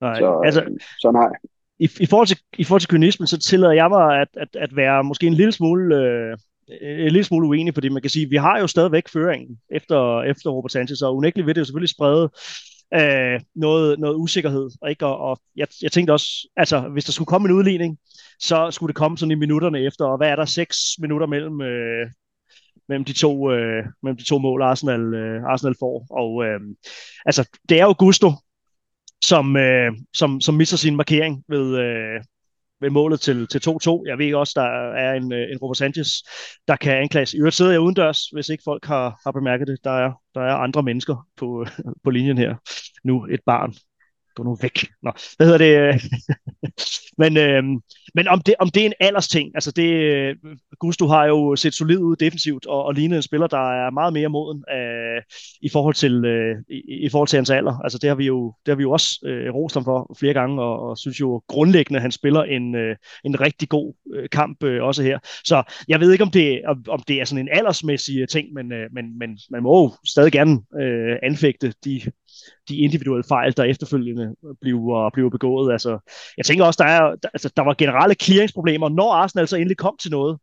Nej, 0.00 0.18
så, 0.18 0.40
altså, 0.44 0.62
så 0.98 1.10
nej. 1.10 1.32
I, 1.78 1.88
i, 2.00 2.06
forhold 2.06 2.26
til, 2.26 2.38
I 2.58 2.64
forhold 2.64 2.80
til 2.80 2.90
kynismen, 2.90 3.26
så 3.26 3.38
tillader 3.38 3.72
jeg 3.72 3.88
mig 3.88 4.20
at, 4.20 4.28
at, 4.36 4.56
at 4.56 4.76
være 4.76 5.04
måske 5.04 5.26
en 5.26 5.34
lille 5.34 5.52
smule 5.52 5.96
øh, 5.96 6.36
Øh, 6.70 7.06
en 7.06 7.12
lille 7.12 7.24
smule 7.24 7.48
uenig 7.48 7.74
fordi 7.74 7.86
det. 7.86 7.92
Man 7.92 8.02
kan 8.02 8.10
sige, 8.10 8.24
at 8.24 8.30
vi 8.30 8.36
har 8.36 8.58
jo 8.58 8.66
stadigvæk 8.66 9.08
føringen 9.08 9.58
efter, 9.70 10.22
efter 10.22 10.50
Robert 10.50 10.72
Sanchez, 10.72 11.02
og 11.02 11.16
unægteligt 11.16 11.46
vil 11.46 11.54
det 11.54 11.60
jo 11.60 11.64
selvfølgelig 11.64 11.88
sprede 11.88 12.30
øh, 12.94 13.40
noget, 13.54 13.98
noget 13.98 14.16
usikkerhed. 14.16 14.70
Og, 14.80 14.90
ikke? 14.90 15.06
Og, 15.06 15.18
og 15.18 15.40
jeg, 15.56 15.68
jeg 15.82 15.92
tænkte 15.92 16.12
også, 16.12 16.48
altså 16.56 16.80
hvis 16.80 17.04
der 17.04 17.12
skulle 17.12 17.26
komme 17.26 17.48
en 17.48 17.54
udligning, 17.54 17.98
så 18.40 18.70
skulle 18.70 18.88
det 18.88 18.96
komme 18.96 19.18
sådan 19.18 19.30
i 19.30 19.34
minutterne 19.34 19.80
efter, 19.80 20.04
og 20.04 20.16
hvad 20.16 20.28
er 20.28 20.36
der, 20.36 20.44
seks 20.44 20.76
minutter 20.98 21.26
mellem, 21.26 21.60
øh, 21.60 22.06
mellem, 22.88 23.04
de 23.04 23.12
to, 23.12 23.52
øh, 23.52 23.84
mellem 24.02 24.16
de 24.16 24.24
to 24.24 24.38
mål, 24.38 24.62
Arsenal, 24.62 25.14
øh, 25.14 25.42
Arsenal 25.42 25.74
får. 25.78 26.06
Og 26.10 26.44
øh, 26.44 26.60
altså, 27.26 27.58
det 27.68 27.80
er 27.80 27.84
jo 27.84 27.94
Gusto, 27.98 28.32
som, 29.24 29.56
øh, 29.56 29.92
som, 30.14 30.40
som 30.40 30.54
misser 30.54 30.76
sin 30.76 30.96
markering 30.96 31.44
ved, 31.48 31.78
øh, 31.78 32.20
ved 32.80 32.90
målet 32.90 33.20
til, 33.20 33.46
til 33.46 33.58
2-2. 33.68 34.02
Jeg 34.06 34.18
ved 34.18 34.34
også, 34.34 34.52
der 34.56 34.66
er 34.92 35.14
en, 35.14 35.32
øh, 35.32 35.50
en 35.52 35.58
Robert 35.58 35.76
Sanchez, 35.76 36.08
der 36.68 36.76
kan 36.76 36.96
anklages. 36.96 37.34
I 37.34 37.38
øvrigt 37.38 37.56
sidder 37.56 37.70
jeg 37.70 37.80
udendørs, 37.80 38.28
hvis 38.32 38.48
ikke 38.48 38.62
folk 38.64 38.84
har, 38.84 39.20
har 39.24 39.32
bemærket 39.32 39.68
det. 39.68 39.78
Der 39.84 39.90
er, 39.90 40.12
der 40.34 40.40
er 40.40 40.54
andre 40.54 40.82
mennesker 40.82 41.26
på, 41.36 41.66
på 42.04 42.10
linjen 42.10 42.38
her. 42.38 42.54
Nu 43.04 43.26
et 43.30 43.40
barn. 43.46 43.74
Gå 44.36 44.42
nu 44.42 44.56
væk. 44.62 44.86
Nå, 45.02 45.12
hvad 45.36 45.46
hedder 45.46 45.58
det? 45.58 46.02
men, 47.22 47.36
øh, 47.36 47.62
men 48.14 48.28
om 48.28 48.40
det, 48.40 48.54
om 48.58 48.70
det 48.70 48.82
er 48.82 48.86
en 48.86 48.92
alders 49.00 49.28
ting, 49.28 49.50
altså 49.54 49.70
det, 49.70 49.90
øh, 49.92 50.36
Gusto 50.80 51.06
har 51.06 51.24
jo 51.26 51.56
set 51.56 51.74
solid 51.74 51.98
ud 51.98 52.16
defensivt, 52.16 52.66
og, 52.66 52.84
og 52.84 52.94
lignet 52.94 53.16
en 53.16 53.22
spiller, 53.22 53.46
der 53.46 53.86
er 53.86 53.90
meget 53.90 54.12
mere 54.12 54.28
moden 54.28 54.64
øh, 54.72 55.22
i, 55.62 55.68
forhold 55.68 55.94
til, 55.94 56.24
øh, 56.24 56.56
i, 56.68 57.06
i 57.06 57.08
forhold 57.08 57.28
til 57.28 57.36
hans 57.36 57.50
alder. 57.50 57.80
Altså 57.84 57.98
det 57.98 58.08
har 58.08 58.14
vi 58.14 58.26
jo, 58.26 58.54
det 58.66 58.72
har 58.72 58.76
vi 58.76 58.82
jo 58.82 58.90
også 58.90 59.20
øh, 59.26 59.54
rost 59.54 59.74
ham 59.74 59.84
for 59.84 60.16
flere 60.18 60.34
gange, 60.34 60.62
og, 60.62 60.88
og 60.88 60.98
synes 60.98 61.20
jo 61.20 61.42
grundlæggende, 61.48 61.98
at 61.98 62.02
han 62.02 62.12
spiller 62.12 62.42
en, 62.42 62.74
øh, 62.74 62.96
en 63.24 63.40
rigtig 63.40 63.68
god 63.68 63.94
øh, 64.14 64.28
kamp 64.28 64.64
øh, 64.64 64.82
også 64.82 65.02
her. 65.02 65.18
Så 65.44 65.62
jeg 65.88 66.00
ved 66.00 66.12
ikke, 66.12 66.24
om 66.24 66.30
det, 66.30 66.62
om, 66.66 66.84
om 66.88 67.02
det 67.08 67.20
er 67.20 67.24
sådan 67.24 67.44
en 67.44 67.52
aldersmæssig 67.52 68.28
ting, 68.28 68.52
men, 68.52 68.72
øh, 68.72 68.88
men, 68.92 69.18
men 69.18 69.38
man 69.50 69.62
må 69.62 69.82
jo 69.82 69.92
stadig 70.06 70.32
gerne 70.32 70.58
øh, 70.80 71.16
anfægte 71.22 71.72
de, 71.84 72.00
de 72.68 72.76
individuelle 72.76 73.24
fejl, 73.28 73.56
der 73.56 73.64
efterfølgende 73.64 74.34
bliver, 74.60 75.10
bliver 75.10 75.30
begået. 75.30 75.72
Altså, 75.72 75.98
jeg 76.36 76.44
tænker 76.44 76.64
også, 76.64 76.82
der, 76.84 76.90
er, 76.90 77.14
der, 77.22 77.28
altså, 77.32 77.52
der 77.56 77.62
var 77.62 77.74
generelle 77.74 78.14
clearingsproblemer, 78.14 78.88
når 78.88 79.12
Arsenal 79.12 79.48
så 79.48 79.56
endelig 79.56 79.76
kom 79.76 79.96
til 80.00 80.10
noget. 80.10 80.38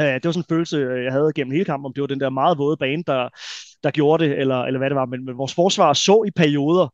Uh, 0.00 0.04
det 0.04 0.24
var 0.24 0.32
sådan 0.32 0.40
en 0.40 0.54
følelse, 0.54 0.76
øh, 0.76 1.04
jeg 1.04 1.12
havde 1.12 1.32
gennem 1.34 1.52
hele 1.52 1.64
kampen, 1.64 1.86
om 1.86 1.92
det 1.94 2.00
var 2.00 2.06
den 2.06 2.20
der 2.20 2.30
meget 2.30 2.58
våde 2.58 2.76
bane, 2.76 3.02
der, 3.06 3.28
der 3.84 3.90
gjorde 3.90 4.24
det, 4.24 4.38
eller, 4.38 4.62
eller 4.62 4.78
hvad 4.78 4.90
det 4.90 4.96
var. 4.96 5.06
Men, 5.06 5.24
men 5.24 5.38
vores 5.38 5.54
forsvar 5.54 5.92
så 5.92 6.24
i 6.26 6.30
perioder 6.30 6.88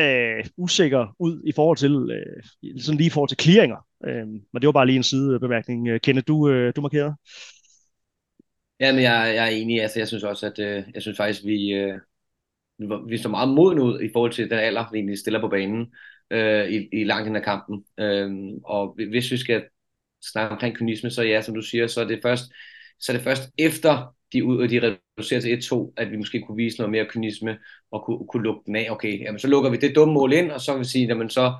uh, 0.00 0.46
usikker 0.56 1.16
ud 1.18 1.42
i 1.46 1.52
forhold 1.52 1.76
til, 1.76 1.94
uh, 1.96 2.80
sådan 2.80 2.98
lige 2.98 3.06
i 3.06 3.10
forhold 3.10 3.28
til 3.28 3.40
clearinger. 3.40 3.86
Uh, 4.06 4.28
men 4.52 4.60
det 4.60 4.66
var 4.66 4.72
bare 4.72 4.86
lige 4.86 4.96
en 4.96 5.02
sidebemærkning. 5.02 5.92
Uh, 5.92 5.98
Kenneth, 6.02 6.26
du, 6.28 6.36
uh, 6.36 6.72
du 6.76 6.80
markerede? 6.80 7.14
Ja, 8.80 8.92
men 8.92 9.02
jeg, 9.02 9.32
jeg 9.34 9.44
er 9.44 9.50
enig. 9.50 9.82
Altså, 9.82 9.98
jeg 9.98 10.08
synes 10.08 10.24
også, 10.24 10.46
at 10.46 10.58
uh, 10.58 10.94
jeg 10.94 11.02
synes 11.02 11.16
faktisk, 11.16 11.44
vi, 11.44 11.84
uh, 11.84 11.94
vi 13.08 13.18
så 13.18 13.28
meget 13.28 13.48
moden 13.48 13.78
ud 13.78 14.00
i 14.00 14.10
forhold 14.12 14.32
til 14.32 14.50
den 14.50 14.58
alder, 14.58 14.84
vi 14.92 14.98
egentlig 14.98 15.18
stiller 15.18 15.40
på 15.40 15.48
banen 15.48 15.94
øh, 16.30 16.68
i, 16.68 16.88
i 16.92 17.04
langt 17.04 17.26
hen 17.26 17.36
af 17.36 17.42
kampen. 17.42 17.84
Øh, 18.00 18.30
og 18.64 18.94
hvis 19.10 19.30
vi 19.30 19.36
skal 19.36 19.64
snakke 20.32 20.52
omkring 20.52 20.76
kynisme, 20.76 21.10
så 21.10 21.22
ja, 21.22 21.42
som 21.42 21.54
du 21.54 21.62
siger, 21.62 21.86
så 21.86 22.00
er 22.00 22.04
det 22.04 22.20
først, 22.22 22.44
så 23.00 23.12
er 23.12 23.16
det 23.16 23.24
først 23.24 23.50
efter 23.58 24.14
de, 24.32 24.44
ud, 24.44 24.68
de 24.68 24.96
reducerer 25.18 25.40
til 25.40 25.74
1-2, 25.74 25.92
at 25.96 26.10
vi 26.10 26.16
måske 26.16 26.40
kunne 26.40 26.56
vise 26.56 26.78
noget 26.78 26.90
mere 26.90 27.06
kynisme 27.08 27.58
og 27.90 28.04
kunne, 28.04 28.26
kunne 28.28 28.42
lukke 28.42 28.62
den 28.66 28.76
af. 28.76 28.86
Okay, 28.90 29.20
jamen, 29.20 29.38
så 29.38 29.48
lukker 29.48 29.70
vi 29.70 29.76
det 29.76 29.96
dumme 29.96 30.14
mål 30.14 30.32
ind, 30.32 30.50
og 30.50 30.60
så 30.60 30.72
kan 30.72 30.80
vi 30.80 30.84
sige, 30.84 31.06
jamen, 31.06 31.30
så 31.30 31.52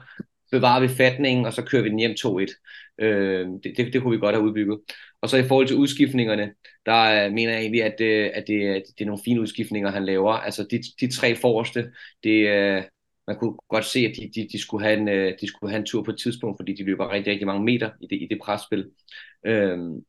bevarer 0.51 0.81
vi 0.81 0.89
fatningen, 0.89 1.47
og 1.47 1.53
så 1.53 1.63
kører 1.63 1.83
vi 1.83 1.89
den 1.89 1.99
hjem 1.99 2.17
2-1. 2.27 3.05
Øh, 3.05 3.47
det, 3.65 3.75
det, 3.77 3.93
det 3.93 4.03
kunne 4.03 4.15
vi 4.17 4.21
godt 4.21 4.35
have 4.35 4.47
udbygget. 4.47 4.79
Og 5.25 5.31
så 5.31 5.37
i 5.37 5.49
forhold 5.49 5.67
til 5.67 5.77
udskiftningerne, 5.77 6.53
der 6.87 7.31
mener 7.31 7.53
jeg 7.53 7.61
egentlig, 7.61 7.83
at, 7.83 8.01
øh, 8.01 8.31
at 8.35 8.45
det, 8.47 8.67
at 8.67 8.83
det 8.99 9.05
er 9.05 9.07
nogle 9.07 9.23
fine 9.25 9.41
udskiftninger, 9.41 9.91
han 9.91 10.05
laver. 10.05 10.33
Altså 10.33 10.67
de, 10.71 10.83
de 11.01 11.13
tre 11.13 11.37
forreste, 11.37 11.93
det, 12.25 12.49
øh, 12.49 12.83
man 13.27 13.37
kunne 13.37 13.55
godt 13.69 13.85
se, 13.85 13.99
at 13.99 14.17
de, 14.17 14.31
de, 14.35 14.49
de, 14.53 14.61
skulle 14.61 14.85
have 14.85 14.99
en, 14.99 15.09
øh, 15.09 15.35
de 15.41 15.47
skulle 15.47 15.71
have 15.71 15.81
en 15.81 15.87
tur 15.87 16.03
på 16.03 16.11
et 16.11 16.19
tidspunkt, 16.19 16.59
fordi 16.59 16.75
de 16.75 16.85
løber 16.85 17.13
rigtig, 17.13 17.31
rigtig 17.31 17.47
mange 17.47 17.65
meter 17.65 17.91
i 18.01 18.07
det, 18.11 18.23
i 18.23 18.27
det 18.31 18.39
presspil. 18.43 18.91
Øhm, 19.47 20.05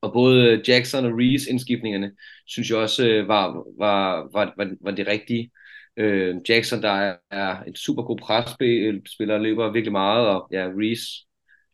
og 0.00 0.12
både 0.12 0.62
Jackson 0.68 1.04
og 1.04 1.12
Rees 1.18 1.46
indskiftningerne, 1.46 2.12
synes 2.46 2.70
jeg 2.70 2.78
også 2.78 3.24
var, 3.26 3.64
var, 3.78 4.28
var, 4.32 4.54
var, 4.56 4.74
var 4.80 4.90
det 4.90 5.06
rigtige. 5.06 5.50
Øh, 5.96 6.36
Jackson, 6.48 6.82
der 6.82 6.90
er, 6.90 7.16
er 7.30 7.62
en 7.62 7.74
super 7.76 8.02
god 8.02 8.18
presspiller, 8.18 9.38
løber 9.38 9.72
virkelig 9.72 9.92
meget, 9.92 10.28
og 10.28 10.48
ja, 10.52 10.68
Rees, 10.78 11.26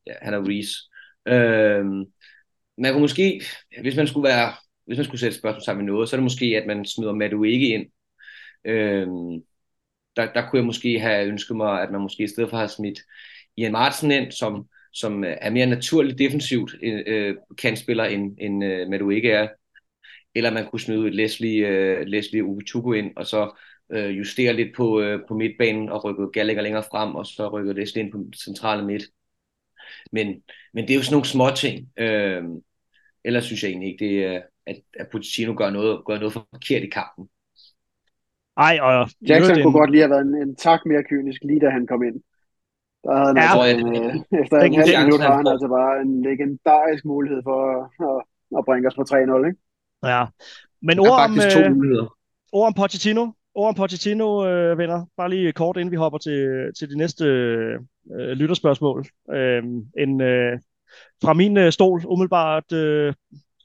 ja, 0.07 0.13
han 0.23 0.35
er 0.35 0.49
Rees. 0.49 0.71
Øh, 1.29 2.07
man 2.79 2.93
kunne 2.93 3.01
måske, 3.01 3.43
hvis 3.81 3.97
man 3.97 4.07
skulle 4.07 4.29
være, 4.29 4.53
hvis 4.87 4.99
man 4.99 5.05
skulle 5.05 5.21
sætte 5.21 5.39
spørgsmål 5.39 5.63
sammen 5.63 5.85
med 5.85 5.93
noget, 5.93 6.09
så 6.09 6.17
er 6.17 6.19
det 6.19 6.25
måske, 6.25 6.45
at 6.45 6.67
man 6.67 6.85
smider 6.85 7.13
Madu 7.13 7.45
ikke 7.45 7.69
ind. 7.69 7.87
Øh, 8.65 9.07
der, 10.17 10.33
der 10.33 10.49
kunne 10.49 10.59
jeg 10.59 10.67
måske 10.67 11.01
have 11.01 11.27
ønsket 11.27 11.57
mig, 11.57 11.83
at 11.83 11.91
man 11.93 12.01
måske 12.01 12.23
i 12.23 12.29
stedet 12.29 12.51
for 12.51 12.57
har 12.57 12.67
smidt 12.67 13.01
Ian 13.57 13.73
Martin 13.73 14.11
ind, 14.11 14.33
som, 14.33 14.69
som 14.93 15.25
øh, 15.25 15.37
er 15.41 15.51
mere 15.51 15.67
naturligt 15.67 16.19
defensivt 16.19 16.75
øh, 16.83 17.37
kan 17.59 17.77
spiller 17.77 18.05
end, 18.05 18.37
end 18.41 18.65
øh, 18.65 19.17
ikke 19.17 19.31
er. 19.31 19.49
Eller 20.35 20.51
man 20.51 20.67
kunne 20.67 20.81
smide 20.81 21.07
et 21.07 21.15
Leslie, 21.15 21.69
øh, 21.69 22.07
Leslie 22.07 22.45
Ugutugo 22.45 22.93
ind, 22.93 23.13
og 23.17 23.27
så 23.27 23.59
øh, 23.93 24.19
justere 24.19 24.53
lidt 24.53 24.77
på, 24.77 25.01
øh, 25.01 25.21
på 25.29 25.35
midtbanen 25.35 25.89
og 25.89 26.05
rykke 26.05 26.33
Gallagher 26.33 26.63
længere 26.63 26.85
frem, 26.91 27.15
og 27.15 27.27
så 27.27 27.49
rykke 27.49 27.73
Leslie 27.73 28.05
ind 28.05 28.13
på 28.13 28.25
centrale 28.45 28.87
midt. 28.87 29.05
Men, 30.13 30.43
men 30.75 30.85
det 30.85 30.91
er 30.91 30.95
jo 30.95 31.03
sådan 31.03 31.15
nogle 31.15 31.27
små 31.27 31.47
ting. 31.57 31.89
Øh, 31.97 32.43
ellers 33.25 33.45
synes 33.45 33.63
jeg 33.63 33.69
egentlig 33.71 33.93
ikke, 33.93 34.05
det 34.05 34.25
er, 34.25 34.43
at, 34.67 34.77
at 35.01 35.07
Pochettino 35.13 35.55
gør 35.57 35.71
noget, 35.71 36.05
gør 36.07 36.19
noget 36.19 36.33
forkert 36.33 36.83
i 36.83 36.91
kampen. 36.91 37.29
Ej, 38.57 38.79
og 38.83 39.09
Jackson 39.29 39.63
kunne 39.63 39.81
godt 39.81 39.91
lige 39.91 40.01
have 40.01 40.11
været 40.11 40.27
en, 40.27 40.35
en 40.49 40.57
tak 40.57 40.81
mere 40.87 41.03
kynisk, 41.11 41.41
lige 41.45 41.61
da 41.61 41.69
han 41.71 41.87
kom 41.87 42.03
ind. 42.03 42.19
Der 43.05 43.13
havde 43.17 43.35
ja, 43.41 43.65
altså, 43.65 43.89
øh, 43.89 44.41
efter 44.43 44.57
en 44.59 44.75
halv 44.75 45.05
minut 45.05 45.21
har 45.21 45.37
han 45.37 45.47
altså 45.47 45.69
bare 45.69 46.01
en 46.01 46.23
legendarisk 46.23 47.05
mulighed 47.05 47.41
for 47.49 47.59
at, 48.11 48.25
at 48.59 48.65
bringe 48.65 48.89
os 48.89 48.95
på 48.95 49.05
3-0, 49.11 49.47
ikke? 49.49 49.61
Ja, 50.13 50.23
men 50.83 50.99
ord 50.99 51.21
om, 51.27 51.33
øh, 51.39 52.07
ord 52.53 52.67
om 52.67 52.75
Pochettino, 52.81 53.25
over 53.55 53.69
om 53.69 53.75
Pochettino, 53.75 54.47
øh, 54.47 54.79
venner. 54.79 55.07
Bare 55.17 55.31
lige 55.31 55.53
kort, 55.53 55.77
inden 55.77 55.91
vi 55.91 55.97
hopper 55.97 56.19
til, 56.19 56.71
til 56.79 56.91
de 56.91 56.99
næste 56.99 57.25
øh, 57.25 58.31
lytterspørgsmål. 58.31 59.07
Øh, 59.33 59.63
en, 59.99 60.21
øh, 60.21 60.59
fra 61.25 61.33
min 61.33 61.57
øh, 61.57 61.73
stol 61.73 62.03
umiddelbart 62.07 62.73
øh, 62.73 63.15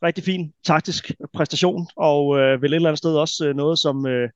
rigtig 0.03 0.23
fin 0.23 0.53
taktisk 0.63 1.11
præstation, 1.33 1.87
og 1.95 2.39
øh, 2.39 2.61
vel 2.61 2.71
et 2.71 2.75
eller 2.75 2.89
andet 2.89 2.97
sted 2.97 3.15
også 3.15 3.47
øh, 3.47 3.55
noget, 3.55 3.79
som 3.79 4.07
øh, 4.07 4.29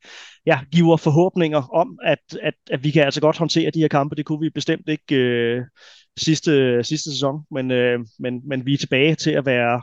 ja, 0.46 0.60
giver 0.72 0.98
forhåbninger 0.98 1.74
om, 1.74 2.00
at, 2.04 2.20
at, 2.42 2.54
at 2.72 2.84
vi 2.84 2.92
kan 2.92 3.04
altså 3.04 3.22
godt 3.22 3.38
håndtere 3.38 3.72
de 3.72 3.80
her 3.80 3.88
kampe. 3.88 4.16
Det 4.16 4.26
kunne 4.26 4.39
vi 4.39 4.50
bestemt 4.50 4.89
ikke 4.89 5.16
øh, 5.16 5.62
sidste, 6.18 6.84
sidste 6.84 7.12
sæson, 7.12 7.46
men, 7.52 7.72
øh, 7.72 8.00
men, 8.20 8.42
men 8.48 8.66
vi 8.66 8.74
er 8.74 8.78
tilbage 8.78 9.16
til 9.16 9.32
at 9.32 9.46
være, 9.46 9.82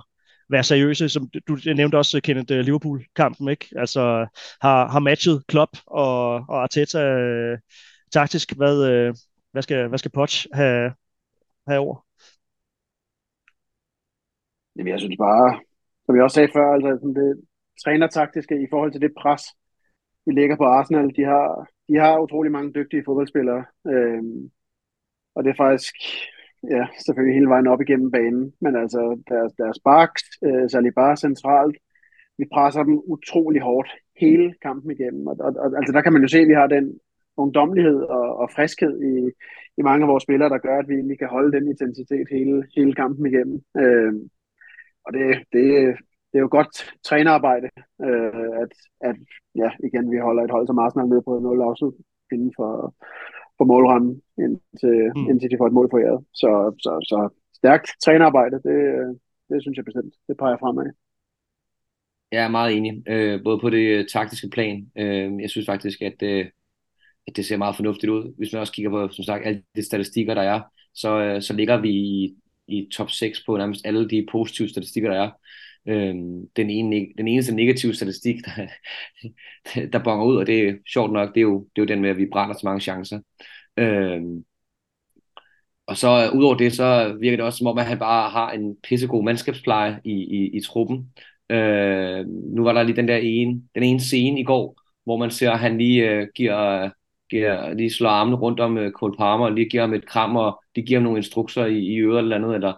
være 0.51 0.65
seriøse, 0.65 1.09
som 1.09 1.31
du 1.49 1.59
nævnte 1.75 1.99
også, 1.99 2.21
Kenneth, 2.25 2.53
øh, 2.53 2.61
Liverpool-kampen, 2.61 3.49
ikke? 3.49 3.67
Altså 3.77 4.01
har, 4.61 4.89
har 4.89 4.99
matchet 4.99 5.47
Klopp 5.49 5.77
og, 5.87 6.35
og 6.35 6.63
Arteta 6.63 6.99
øh, 6.99 7.59
taktisk. 8.13 8.57
Hvad, 8.57 8.91
øh, 8.91 9.15
hvad 9.53 9.63
skal, 9.63 9.89
hvad 9.89 9.99
skal 9.99 10.11
Poch 10.11 10.47
have, 10.53 10.93
have 11.69 11.81
over? 11.81 12.07
Jamen, 14.77 14.93
jeg 14.93 15.01
synes 15.01 15.17
bare, 15.19 15.61
som 16.07 16.17
jeg 16.17 16.25
også 16.25 16.35
sagde 16.35 16.53
før, 16.55 16.73
altså 16.75 16.89
sådan 17.01 17.15
det 17.15 17.45
trænertaktiske 17.85 18.63
i 18.63 18.67
forhold 18.71 18.93
til 18.93 19.01
det 19.01 19.13
pres, 19.21 19.43
vi 20.27 20.33
lægger 20.33 20.57
på 20.57 20.65
Arsenal. 20.65 21.17
De 21.17 21.25
har, 21.25 21.67
de 21.89 21.95
har 21.97 22.21
utrolig 22.21 22.53
mange 22.53 22.73
dygtige 22.73 23.03
fodboldspillere, 23.07 23.65
øhm, 23.87 24.51
og 25.35 25.45
det 25.45 25.51
er 25.51 25.63
faktisk 25.67 25.95
ja, 26.69 26.87
selvfølgelig 27.05 27.35
hele 27.35 27.49
vejen 27.49 27.67
op 27.67 27.81
igennem 27.81 28.11
banen, 28.11 28.53
men 28.61 28.77
altså 28.77 29.23
deres, 29.29 29.53
deres 29.53 29.79
baks, 29.85 30.23
øh, 30.45 30.71
særligt 30.71 30.95
bare 30.95 31.17
centralt, 31.17 31.77
vi 32.39 32.45
presser 32.53 32.83
dem 32.83 33.03
utrolig 33.05 33.63
hårdt 33.63 33.91
hele 34.21 34.55
kampen 34.63 34.91
igennem, 34.91 35.27
og, 35.27 35.37
og, 35.41 35.53
og 35.59 35.67
altså 35.77 35.93
der 35.93 36.01
kan 36.03 36.13
man 36.13 36.23
jo 36.23 36.29
se, 36.29 36.39
at 36.39 36.49
vi 36.49 36.55
har 36.55 36.67
den 36.67 36.99
ungdomlighed 37.37 38.01
og, 38.03 38.37
og 38.37 38.51
friskhed 38.57 38.95
i, 39.13 39.15
i 39.79 39.83
mange 39.83 40.05
af 40.05 40.09
vores 40.09 40.23
spillere, 40.23 40.49
der 40.49 40.59
gør, 40.59 40.79
at 40.79 40.89
vi 40.89 40.95
egentlig 40.95 41.19
kan 41.19 41.29
holde 41.29 41.53
den 41.57 41.69
intensitet 41.69 42.27
hele, 42.31 42.65
hele 42.77 42.95
kampen 42.95 43.27
igennem. 43.27 43.63
Øh, 43.83 44.13
og 45.07 45.13
det, 45.13 45.27
det, 45.53 45.65
det 46.31 46.37
er 46.39 46.45
jo 46.47 46.49
godt 46.59 46.73
trænerarbejde, 47.05 47.69
øh, 48.07 48.53
at, 48.63 48.73
at 49.01 49.17
ja, 49.63 49.71
igen, 49.89 50.11
vi 50.11 50.19
holder 50.19 50.43
et 50.45 50.51
hold 50.51 50.67
som 50.67 50.79
Arsenal 50.79 51.09
nede 51.09 51.23
på 51.23 51.39
0 51.39 51.61
afslut 51.61 51.95
inden 52.33 52.53
for, 52.57 52.95
for 53.61 53.67
målrammen, 53.73 54.15
indtil, 54.45 54.99
mm. 55.17 55.27
indtil 55.31 55.51
de 55.51 55.59
får 55.61 55.67
et 55.67 55.79
mål 55.79 55.89
på 55.91 55.99
æret. 55.99 56.21
Så, 56.41 56.51
så, 56.85 56.91
så 57.11 57.19
stærkt 57.61 57.89
trænerarbejde, 58.05 58.57
det, 58.69 58.79
det 59.51 59.63
synes 59.63 59.77
jeg 59.77 59.85
bestemt, 59.85 60.15
det 60.29 60.37
peger 60.37 60.57
fremad. 60.63 60.91
Jeg 62.33 62.45
er 62.45 62.49
meget 62.49 62.77
enig, 62.77 62.93
øh, 63.09 63.43
både 63.45 63.59
på 63.61 63.71
det 63.71 63.85
øh, 63.97 64.07
taktiske 64.13 64.49
plan. 64.49 64.77
Øh, 64.99 65.31
jeg 65.43 65.51
synes 65.51 65.67
faktisk, 65.67 66.03
at, 66.03 66.23
øh, 66.23 66.47
at 67.27 67.37
det 67.37 67.45
ser 67.47 67.57
meget 67.57 67.77
fornuftigt 67.77 68.11
ud. 68.11 68.35
Hvis 68.39 68.53
man 68.53 68.61
også 68.61 68.73
kigger 68.73 68.91
på, 68.91 69.09
som 69.09 69.25
sagt, 69.25 69.47
alle 69.47 69.63
de 69.77 69.83
statistikker, 69.87 70.35
der 70.35 70.43
er, 70.43 70.61
så, 70.95 71.11
øh, 71.21 71.43
så 71.43 71.53
ligger 71.55 71.81
vi 71.81 71.91
i 71.91 72.37
i 72.71 72.89
top 72.93 73.11
6 73.11 73.43
på 73.47 73.57
nærmest 73.57 73.87
alle 73.87 74.09
de 74.09 74.27
positive 74.33 74.69
statistikker, 74.69 75.11
der 75.11 75.23
er. 75.23 75.31
Øhm, 75.87 76.47
den, 76.57 76.71
ene, 76.71 77.07
den 77.19 77.29
eneste 77.29 77.55
negative 77.55 77.95
statistik, 77.95 78.37
der, 78.45 78.67
der 79.93 80.05
bonger 80.05 80.27
ud, 80.27 80.37
og 80.37 80.47
det 80.47 80.69
er 80.69 80.75
sjovt 80.93 81.13
nok, 81.13 81.29
det 81.35 81.41
er 81.41 81.43
jo, 81.43 81.59
det 81.59 81.83
er 81.83 81.85
jo 81.85 81.95
den 81.95 82.01
med, 82.01 82.11
at 82.11 82.17
vi 82.19 82.27
brænder 82.33 82.55
så 82.55 82.61
mange 82.65 82.81
chancer. 82.81 83.21
Øhm, 83.77 84.45
og 85.87 85.97
så 85.97 86.09
øh, 86.27 86.39
udover 86.39 86.55
det, 86.55 86.73
så 86.73 87.17
virker 87.21 87.37
det 87.37 87.47
også 87.47 87.59
som 87.59 87.67
om, 87.67 87.79
at 87.79 87.87
han 87.87 87.99
bare 87.99 88.31
har 88.31 88.51
en 88.51 88.77
pissegod 88.83 89.25
mandskabspleje 89.25 90.01
i, 90.05 90.13
i, 90.13 90.57
i 90.57 90.61
truppen. 90.61 91.13
Øh, 91.51 92.27
nu 92.27 92.65
var 92.65 92.73
der 92.73 92.83
lige 92.83 92.97
den 92.97 93.09
der 93.09 93.17
ene, 93.17 93.63
den 93.75 93.83
ene 93.83 94.01
scene 94.01 94.41
i 94.41 94.45
går, 94.45 94.81
hvor 95.05 95.17
man 95.17 95.31
ser, 95.31 95.51
at 95.51 95.59
han 95.59 95.79
lige 95.79 96.11
øh, 96.11 96.29
giver 96.35 96.91
giver, 97.31 97.75
lige 97.75 97.91
slår 97.91 98.11
armene 98.11 98.37
rundt 98.37 98.61
om 98.61 98.79
øh, 98.79 98.93
Cole 98.93 99.17
Palmer, 99.17 99.45
og 99.47 99.53
lige 99.53 99.69
giver 99.69 99.83
ham 99.83 99.95
et 99.95 100.07
kram, 100.07 100.37
og 100.37 100.63
de 100.77 100.83
giver 100.83 101.01
ham 101.01 101.05
nogle 101.05 101.19
instrukser 101.19 101.67
i, 101.67 101.79
i 101.79 101.99
øret 101.99 102.19
eller 102.19 102.37
andet, 102.37 102.55
eller, 102.55 102.73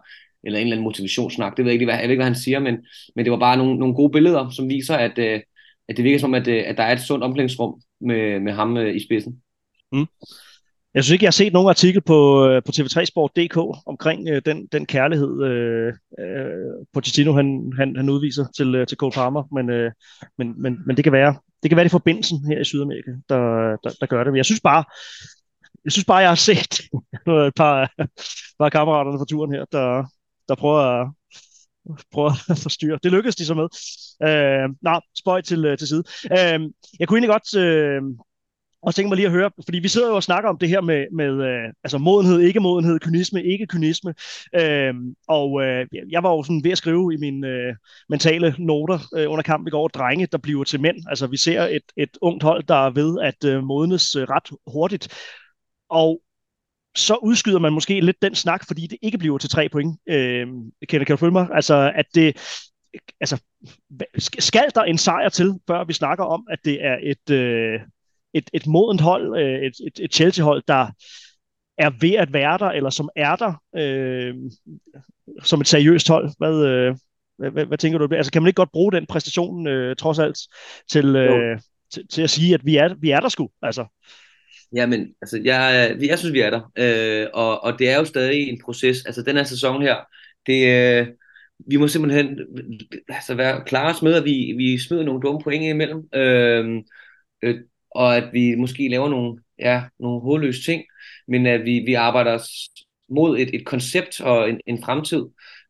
eller 0.44 0.58
en 0.58 0.66
eller 0.66 0.76
anden 0.76 0.84
motivationssnak. 0.84 1.56
Det 1.56 1.64
ved 1.64 1.70
jeg 1.70 1.74
ikke, 1.74 1.86
hvad, 1.86 1.94
jeg 1.94 2.02
ved 2.02 2.10
ikke, 2.10 2.18
hvad 2.18 2.32
han 2.32 2.42
siger, 2.42 2.58
men, 2.58 2.76
men 3.16 3.24
det 3.24 3.32
var 3.32 3.38
bare 3.38 3.56
nogle, 3.56 3.76
nogle 3.76 3.94
gode 3.94 4.12
billeder, 4.12 4.50
som 4.50 4.68
viser, 4.68 4.96
at, 4.96 5.18
øh, 5.18 5.40
at 5.88 5.96
det 5.96 6.04
virker 6.04 6.18
som, 6.18 6.34
at, 6.34 6.48
øh, 6.48 6.62
at 6.66 6.76
der 6.76 6.82
er 6.82 6.92
et 6.92 7.00
sundt 7.00 7.24
omklædningsrum 7.24 7.80
med, 8.00 8.40
med 8.40 8.52
ham 8.52 8.76
øh, 8.76 8.96
i 8.96 9.04
spidsen. 9.04 9.42
Mm. 9.92 10.06
Jeg 10.94 11.04
synes 11.04 11.12
ikke, 11.12 11.24
jeg 11.24 11.28
har 11.28 11.32
set 11.32 11.52
nogen 11.52 11.68
artikel 11.68 12.00
på, 12.00 12.48
øh, 12.48 12.62
på 12.62 12.72
tv3sport.dk 12.76 13.56
omkring 13.86 14.28
øh, 14.28 14.42
den, 14.44 14.66
den 14.72 14.86
kærlighed, 14.86 15.42
øh, 15.42 15.92
øh, 16.18 16.86
Pochettino 16.92 17.32
han, 17.32 17.72
han, 17.78 17.96
han 17.96 18.08
udviser 18.08 18.46
til, 18.56 18.74
øh, 18.74 18.86
til 18.86 18.96
Cole 18.96 19.12
Palmer, 19.12 19.44
men, 19.54 19.70
øh, 19.70 19.92
men, 20.38 20.62
men, 20.62 20.78
men 20.86 20.96
det 20.96 21.04
kan 21.04 21.12
være, 21.12 21.34
det 21.62 21.70
kan 21.70 21.76
være 21.76 21.84
det 21.84 21.90
forbindelsen 21.90 22.38
her 22.46 22.60
i 22.60 22.64
Sydamerika, 22.64 23.10
der, 23.28 23.40
der, 23.84 23.90
der 24.00 24.06
gør 24.06 24.24
det. 24.24 24.32
Men 24.32 24.36
jeg 24.36 24.44
synes 24.44 24.60
bare, 24.60 24.84
jeg 25.84 25.92
synes 25.92 26.04
bare, 26.04 26.16
jeg 26.16 26.30
har 26.30 26.34
set 26.34 26.80
et 27.48 27.54
par, 27.56 27.92
par 28.58 28.68
kammeraterne 28.68 29.18
fra 29.18 29.24
turen 29.28 29.52
her, 29.52 29.64
der, 29.72 30.04
der 30.48 30.54
prøver 30.54 30.80
at, 30.80 31.08
prøver 32.12 32.30
at 32.50 32.58
forstyrre. 32.58 32.98
Det 33.02 33.12
lykkedes 33.12 33.36
de 33.36 33.46
så 33.46 33.54
med. 33.54 33.68
Øh, 34.28 34.68
nej, 34.82 35.00
spøj 35.18 35.40
til, 35.40 35.64
øh, 35.64 35.78
til 35.78 35.88
side. 35.88 36.04
Øh, 36.32 36.60
jeg 36.98 37.08
kunne 37.08 37.18
egentlig 37.18 37.30
godt... 37.32 37.56
Øh, 37.56 38.02
og 38.82 38.94
tænke 38.94 39.08
mig 39.08 39.16
lige 39.16 39.26
at 39.26 39.32
høre, 39.32 39.50
fordi 39.64 39.78
vi 39.78 39.88
sidder 39.88 40.08
jo 40.08 40.14
og 40.14 40.22
snakker 40.22 40.50
om 40.50 40.58
det 40.58 40.68
her 40.68 40.80
med, 40.80 41.06
med 41.12 41.44
øh, 41.48 41.72
altså 41.84 41.98
modenhed, 41.98 42.40
ikke 42.40 42.60
modenhed, 42.60 43.00
kynisme, 43.00 43.44
ikke 43.44 43.66
kynisme. 43.66 44.14
Øh, 44.60 44.94
og 45.28 45.62
øh, 45.62 45.86
jeg 46.10 46.22
var 46.22 46.30
jo 46.30 46.42
sådan 46.42 46.64
ved 46.64 46.70
at 46.70 46.78
skrive 46.78 47.14
i 47.14 47.16
mine 47.16 47.48
øh, 47.48 47.74
mentale 48.08 48.54
noter 48.58 48.98
øh, 49.16 49.30
under 49.30 49.42
kampen 49.42 49.68
i 49.68 49.70
går, 49.70 49.88
drenge, 49.88 50.26
der 50.26 50.38
bliver 50.38 50.64
til 50.64 50.80
mænd. 50.80 50.96
Altså 51.08 51.26
vi 51.26 51.36
ser 51.36 51.62
et, 51.62 51.82
et 51.96 52.10
ungt 52.20 52.42
hold, 52.42 52.62
der 52.62 52.86
er 52.86 52.90
ved 52.90 53.20
at 53.20 53.44
øh, 53.44 53.64
modnes 53.64 54.16
øh, 54.16 54.22
ret 54.22 54.58
hurtigt. 54.66 55.08
Og 55.90 56.20
så 56.96 57.14
udskyder 57.14 57.58
man 57.58 57.72
måske 57.72 58.00
lidt 58.00 58.22
den 58.22 58.34
snak, 58.34 58.66
fordi 58.66 58.86
det 58.86 58.98
ikke 59.02 59.18
bliver 59.18 59.38
til 59.38 59.50
tre 59.50 59.68
point. 59.68 59.98
Øh, 60.08 60.46
kan, 60.88 61.04
kan 61.04 61.06
du 61.06 61.16
følge 61.16 61.32
mig? 61.32 61.48
Altså, 61.52 61.92
at 61.94 62.06
det, 62.14 62.36
altså, 63.20 63.42
skal 64.18 64.70
der 64.74 64.82
en 64.82 64.98
sejr 64.98 65.28
til, 65.28 65.54
før 65.66 65.84
vi 65.84 65.92
snakker 65.92 66.24
om, 66.24 66.46
at 66.50 66.58
det 66.64 66.84
er 66.84 66.98
et, 67.02 67.30
øh, 67.30 67.80
et, 68.34 68.50
et 68.52 68.66
modent 68.66 69.00
hold, 69.00 69.38
øh, 69.38 69.62
et, 69.62 69.72
et, 69.86 70.04
et 70.04 70.14
Chelsea-hold, 70.14 70.62
der 70.68 70.86
er 71.78 71.90
ved 72.00 72.14
at 72.14 72.32
være 72.32 72.58
der, 72.58 72.68
eller 72.68 72.90
som 72.90 73.08
er 73.16 73.36
der, 73.36 73.62
øh, 73.76 74.34
som 75.42 75.60
et 75.60 75.68
seriøst 75.68 76.08
hold. 76.08 76.30
Hvad, 76.38 76.64
øh, 76.64 76.96
hvad, 77.38 77.50
hvad, 77.50 77.66
hvad 77.66 77.78
tænker 77.78 77.98
du? 77.98 78.14
Altså, 78.14 78.32
kan 78.32 78.42
man 78.42 78.48
ikke 78.48 78.56
godt 78.56 78.72
bruge 78.72 78.92
den 78.92 79.06
præstation, 79.06 79.66
øh, 79.66 79.96
trods 79.96 80.18
alt, 80.18 80.38
til, 80.90 81.16
øh, 81.16 81.60
til, 81.92 82.08
til 82.08 82.22
at 82.22 82.30
sige, 82.30 82.54
at 82.54 82.60
vi 82.64 82.76
er, 82.76 82.94
vi 83.00 83.10
er 83.10 83.20
der 83.20 83.28
sgu? 83.28 83.50
Altså. 83.62 83.86
Jamen, 84.74 85.14
altså, 85.22 85.40
jeg, 85.44 85.96
jeg 86.00 86.18
synes, 86.18 86.32
vi 86.32 86.40
er 86.40 86.50
der. 86.50 86.72
Øh, 86.78 87.26
og, 87.34 87.64
og 87.64 87.78
det 87.78 87.90
er 87.90 87.98
jo 87.98 88.04
stadig 88.04 88.48
en 88.48 88.60
proces. 88.64 89.06
Altså, 89.06 89.22
den 89.22 89.36
her 89.36 89.44
sæson 89.44 89.82
her, 89.82 89.96
det, 90.46 90.66
øh, 91.00 91.06
vi 91.66 91.76
må 91.76 91.88
simpelthen 91.88 92.38
altså, 93.08 93.34
være 93.34 93.62
klare 93.66 93.94
med, 94.02 94.14
at 94.14 94.24
vi, 94.24 94.54
vi 94.56 94.78
smider 94.78 95.04
nogle 95.04 95.20
dumme 95.22 95.40
point 95.44 95.64
imellem. 95.64 96.08
Øh, 96.14 96.82
øh, 97.42 97.60
og 97.90 98.16
at 98.16 98.24
vi 98.32 98.54
måske 98.54 98.88
laver 98.88 99.08
nogle, 99.08 99.42
ja, 99.58 99.82
nogle 100.00 100.20
hovedløse 100.20 100.62
ting, 100.62 100.82
men 101.28 101.46
at 101.46 101.64
vi, 101.64 101.78
vi 101.86 101.94
arbejder 101.94 102.38
mod 103.08 103.38
et, 103.38 103.54
et 103.54 103.64
koncept 103.66 104.20
og 104.20 104.48
en, 104.50 104.60
en 104.66 104.82
fremtid. 104.84 105.22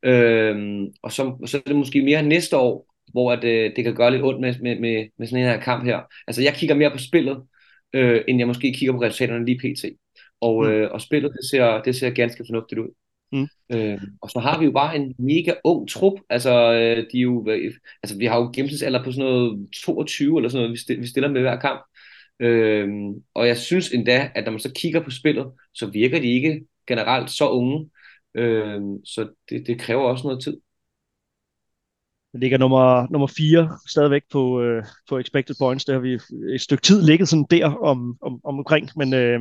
Øh, 0.02 0.82
og 1.02 1.12
så, 1.12 1.36
så 1.46 1.56
er 1.56 1.62
det 1.66 1.76
måske 1.76 2.02
mere 2.02 2.22
næste 2.22 2.56
år, 2.56 2.94
hvor 3.12 3.32
at, 3.32 3.44
øh, 3.44 3.72
det 3.76 3.84
kan 3.84 3.94
gøre 3.94 4.10
lidt 4.10 4.22
ondt 4.22 4.40
med, 4.40 4.54
med, 4.62 4.80
med, 4.80 5.08
med 5.18 5.26
sådan 5.26 5.44
en 5.44 5.50
her 5.50 5.60
kamp 5.60 5.84
her. 5.84 6.00
Altså 6.26 6.42
jeg 6.42 6.54
kigger 6.54 6.74
mere 6.74 6.90
på 6.90 6.98
spillet, 6.98 7.42
øh, 7.92 8.20
end 8.28 8.38
jeg 8.38 8.46
måske 8.46 8.72
kigger 8.72 8.92
på 8.92 9.02
resultaterne 9.02 9.46
lige 9.46 9.58
pt. 9.58 9.84
Og, 10.40 10.64
mm. 10.64 10.70
øh, 10.70 10.90
og 10.90 11.00
spillet, 11.00 11.32
det 11.32 11.50
ser, 11.50 11.82
det 11.82 11.96
ser 11.96 12.10
ganske 12.10 12.44
fornuftigt 12.48 12.80
ud. 12.80 12.88
Mm. 13.32 13.48
Øh, 13.72 14.00
og 14.22 14.30
så 14.30 14.38
har 14.38 14.58
vi 14.58 14.64
jo 14.64 14.70
bare 14.70 14.96
en 14.96 15.14
mega 15.18 15.54
ung 15.64 15.88
trup. 15.88 16.20
Altså, 16.30 16.72
øh, 16.72 16.96
de 17.12 17.18
er 17.18 17.22
jo, 17.22 17.48
altså 18.02 18.18
vi 18.18 18.26
har 18.26 18.38
jo 18.38 18.50
gennemsnitsalder 18.54 19.04
på 19.04 19.12
sådan 19.12 19.24
noget 19.30 19.68
22 19.84 20.38
eller 20.38 20.48
sådan 20.48 20.62
noget, 20.62 21.00
vi 21.00 21.06
stiller 21.06 21.28
med 21.30 21.40
hver 21.40 21.60
kamp. 21.60 21.80
Øhm, 22.40 23.14
og 23.34 23.46
jeg 23.48 23.58
synes 23.58 23.90
endda, 23.90 24.30
at 24.34 24.44
når 24.44 24.52
man 24.52 24.60
så 24.60 24.72
kigger 24.76 25.00
på 25.00 25.10
spillet, 25.10 25.52
så 25.74 25.86
virker 25.86 26.20
de 26.20 26.32
ikke 26.32 26.64
generelt 26.86 27.30
så 27.30 27.48
unge. 27.48 27.90
Øhm, 28.34 29.04
så 29.04 29.28
det, 29.48 29.66
det 29.66 29.80
kræver 29.80 30.02
også 30.02 30.24
noget 30.26 30.42
tid. 30.42 30.56
Det 32.32 32.40
ligger 32.40 32.58
nummer, 32.58 33.06
nummer 33.10 33.26
4 33.26 33.78
stadigvæk 33.88 34.22
på, 34.32 34.60
øh, 34.62 34.84
på 35.08 35.18
expected 35.18 35.54
points. 35.58 35.84
Det 35.84 35.94
har 35.94 36.00
vi 36.00 36.18
et 36.54 36.60
stykke 36.60 36.82
tid 36.82 37.02
ligget 37.02 37.28
sådan 37.28 37.46
der 37.50 37.66
om, 37.66 38.16
om, 38.22 38.40
om 38.44 38.58
omkring. 38.58 38.90
Men, 38.96 39.14
øh, 39.14 39.40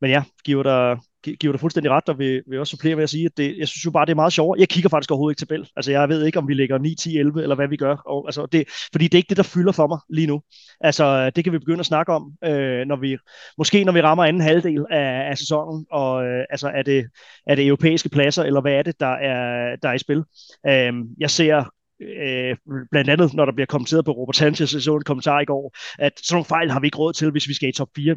men 0.00 0.10
ja, 0.10 0.22
giver 0.44 0.62
der, 0.62 0.96
giver 1.40 1.52
dig 1.52 1.60
fuldstændig 1.60 1.90
ret, 1.92 2.08
og 2.08 2.18
vil, 2.18 2.42
vil 2.46 2.58
også 2.58 2.70
supplere 2.70 2.94
med 2.96 3.02
at 3.02 3.10
sige, 3.10 3.26
at 3.26 3.36
det, 3.36 3.58
jeg 3.58 3.68
synes 3.68 3.84
jo 3.84 3.90
bare, 3.90 4.06
det 4.06 4.10
er 4.10 4.14
meget 4.16 4.32
sjovt. 4.32 4.58
Jeg 4.58 4.68
kigger 4.68 4.90
faktisk 4.90 5.10
overhovedet 5.10 5.42
ikke 5.42 5.46
tabel. 5.46 5.68
Altså, 5.76 5.90
jeg 5.90 6.08
ved 6.08 6.24
ikke, 6.24 6.38
om 6.38 6.48
vi 6.48 6.54
ligger 6.54 6.78
9, 6.78 6.94
10, 6.94 7.18
11, 7.18 7.42
eller 7.42 7.54
hvad 7.54 7.68
vi 7.68 7.76
gør. 7.76 7.96
Og, 7.96 8.24
altså, 8.28 8.46
det, 8.46 8.64
fordi 8.92 9.04
det 9.04 9.14
er 9.14 9.18
ikke 9.18 9.28
det, 9.28 9.36
der 9.36 9.42
fylder 9.42 9.72
for 9.72 9.86
mig 9.86 9.98
lige 10.10 10.26
nu. 10.26 10.42
Altså, 10.80 11.30
det 11.30 11.44
kan 11.44 11.52
vi 11.52 11.58
begynde 11.58 11.80
at 11.80 11.86
snakke 11.86 12.12
om, 12.12 12.32
øh, 12.44 12.86
når 12.86 12.96
vi, 12.96 13.16
måske 13.58 13.84
når 13.84 13.92
vi 13.92 14.00
rammer 14.00 14.24
anden 14.24 14.42
halvdel 14.42 14.84
af, 14.90 15.30
af 15.30 15.38
sæsonen, 15.38 15.86
og 15.90 16.24
øh, 16.26 16.44
altså, 16.50 16.68
er 16.68 16.82
det, 16.82 17.06
er 17.46 17.54
det 17.54 17.66
europæiske 17.66 18.08
pladser, 18.08 18.42
eller 18.42 18.60
hvad 18.60 18.72
er 18.72 18.82
det, 18.82 19.00
der 19.00 19.14
er, 19.14 19.76
der 19.82 19.88
er 19.88 19.94
i 19.94 19.98
spil? 19.98 20.24
Øh, 20.66 20.92
jeg 21.18 21.30
ser 21.30 21.64
øh, 22.04 22.56
blandt 22.90 23.10
andet 23.10 23.34
når 23.34 23.44
der 23.44 23.52
bliver 23.52 23.66
kommenteret 23.66 24.04
på 24.04 24.12
Robert 24.12 24.36
Sanchez, 24.36 24.70
så 24.84 24.96
en 24.96 25.02
kommentar 25.02 25.40
i 25.40 25.44
går, 25.44 25.76
at 25.98 26.12
sådan 26.22 26.34
nogle 26.34 26.44
fejl 26.44 26.70
har 26.70 26.80
vi 26.80 26.86
ikke 26.86 26.98
råd 26.98 27.12
til, 27.12 27.30
hvis 27.30 27.48
vi 27.48 27.54
skal 27.54 27.68
i 27.68 27.72
top 27.72 27.88
4. 27.96 28.16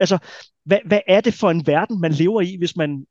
Altså, 0.00 0.18
hvad, 0.64 0.78
hvad 0.84 1.00
er 1.08 1.20
det 1.20 1.34
for 1.34 1.50
en 1.50 1.66
verden, 1.66 2.00
man 2.00 2.12
lever 2.12 2.40
i, 2.40 2.56
hvis 2.58 2.76
man 2.76 3.06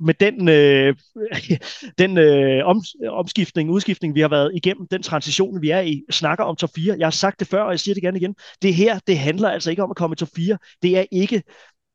med 0.00 0.14
den, 0.14 0.48
øh, 0.48 0.96
den 1.98 2.18
øh, 2.18 2.66
om, 2.66 2.82
omskiftning, 3.08 3.70
udskiftning, 3.70 4.14
vi 4.14 4.20
har 4.20 4.28
været 4.28 4.50
igennem, 4.54 4.88
den 4.90 5.02
transition, 5.02 5.62
vi 5.62 5.70
er 5.70 5.80
i, 5.80 6.02
snakker 6.10 6.44
om 6.44 6.56
top 6.56 6.70
4. 6.74 6.96
Jeg 6.98 7.06
har 7.06 7.10
sagt 7.10 7.40
det 7.40 7.48
før, 7.48 7.62
og 7.62 7.70
jeg 7.70 7.80
siger 7.80 7.94
det 7.94 8.02
gerne 8.02 8.18
igen. 8.18 8.34
Det 8.62 8.74
her, 8.74 8.98
det 9.06 9.18
handler 9.18 9.48
altså 9.48 9.70
ikke 9.70 9.82
om 9.82 9.90
at 9.90 9.96
komme 9.96 10.14
i 10.14 10.16
top 10.16 10.28
4. 10.36 10.58
Det 10.82 10.98
er 10.98 11.04
ikke 11.12 11.42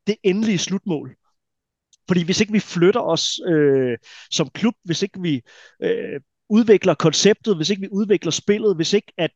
det 0.08 0.16
endelige 0.24 0.58
slutmål. 0.58 1.16
Fordi 2.08 2.24
hvis 2.24 2.42
ikke 2.42 2.54
vi 2.54 2.60
flytter 2.60 3.02
os 3.02 3.40
øh, 3.48 3.98
som 4.32 4.50
klub, 4.50 4.74
hvis 4.84 5.02
ikke 5.02 5.22
vi 5.22 5.42
øh, 5.84 6.20
udvikler 6.50 6.94
konceptet, 6.94 7.56
hvis 7.56 7.70
ikke 7.70 7.82
vi 7.82 7.88
udvikler 7.92 8.32
spillet, 8.32 8.76
hvis 8.76 8.94
ikke 8.94 9.14
at 9.18 9.32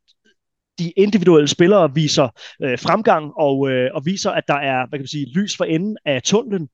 de 0.79 0.91
individuelle 0.91 1.47
spillere 1.47 1.93
viser 1.93 2.29
øh, 2.63 2.79
fremgang 2.79 3.31
og, 3.37 3.69
øh, 3.69 3.89
og 3.93 4.05
viser, 4.05 4.31
at 4.31 4.43
der 4.47 4.53
er 4.53 4.87
hvad 4.87 4.99
kan 4.99 5.03
man 5.03 5.07
sige, 5.07 5.31
lys 5.35 5.57
for 5.57 5.65
enden 5.65 5.97
af 6.05 6.23
tunnelen, 6.23 6.69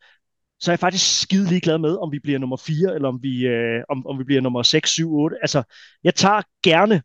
så 0.59 0.71
er 0.71 0.73
jeg 0.73 0.79
faktisk 0.79 1.21
skide 1.21 1.49
ligeglad 1.49 1.77
med, 1.77 1.97
om 1.97 2.11
vi 2.11 2.19
bliver 2.19 2.39
nummer 2.39 2.57
4, 2.57 2.95
eller 2.95 3.07
om 3.07 3.19
vi, 3.21 3.45
øh, 3.45 3.83
om, 3.89 4.07
om 4.07 4.19
vi 4.19 4.23
bliver 4.23 4.41
nummer 4.41 4.63
6, 4.63 4.89
7, 4.89 5.13
8. 5.13 5.37
Altså, 5.41 5.63
jeg 6.03 6.15
tager 6.15 6.41
gerne 6.63 7.01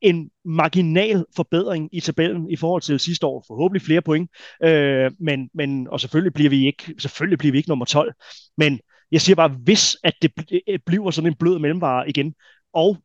en 0.00 0.30
marginal 0.44 1.24
forbedring 1.36 1.88
i 1.92 2.00
tabellen 2.00 2.50
i 2.50 2.56
forhold 2.56 2.82
til 2.82 3.00
sidste 3.00 3.26
år. 3.26 3.44
Forhåbentlig 3.46 3.82
flere 3.82 4.02
point. 4.02 4.30
Øh, 4.62 5.10
men, 5.20 5.50
men, 5.54 5.88
og 5.88 6.00
selvfølgelig 6.00 6.34
bliver 6.34 6.50
vi 6.50 6.66
ikke, 6.66 6.94
selvfølgelig 6.98 7.38
bliver 7.38 7.52
vi 7.52 7.58
ikke 7.58 7.68
nummer 7.68 7.84
12. 7.84 8.14
Men 8.56 8.80
jeg 9.12 9.20
siger 9.20 9.36
bare, 9.36 9.48
hvis 9.48 9.96
at 10.04 10.14
det 10.22 10.32
øh, 10.68 10.78
bliver 10.86 11.10
sådan 11.10 11.30
en 11.30 11.38
blød 11.38 11.58
mellemvare 11.58 12.08
igen, 12.08 12.34
og 12.72 12.96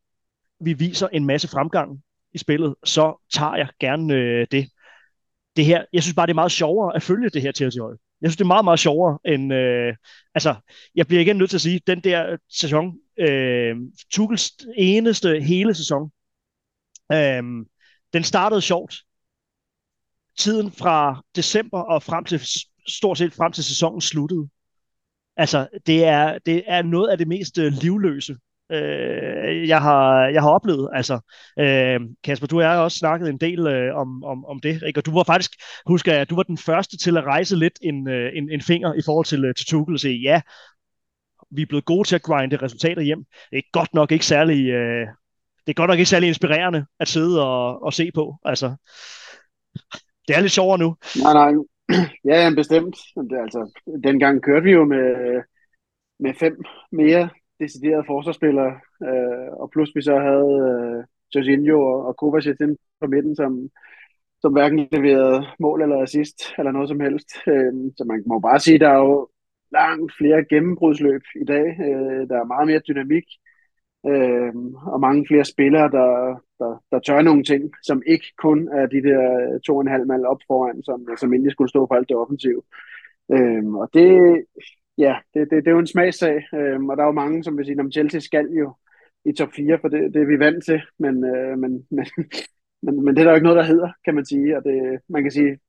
vi 0.59 0.73
viser 0.73 1.07
en 1.07 1.25
masse 1.25 1.47
fremgang 1.47 2.03
i 2.33 2.37
spillet, 2.37 2.75
så 2.83 3.23
tager 3.33 3.55
jeg 3.55 3.67
gerne 3.79 4.13
øh, 4.13 4.47
det. 4.51 4.69
Det 5.55 5.65
her, 5.65 5.85
jeg 5.93 6.03
synes 6.03 6.15
bare, 6.15 6.27
det 6.27 6.31
er 6.31 6.35
meget 6.35 6.51
sjovere 6.51 6.95
at 6.95 7.03
følge 7.03 7.29
det 7.29 7.41
her 7.41 7.51
Chelsea-hold. 7.51 7.99
Jeg 8.21 8.29
synes, 8.29 8.37
det 8.37 8.43
er 8.43 8.47
meget, 8.47 8.65
meget 8.65 8.79
sjovere 8.79 9.19
end... 9.25 9.53
Øh, 9.53 9.95
altså, 10.35 10.55
jeg 10.95 11.07
bliver 11.07 11.21
igen 11.21 11.37
nødt 11.37 11.49
til 11.49 11.57
at 11.57 11.61
sige, 11.61 11.81
den 11.87 11.99
der 12.03 12.37
sæson, 12.49 12.93
øh, 13.19 13.75
Tuchels 14.11 14.51
eneste 14.77 15.41
hele 15.41 15.73
sæson, 15.73 16.11
øh, 17.11 17.43
den 18.13 18.23
startede 18.23 18.61
sjovt. 18.61 18.95
Tiden 20.37 20.71
fra 20.71 21.23
december 21.35 21.79
og 21.79 22.03
frem 22.03 22.25
til 22.25 22.41
stort 22.87 23.17
set 23.17 23.33
frem 23.33 23.51
til 23.51 23.63
sæsonen 23.63 24.01
sluttede. 24.01 24.49
Altså, 25.37 25.67
det 25.85 26.03
er, 26.03 26.37
det 26.37 26.63
er 26.67 26.81
noget 26.81 27.09
af 27.09 27.17
det 27.17 27.27
mest 27.27 27.57
øh, 27.57 27.73
livløse, 27.73 28.35
øh, 28.71 29.67
jeg, 29.67 29.81
har, 29.81 30.27
jeg 30.27 30.41
har 30.41 30.49
oplevet. 30.49 30.89
Altså, 30.93 31.19
øh, 31.59 31.99
Kasper, 32.23 32.47
du 32.47 32.55
og 32.55 32.61
jeg 32.61 32.71
har 32.71 32.77
også 32.77 32.97
snakket 32.97 33.29
en 33.29 33.37
del 33.37 33.67
øh, 33.67 33.95
om, 33.95 34.23
om, 34.23 34.45
om 34.45 34.59
det, 34.59 34.81
ikke? 34.87 34.99
og 34.99 35.05
du 35.05 35.13
var 35.13 35.23
faktisk, 35.23 35.51
husker 35.85 36.13
jeg, 36.13 36.29
du 36.29 36.35
var 36.35 36.43
den 36.43 36.57
første 36.57 36.97
til 36.97 37.17
at 37.17 37.23
rejse 37.23 37.55
lidt 37.55 37.79
en, 37.81 38.09
øh, 38.09 38.31
en, 38.33 38.51
en 38.51 38.61
finger 38.61 38.93
i 38.93 39.01
forhold 39.05 39.25
til, 39.25 39.45
øh, 39.45 39.55
til 39.55 39.65
Tuchel 39.65 39.93
og 39.93 39.99
sige, 39.99 40.21
ja, 40.21 40.41
vi 41.51 41.61
er 41.61 41.65
blevet 41.65 41.85
gode 41.85 42.07
til 42.07 42.15
at 42.15 42.21
grinde 42.21 42.57
resultater 42.57 43.01
hjem. 43.01 43.25
Det 43.51 43.57
er 43.57 43.71
godt 43.71 43.93
nok 43.93 44.11
ikke 44.11 44.25
særlig, 44.25 44.69
øh, 44.69 45.07
det 45.65 45.69
er 45.69 45.73
godt 45.73 45.89
nok 45.89 45.99
ikke 45.99 46.09
særlig 46.09 46.27
inspirerende 46.27 46.85
at 46.99 47.07
sidde 47.07 47.45
og, 47.47 47.83
og 47.83 47.93
se 47.93 48.11
på. 48.15 48.35
Altså, 48.45 48.75
det 50.27 50.35
er 50.35 50.41
lidt 50.41 50.51
sjovere 50.51 50.77
nu. 50.77 50.95
Nej, 51.23 51.33
nej. 51.33 51.53
Ja, 52.25 52.51
bestemt. 52.55 52.95
Det, 53.29 53.37
altså, 53.41 53.81
dengang 54.03 54.41
kørte 54.41 54.63
vi 54.63 54.71
jo 54.71 54.85
med, 54.85 55.41
med 56.19 56.33
fem 56.39 56.63
mere 56.91 57.29
deciderede 57.59 58.03
forsvarsspillere, 58.07 58.73
øh, 59.07 59.49
og 59.61 59.69
plus 59.71 59.91
vi 59.95 60.01
så 60.01 60.19
havde 60.19 60.53
øh, 60.69 61.03
Jorginho 61.35 61.77
og, 61.81 62.05
og 62.07 62.17
Kovacic 62.17 62.55
ind 62.61 62.77
på 63.01 63.07
midten, 63.07 63.35
som, 63.35 63.69
som 64.41 64.53
hverken 64.53 64.87
leverede 64.91 65.45
mål 65.59 65.81
eller 65.81 66.01
assist, 66.01 66.37
eller 66.57 66.71
noget 66.71 66.89
som 66.89 66.99
helst. 66.99 67.29
Øh, 67.47 67.73
så 67.97 68.03
man 68.07 68.23
må 68.27 68.39
bare 68.39 68.59
sige, 68.59 68.75
at 68.75 68.81
der 68.81 68.89
er 68.89 68.99
jo 68.99 69.29
langt 69.71 70.13
flere 70.17 70.45
gennembrudsløb 70.49 71.21
i 71.41 71.45
dag. 71.45 71.65
Øh, 71.87 72.29
der 72.29 72.37
er 72.39 72.51
meget 72.53 72.67
mere 72.67 72.81
dynamik, 72.87 73.27
øh, 74.11 74.53
og 74.93 74.99
mange 74.99 75.25
flere 75.27 75.45
spillere, 75.45 75.91
der, 75.91 76.09
der, 76.59 76.83
der 76.91 76.99
tør 76.99 77.21
nogle 77.21 77.43
ting, 77.43 77.63
som 77.83 78.01
ikke 78.05 78.27
kun 78.37 78.67
er 78.67 78.85
de 78.85 79.01
der 79.09 79.23
to 79.65 79.75
og 79.75 79.81
en 79.81 79.95
halv 79.95 80.07
mand 80.07 80.25
op 80.25 80.41
foran, 80.47 80.83
som, 80.83 81.07
som 81.17 81.33
egentlig 81.33 81.51
skulle 81.51 81.69
stå 81.69 81.87
for 81.87 81.95
alt 81.95 82.09
det 82.09 82.17
offensive. 82.17 82.61
Øh, 83.33 83.65
og 83.81 83.89
det, 83.93 84.09
ja, 84.97 85.15
det, 85.33 85.51
det, 85.51 85.57
det 85.63 85.67
er 85.67 85.71
jo 85.71 85.79
en 85.79 85.87
smagssag, 85.87 86.43
øhm, 86.53 86.89
og 86.89 86.97
der 86.97 87.03
er 87.03 87.07
jo 87.07 87.21
mange, 87.23 87.43
som 87.43 87.57
vil 87.57 87.65
sige, 87.65 87.79
at 87.79 87.93
Chelsea 87.93 88.19
skal 88.19 88.45
jo 88.45 88.75
i 89.25 89.31
top 89.33 89.49
4, 89.55 89.79
for 89.81 89.87
det, 89.87 90.13
det 90.13 90.21
er 90.21 90.25
vi 90.25 90.39
vant 90.39 90.65
til, 90.65 90.81
men, 90.99 91.23
øh, 91.23 91.57
men, 91.57 91.71
men, 91.97 92.05
men, 92.81 93.05
men 93.05 93.15
det 93.15 93.21
er 93.21 93.25
der 93.25 93.31
jo 93.31 93.35
ikke 93.35 93.49
noget, 93.49 93.61
der 93.61 93.73
hedder, 93.73 93.89
kan 94.05 94.15
man 94.15 94.25
sige, 94.25 94.57
og 94.57 94.63
det, 94.63 94.99
man 95.09 95.23
kan 95.23 95.31
sige, 95.31 95.59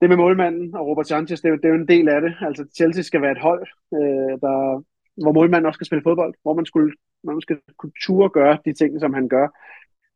det 0.00 0.08
med 0.08 0.16
målmanden 0.16 0.74
og 0.74 0.86
Robert 0.86 1.08
Sanchez, 1.08 1.40
det 1.40 1.48
er, 1.48 1.52
jo, 1.52 1.56
det 1.56 1.64
er 1.64 1.74
jo 1.74 1.80
en 1.80 1.88
del 1.88 2.08
af 2.08 2.20
det. 2.20 2.34
Altså 2.40 2.64
Chelsea 2.76 3.02
skal 3.02 3.22
være 3.22 3.32
et 3.32 3.44
hold, 3.48 3.66
øh, 3.94 4.34
der, 4.44 4.84
hvor 5.22 5.32
målmanden 5.32 5.66
også 5.66 5.76
skal 5.76 5.86
spille 5.86 6.02
fodbold, 6.02 6.34
hvor 6.42 6.54
man, 6.54 6.66
skulle, 6.66 6.92
man 7.24 7.40
skal 7.40 7.58
kunne 7.78 7.92
ture 8.02 8.28
gøre 8.28 8.58
de 8.64 8.72
ting, 8.72 9.00
som 9.00 9.14
han 9.14 9.28
gør. 9.28 9.46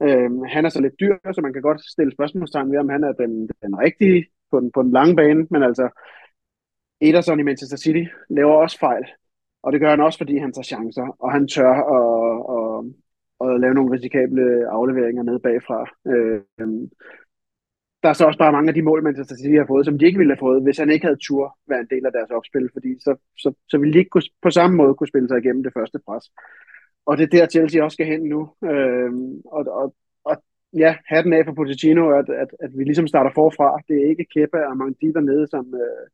Øh, 0.02 0.30
han 0.54 0.64
er 0.64 0.68
så 0.68 0.80
lidt 0.80 1.00
dyr, 1.00 1.14
så 1.32 1.40
man 1.40 1.52
kan 1.52 1.62
godt 1.62 1.80
stille 1.80 2.12
spørgsmålstegn 2.12 2.70
ved, 2.72 2.78
om 2.78 2.88
han 2.88 3.04
er 3.04 3.12
den, 3.12 3.48
den 3.62 3.78
rigtige 3.78 4.26
på 4.50 4.60
den, 4.60 4.70
på 4.72 4.82
den 4.82 4.92
lange 4.92 5.16
bane, 5.16 5.46
men 5.50 5.62
altså 5.62 5.88
Ederson 7.00 7.40
i 7.40 7.42
Manchester 7.42 7.76
City 7.76 8.04
laver 8.30 8.54
også 8.54 8.78
fejl, 8.78 9.04
og 9.62 9.72
det 9.72 9.80
gør 9.80 9.90
han 9.90 10.00
også, 10.00 10.18
fordi 10.18 10.38
han 10.38 10.52
tager 10.52 10.70
chancer, 10.72 11.16
og 11.18 11.32
han 11.32 11.48
tør 11.48 11.74
at, 11.98 12.08
at, 12.56 13.54
at 13.54 13.60
lave 13.60 13.74
nogle 13.74 13.92
risikable 13.96 14.68
afleveringer 14.68 15.22
ned 15.22 15.38
bagfra. 15.38 15.86
Øh, 16.12 16.40
der 18.02 18.08
er 18.08 18.12
så 18.12 18.26
også 18.26 18.38
bare 18.38 18.52
mange 18.52 18.68
af 18.68 18.74
de 18.74 18.82
mål, 18.82 19.02
Manchester 19.02 19.36
City 19.36 19.56
har 19.56 19.66
fået, 19.66 19.84
som 19.84 19.98
de 19.98 20.06
ikke 20.06 20.18
ville 20.18 20.32
have 20.32 20.44
fået, 20.46 20.62
hvis 20.62 20.78
han 20.78 20.90
ikke 20.90 21.06
havde 21.06 21.24
tur 21.26 21.58
være 21.68 21.80
en 21.80 21.90
del 21.90 22.06
af 22.06 22.12
deres 22.12 22.30
opspil, 22.30 22.68
fordi 22.72 23.00
så, 23.00 23.16
så, 23.38 23.52
så 23.68 23.78
ville 23.78 23.92
de 23.92 23.98
ikke 23.98 24.10
kunne, 24.10 24.30
på 24.42 24.50
samme 24.50 24.76
måde 24.76 24.94
kunne 24.94 25.08
spille 25.08 25.28
sig 25.28 25.38
igennem 25.38 25.62
det 25.62 25.72
første 25.72 25.98
pres. 26.06 26.24
Og 27.06 27.18
det 27.18 27.24
er 27.24 27.36
der, 27.36 27.46
Chelsea 27.46 27.82
også 27.82 27.94
skal 27.94 28.06
hen 28.06 28.22
nu. 28.22 28.40
Øh, 28.64 29.12
og, 29.44 29.62
og, 29.80 29.94
og 30.24 30.42
ja, 30.72 30.96
hatten 31.06 31.32
af 31.32 31.44
for 31.44 31.52
Pochettino, 31.52 32.10
at, 32.10 32.28
at, 32.28 32.50
at 32.60 32.70
vi 32.78 32.84
ligesom 32.84 33.06
starter 33.06 33.30
forfra. 33.34 33.78
Det 33.88 33.96
er 33.96 34.08
ikke 34.08 34.26
Kepa 34.34 34.58
og 34.58 34.76
Mangdi 34.76 35.06
dernede, 35.06 35.46
som, 35.46 35.74
øh, 35.74 36.06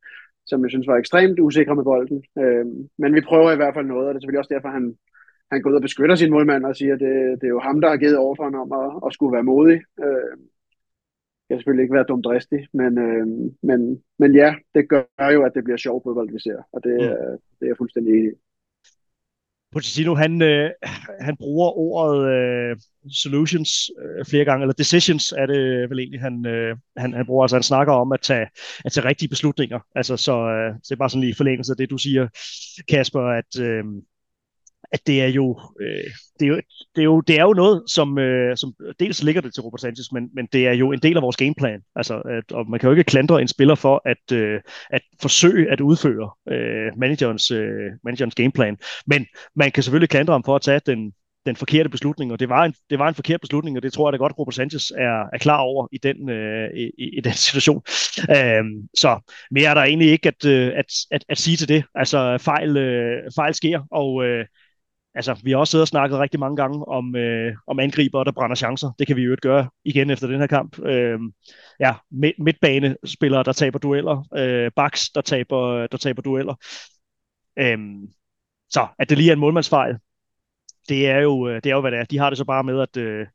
som 0.47 0.63
jeg 0.63 0.71
synes 0.71 0.87
var 0.87 0.97
ekstremt 0.97 1.41
usikre 1.41 1.77
med 1.77 1.85
bolden. 1.85 2.25
Øh, 2.39 2.67
men 2.99 3.15
vi 3.15 3.21
prøver 3.21 3.53
i 3.53 3.57
hvert 3.57 3.75
fald 3.75 3.87
noget, 3.87 4.07
og 4.07 4.15
det 4.15 4.19
er 4.19 4.21
selvfølgelig 4.21 4.43
også 4.45 4.55
derfor, 4.55 4.69
han, 4.69 4.97
han 5.51 5.63
går 5.63 5.71
ud 5.71 5.81
og 5.81 5.83
beskytter 5.83 6.17
sin 6.17 6.31
målmand 6.31 6.65
og 6.65 6.77
siger, 6.77 6.95
at 6.95 7.01
det, 7.01 7.15
det 7.41 7.47
er 7.47 7.57
jo 7.57 7.61
ham, 7.69 7.81
der 7.81 7.89
har 7.89 7.97
givet 7.97 8.17
over 8.17 8.35
for 8.35 8.45
ham 8.45 8.55
om 8.55 8.71
at, 8.83 8.89
at 9.07 9.15
skulle 9.15 9.35
være 9.37 9.51
modig. 9.53 9.81
Øh, 10.05 10.37
skal 11.45 11.59
selvfølgelig 11.59 11.83
ikke 11.83 11.95
være 11.95 12.11
dumt 12.11 12.25
dristig, 12.25 12.61
men, 12.73 12.99
øh, 12.99 13.27
men, 13.63 14.03
men 14.19 14.35
ja, 14.35 14.55
det 14.75 14.89
gør 14.89 15.29
jo, 15.35 15.43
at 15.45 15.53
det 15.55 15.65
bliver 15.65 15.77
sjov 15.77 16.03
fodbold, 16.03 16.31
vi 16.33 16.39
ser, 16.39 16.59
og 16.73 16.85
det, 16.85 16.95
mm. 16.95 17.39
det 17.59 17.65
er 17.65 17.73
jeg 17.73 17.77
fuldstændig 17.77 18.13
enig 18.15 18.33
i. 18.33 18.37
Pochettino, 19.75 20.15
han, 20.15 20.43
øh, 20.43 20.71
han 21.21 21.37
bruger 21.37 21.79
ordet 21.79 22.21
øh, 22.37 22.77
solutions 23.23 23.91
øh, 24.03 24.25
flere 24.25 24.45
gange, 24.45 24.63
eller 24.63 24.75
decisions 24.75 25.33
er 25.33 25.47
det 25.47 25.91
vel 25.91 25.99
egentlig, 25.99 26.21
han, 26.21 26.47
øh, 26.47 26.77
han, 26.97 27.13
han 27.13 27.27
bruger. 27.27 27.43
Altså 27.45 27.57
han 27.57 27.63
snakker 27.63 27.93
om 27.93 28.13
at 28.13 28.21
tage, 28.21 28.47
at 28.85 28.93
tage 28.93 29.09
rigtige 29.09 29.29
beslutninger. 29.29 29.81
Altså 29.95 30.17
så, 30.17 30.33
øh, 30.33 30.75
så 30.75 30.89
det 30.89 30.93
er 30.93 30.97
bare 30.97 31.11
sådan 31.11 31.21
lige 31.21 31.35
forlængelse 31.35 31.73
af 31.73 31.77
det, 31.77 31.91
du 31.91 31.99
siger, 31.99 32.29
Kasper, 32.89 33.21
at, 33.21 33.61
øh, 33.61 33.85
at 34.95 35.07
det 35.07 35.23
er 35.23 35.27
jo, 35.27 35.61
øh, 35.81 36.11
det, 36.41 36.47
er 36.47 36.49
jo, 36.49 36.61
det, 36.97 37.03
er 37.03 37.05
jo, 37.05 37.21
det 37.21 37.39
er 37.39 37.43
jo 37.43 37.53
noget, 37.53 37.83
som, 37.87 38.19
øh, 38.19 38.57
som 38.57 38.75
dels 39.01 39.23
ligger 39.23 39.41
det 39.41 39.55
til 39.55 39.63
Robert 39.63 39.81
Sanchez, 39.81 40.13
men, 40.13 40.31
men 40.35 40.49
det 40.53 40.67
er 40.67 40.73
jo 40.73 40.93
en 40.93 40.99
del 40.99 41.17
af 41.17 41.23
vores 41.23 41.37
gameplan. 41.37 41.81
Altså, 41.97 42.15
at, 42.19 42.53
og 42.53 42.71
man 42.71 42.81
kan 42.81 42.87
jo 42.87 42.93
ikke 42.93 43.05
klandre 43.05 43.41
en 43.41 43.49
spiller 43.49 43.75
for 43.75 44.03
at, 44.05 44.33
øh, 44.33 44.61
at 44.91 45.03
forsøge 45.23 45.73
at 45.73 45.81
udføre 45.81 46.31
øh, 46.55 46.99
managerens, 46.99 47.51
øh, 47.51 47.91
managerens 48.05 48.35
gameplan. 48.35 48.77
Men 49.07 49.27
man 49.57 49.73
kan 49.73 49.83
selvfølgelig 49.83 50.09
klandre 50.09 50.35
ham 50.35 50.45
for 50.45 50.57
at 50.57 50.63
tage 50.63 50.81
den, 50.87 51.13
den 51.47 51.57
forkerte 51.57 51.89
beslutning, 51.89 52.33
og 52.33 52.41
det 52.41 52.49
var, 52.49 52.65
en, 52.65 52.75
det 52.91 52.99
var 52.99 53.09
en 53.09 53.15
forkert 53.15 53.41
beslutning, 53.41 53.77
og 53.77 53.83
det 53.83 53.93
tror 53.93 54.09
jeg 54.09 54.13
da 54.13 54.17
godt, 54.17 54.39
Robert 54.39 54.55
Sanchez 54.55 54.91
er, 54.91 55.29
er 55.33 55.39
klar 55.39 55.59
over 55.59 55.89
i 55.93 55.99
den, 55.99 56.31
øh, 56.31 56.71
i, 56.77 57.19
i 57.19 57.21
den 57.21 57.33
situation. 57.47 57.83
Øhm, 58.31 58.89
så 58.97 59.33
mere 59.51 59.71
er 59.71 59.75
der 59.75 59.83
egentlig 59.83 60.11
ikke 60.11 60.29
at, 60.29 60.45
øh, 60.45 60.73
at, 60.77 60.87
at, 61.11 61.25
at 61.29 61.39
sige 61.39 61.57
til 61.57 61.69
det. 61.69 61.85
Altså 61.95 62.39
fejl, 62.39 62.77
øh, 62.77 63.23
fejl 63.37 63.55
sker, 63.55 63.81
og 63.91 64.25
øh, 64.25 64.47
altså, 65.15 65.41
vi 65.45 65.51
har 65.51 65.59
også 65.59 65.71
siddet 65.71 65.83
og 65.83 65.89
snakket 65.89 66.19
rigtig 66.19 66.41
mange 66.41 66.57
gange 66.57 66.89
om, 66.89 67.17
øh, 67.17 67.57
om 67.67 67.81
angriber, 67.81 68.25
der 68.25 68.33
brænder 68.33 68.57
chancer. 68.57 68.91
Det 68.99 69.07
kan 69.07 69.17
vi 69.17 69.23
jo 69.23 69.31
ikke 69.31 69.41
gøre 69.41 69.69
igen 69.85 70.11
efter 70.11 70.27
den 70.27 70.41
her 70.41 70.47
kamp. 70.47 70.79
Øh, 70.79 71.19
ja, 71.81 71.95
midt, 72.11 72.39
midtbanespillere, 72.39 73.43
der 73.43 73.53
taber 73.53 73.79
dueller. 73.79 74.29
Øh, 74.37 74.71
backs, 74.77 75.11
der 75.11 75.21
taber, 75.21 75.87
der 75.87 75.99
taber 75.99 76.23
dueller. 76.23 76.55
Øh, 77.59 77.79
så 78.71 78.87
at 78.99 79.11
det 79.11 79.19
lige 79.19 79.31
er 79.31 79.35
en 79.35 79.41
målmandsfejl, 79.41 79.97
det 80.89 81.09
er 81.09 81.19
jo, 81.19 81.49
øh, 81.49 81.55
det 81.55 81.67
er 81.67 81.75
jo 81.75 81.81
hvad 81.81 81.91
det 81.91 81.99
er. 81.99 82.05
De 82.05 82.19
har 82.19 82.31
det 82.31 82.39
så 82.39 82.45
bare 82.45 82.65
med 82.65 82.81
at, 82.81 82.97
øh, 82.97 83.27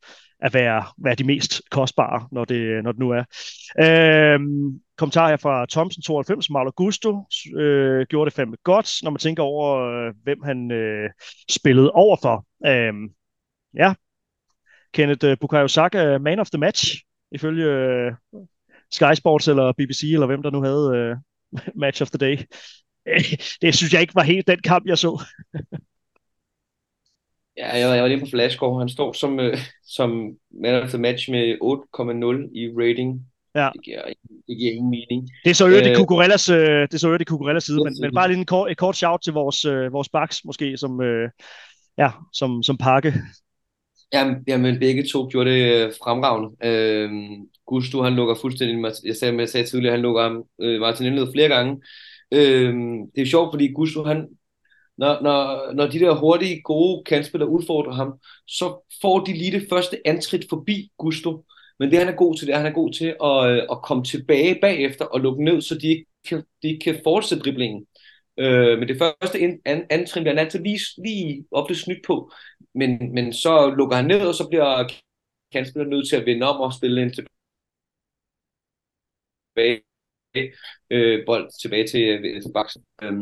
at 0.41 0.53
være, 0.53 0.83
være 0.97 1.15
de 1.15 1.23
mest 1.23 1.61
kostbare, 1.71 2.27
når 2.31 2.45
det, 2.45 2.83
når 2.83 2.91
det 2.91 2.99
nu 2.99 3.09
er. 3.09 3.23
Øhm, 3.79 4.79
kommentar 4.97 5.29
her 5.29 5.37
fra 5.37 5.65
Thomsen 5.65 6.03
92, 6.03 6.49
Marlo 6.49 6.71
Gusto 6.75 7.25
øh, 7.55 8.05
gjorde 8.05 8.29
det 8.29 8.35
fandme 8.35 8.55
godt, 8.63 9.03
når 9.03 9.11
man 9.11 9.19
tænker 9.19 9.43
over, 9.43 9.79
øh, 9.79 10.13
hvem 10.23 10.41
han 10.43 10.71
øh, 10.71 11.09
spillede 11.49 11.91
overfor. 11.91 12.45
Øhm, 12.65 13.09
ja, 13.73 13.93
Kenneth 14.93 15.25
øh, 15.25 15.37
Bukayo 15.41 15.67
Saka, 15.67 16.05
øh, 16.05 16.21
man 16.21 16.39
of 16.39 16.49
the 16.49 16.59
match, 16.59 16.95
ifølge 17.31 17.65
øh, 17.65 18.11
Sky 18.91 19.13
Sports 19.13 19.47
eller 19.47 19.73
BBC, 19.77 20.03
eller 20.13 20.27
hvem 20.27 20.43
der 20.43 20.51
nu 20.51 20.61
havde 20.61 20.91
øh, 20.95 21.17
match 21.83 22.01
of 22.01 22.09
the 22.09 22.17
day. 22.17 22.37
det 23.61 23.75
synes 23.75 23.93
jeg 23.93 24.01
ikke 24.01 24.15
var 24.15 24.23
helt 24.23 24.47
den 24.47 24.61
kamp, 24.61 24.85
jeg 24.85 24.97
så. 24.97 25.23
Ja, 27.59 27.67
jeg, 27.77 27.95
jeg 27.95 28.01
var 28.03 28.07
lige 28.07 28.19
på 28.19 28.25
Flashcore. 28.29 28.79
Han 28.79 28.89
står 28.89 29.13
som, 29.13 29.39
øh, 29.39 29.57
som 29.97 30.09
man 30.63 30.83
of 30.83 30.89
the 30.89 30.97
match 30.97 31.31
med 31.31 31.57
8,0 31.61 32.59
i 32.59 32.69
rating. 32.81 33.25
Ja. 33.55 33.69
Det, 33.73 33.83
giver, 33.83 34.01
det 34.47 34.57
giver 34.57 34.71
ingen 34.71 34.91
mening. 34.91 35.29
Det 35.43 35.49
er 35.49 35.53
så 35.53 35.67
øvrigt 35.67 35.87
øh, 35.87 35.95
Kukurellas, 35.95 36.49
øh, 36.49 36.81
det 36.81 36.93
er 36.93 36.97
så 36.97 37.07
øvrigt 37.07 37.27
Kukurellas 37.27 37.63
side, 37.63 37.77
men, 37.83 37.93
men 38.01 38.15
bare 38.15 38.27
lige 38.27 38.37
en 38.39 38.45
kort, 38.45 38.71
et 38.71 38.77
kort 38.77 38.95
shout 38.95 39.21
til 39.23 39.33
vores, 39.33 39.65
øh, 39.65 39.93
vores 39.93 40.09
backs 40.09 40.45
måske, 40.45 40.77
som, 40.77 41.01
øh, 41.01 41.29
ja, 41.97 42.09
som, 42.33 42.63
som 42.63 42.77
pakke. 42.77 43.13
Jamen, 44.13 44.35
jamen, 44.47 44.79
begge 44.79 45.03
to 45.11 45.27
gjorde 45.31 45.49
det 45.49 45.85
øh, 45.85 45.93
fremragende. 46.03 46.49
Øh, 46.63 47.09
Gusto, 47.65 48.01
han 48.01 48.13
lukker 48.13 48.35
fuldstændig, 48.35 48.93
jeg 49.05 49.15
sagde, 49.15 49.37
jeg 49.39 49.49
sagde 49.49 49.67
tidligere, 49.67 49.93
han 49.93 50.01
lukker 50.01 50.43
øh, 50.61 50.79
Martin 50.79 51.05
Indled 51.05 51.31
flere 51.33 51.47
gange. 51.47 51.81
Øh, 52.31 52.73
det 53.15 53.21
er 53.21 53.25
sjovt, 53.25 53.53
fordi 53.53 53.67
Gusto, 53.67 54.03
han, 54.03 54.27
når, 54.99 55.21
når, 55.21 55.71
når 55.73 55.87
de 55.87 55.99
der 55.99 56.15
hurtige, 56.15 56.61
gode 56.61 57.03
kantspillere 57.03 57.49
udfordrer 57.49 57.93
ham, 57.93 58.19
så 58.47 58.65
får 59.01 59.19
de 59.19 59.33
lige 59.33 59.59
det 59.59 59.67
første 59.69 60.01
antrit 60.05 60.45
forbi 60.49 60.91
Gusto. 60.97 61.45
Men 61.79 61.91
det 61.91 61.99
han 61.99 62.07
er 62.07 62.15
god 62.15 62.37
til, 62.37 62.47
det 62.47 62.53
er, 62.53 62.57
han 62.57 62.71
er 62.71 62.79
god 62.81 62.93
til 62.93 63.15
at, 63.23 63.49
øh, 63.51 63.63
at 63.71 63.81
komme 63.83 64.03
tilbage 64.03 64.59
bagefter 64.61 65.05
og 65.05 65.19
lukke 65.19 65.43
ned, 65.43 65.61
så 65.61 65.77
de 65.77 65.87
ikke 65.87 66.05
kan, 66.27 66.43
de 66.61 66.67
ikke 66.67 66.83
kan 66.83 67.01
fortsætte 67.03 67.43
driblingen. 67.43 67.85
Øh, 68.37 68.79
men 68.79 68.87
det 68.87 68.97
første 68.97 69.39
an, 69.39 69.59
an, 69.65 69.85
antrin 69.89 70.23
bliver 70.23 70.35
han 70.35 70.45
altid 70.45 70.59
lige, 70.59 70.79
lige 71.05 71.45
ofte 71.51 71.75
snydt 71.75 72.05
på. 72.07 72.31
Men, 72.75 73.13
men 73.13 73.33
så 73.33 73.73
lukker 73.77 73.95
han 73.95 74.05
ned, 74.05 74.21
og 74.27 74.35
så 74.35 74.47
bliver 74.49 74.89
kantspilleren 75.51 75.89
nødt 75.89 76.09
til 76.09 76.15
at 76.15 76.25
vende 76.25 76.47
om 76.47 76.61
og 76.61 76.73
spille 76.73 77.01
ind 77.01 77.11
tilbage. 79.55 79.81
Øh, 80.89 81.25
bold 81.25 81.49
tilbage 81.61 81.87
til, 81.87 82.01
øh, 82.01 82.41
til 82.41 82.51
baksen. 82.53 82.85
Øh, 83.03 83.13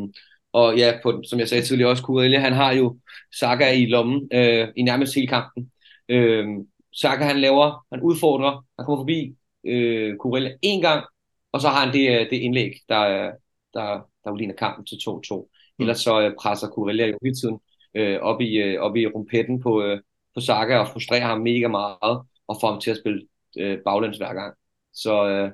og 0.54 0.78
ja, 0.78 1.00
på, 1.04 1.24
som 1.30 1.40
jeg 1.40 1.50
sagde 1.50 1.64
tidligere 1.64 1.90
også, 1.90 2.04
Kurella, 2.04 2.40
han 2.40 2.54
har 2.54 2.72
jo 2.72 2.98
Saka 3.40 3.72
i 3.72 3.86
lommen 3.86 4.30
øh, 4.34 4.68
i 4.76 4.82
nærmest 4.82 5.16
hele 5.16 5.28
kampen. 5.28 5.72
Øh, 6.10 6.48
Saka 6.94 7.24
han 7.24 7.40
laver, 7.40 7.86
han 7.92 8.02
udfordrer, 8.02 8.66
han 8.80 8.86
kommer 8.86 9.00
forbi 9.00 9.36
øh, 9.64 10.18
Kurella 10.18 10.52
en 10.62 10.82
gang, 10.82 11.06
og 11.52 11.62
så 11.62 11.68
har 11.70 11.86
han 11.86 11.94
det, 11.94 12.10
øh, 12.10 12.30
det 12.30 12.38
indlæg, 12.38 12.72
der, 12.90 13.32
der, 13.74 14.10
der 14.24 14.36
ligner 14.38 14.56
kampen 14.56 14.86
til 14.86 14.96
2-2. 14.96 15.50
Mm. 15.80 15.84
Ellers 15.84 16.00
så 16.00 16.22
øh, 16.22 16.36
presser 16.40 16.68
Kurella 16.68 17.06
jo 17.06 17.18
hele 17.24 17.36
tiden 17.36 17.60
øh, 17.96 18.20
op, 18.20 18.42
i, 18.42 18.58
øh, 18.58 18.82
op 18.82 18.96
i 18.96 19.08
rumpetten 19.08 19.62
på, 19.62 19.84
øh, 19.84 20.02
på 20.34 20.42
Saka 20.42 20.78
og 20.78 20.88
frustrerer 20.88 21.26
ham 21.26 21.42
mega 21.42 21.68
meget 21.68 22.22
og 22.48 22.58
får 22.62 22.72
ham 22.72 22.82
til 22.82 22.92
at 22.92 22.98
spille 22.98 23.28
øh, 23.58 23.80
baglæns 23.86 24.18
hver 24.18 24.34
gang. 24.34 24.56
Så, 24.94 25.28
øh, 25.28 25.52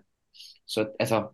så 0.68 0.88
altså, 1.00 1.28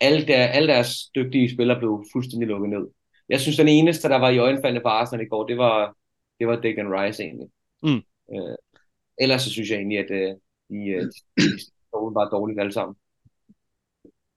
alle, 0.00 0.26
der, 0.26 0.46
alle 0.46 0.68
deres 0.68 1.10
dygtige 1.14 1.54
spillere 1.54 1.78
blev 1.78 2.04
fuldstændig 2.12 2.48
lukket 2.48 2.70
ned 2.70 2.86
jeg 3.28 3.40
synes, 3.40 3.56
den 3.56 3.68
eneste, 3.68 4.08
der 4.08 4.16
var 4.16 4.30
i 4.30 4.38
øjenfaldene 4.38 4.80
på 4.80 4.88
Arsenal 4.88 5.26
i 5.26 5.28
går, 5.28 5.46
det 5.46 5.58
var, 5.58 5.96
det 6.38 6.46
var 6.46 6.56
Declan 6.56 6.92
Rice 6.92 7.22
egentlig. 7.22 7.48
Mm. 7.82 8.02
Øh, 8.34 8.56
ellers 9.20 9.42
så 9.42 9.50
synes 9.50 9.70
jeg 9.70 9.76
egentlig, 9.76 9.98
at 9.98 10.10
øh, 10.10 10.34
de, 10.70 10.88
øh, 10.88 11.02
de, 11.02 11.42
var 11.92 12.28
dårligt 12.28 12.60
alle 12.60 12.72
sammen. 12.72 12.96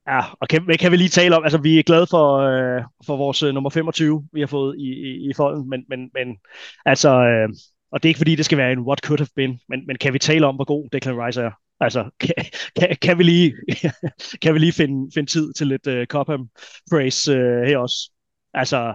Ja, 0.08 0.22
og 0.42 0.48
kan, 0.48 0.78
kan 0.80 0.92
vi 0.92 0.98
lige 0.98 1.10
tale 1.10 1.38
om, 1.38 1.44
altså 1.44 1.62
vi 1.62 1.80
er 1.80 1.84
glade 1.84 2.08
for, 2.10 2.38
øh, 2.38 2.84
for 3.06 3.18
vores 3.18 3.44
øh, 3.44 3.54
nummer 3.54 3.70
25, 3.70 4.28
vi 4.34 4.40
har 4.40 4.48
fået 4.48 4.76
i, 4.80 4.88
i, 4.88 5.30
i 5.30 5.34
folden, 5.34 5.70
men, 5.70 5.86
men, 5.90 6.10
men 6.14 6.38
altså, 6.86 7.10
øh, 7.10 7.50
og 7.92 8.04
det 8.04 8.10
er 8.10 8.10
ikke 8.10 8.18
fordi, 8.18 8.36
det 8.36 8.46
skal 8.46 8.58
være 8.58 8.72
en 8.72 8.80
what 8.80 9.00
could 9.00 9.20
have 9.20 9.36
been, 9.36 9.60
men, 9.70 9.88
men 9.88 9.98
kan 9.98 10.14
vi 10.14 10.20
tale 10.20 10.48
om, 10.48 10.56
hvor 10.56 10.66
god 10.66 10.90
Declan 10.90 11.26
Rice 11.26 11.42
er? 11.42 11.52
Altså, 11.80 12.10
kan, 12.22 12.34
kan, 12.76 12.98
kan, 13.02 13.18
vi, 13.18 13.24
lige, 13.24 13.54
kan 14.42 14.54
vi 14.54 14.60
lige 14.60 14.74
finde, 14.74 15.12
finde 15.14 15.32
tid 15.32 15.54
til 15.54 15.68
lidt 15.68 15.88
uh, 15.88 16.06
Cobham 16.06 16.50
praise 16.92 17.32
uh, 17.32 17.68
her 17.68 17.78
også? 17.78 18.12
Altså, 18.54 18.94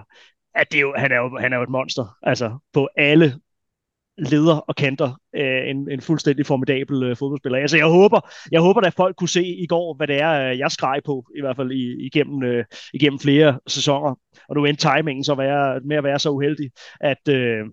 at 0.55 0.67
det 0.73 0.79
er 0.79 0.83
jo, 0.83 0.95
han, 0.97 1.13
er 1.13 1.17
jo, 1.17 1.39
han 1.41 1.53
er 1.53 1.57
jo 1.57 1.63
et 1.63 1.69
monster. 1.69 2.19
Altså, 2.23 2.59
på 2.73 2.89
alle 2.97 3.41
leder 4.19 4.57
og 4.57 4.77
kanter 4.77 5.21
øh, 5.35 5.71
en, 5.71 5.91
en 5.91 6.01
fuldstændig 6.01 6.47
formidabel 6.47 7.03
øh, 7.03 7.17
fodboldspiller. 7.17 7.59
Altså, 7.59 7.77
jeg 7.77 7.87
håber, 7.87 8.21
jeg 8.53 8.61
håber, 8.61 8.81
at 8.81 8.95
folk 8.95 9.17
kunne 9.17 9.29
se 9.29 9.45
i 9.45 9.67
går, 9.67 9.95
hvad 9.95 10.07
det 10.07 10.21
er, 10.21 10.51
øh, 10.51 10.59
jeg 10.59 10.71
skreg 10.71 11.01
på, 11.05 11.25
i 11.37 11.41
hvert 11.41 11.57
fald 11.57 11.71
i, 11.73 12.07
igennem, 12.07 12.43
øh, 12.43 12.65
igennem 12.95 13.19
flere 13.19 13.59
sæsoner. 13.67 14.15
Og 14.49 14.57
nu 14.57 14.65
endte 14.65 14.89
timingen 14.89 15.25
så 15.25 15.35
være, 15.35 15.81
med 15.81 15.97
at 15.97 16.05
være 16.05 16.19
så 16.19 16.31
uheldig, 16.31 16.71
at, 17.01 17.29
øh, 17.29 17.67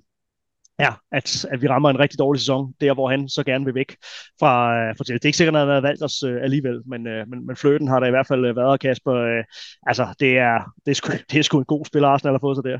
ja, 0.84 0.92
at, 1.12 1.46
at 1.46 1.62
vi 1.62 1.68
rammer 1.68 1.90
en 1.90 2.00
rigtig 2.00 2.20
dårlig 2.20 2.40
sæson, 2.42 2.74
der 2.82 2.94
hvor 2.94 3.10
han 3.10 3.30
så 3.30 3.44
gerne 3.44 3.66
vil 3.66 3.76
væk 3.76 3.92
fra, 4.40 4.54
øh, 4.78 4.96
fra 4.96 5.04
Det 5.04 5.12
er 5.12 5.26
ikke 5.26 5.38
sikkert, 5.38 5.56
at 5.56 5.62
han 5.62 5.70
har 5.70 5.82
valgt 5.90 6.04
os 6.04 6.24
øh, 6.24 6.38
alligevel, 6.44 6.82
men, 6.86 7.08
øh, 7.08 7.28
men, 7.30 7.46
men 7.48 7.56
fløten 7.56 7.88
har 7.88 8.00
der 8.00 8.08
i 8.08 8.16
hvert 8.16 8.28
fald 8.28 8.46
øh, 8.46 8.56
været, 8.56 8.80
Kasper. 8.80 9.14
Øh, 9.14 9.44
altså, 9.90 10.06
det 10.20 10.38
er, 10.38 10.58
det, 10.86 10.92
er 10.92 10.96
sgu, 10.96 11.12
det 11.32 11.40
er 11.40 11.44
sgu 11.44 11.58
en 11.60 11.74
god 11.76 11.86
spiller, 11.86 12.08
Arsenal 12.08 12.34
har 12.34 12.46
fået 12.46 12.58
sig 12.58 12.64
der. 12.64 12.80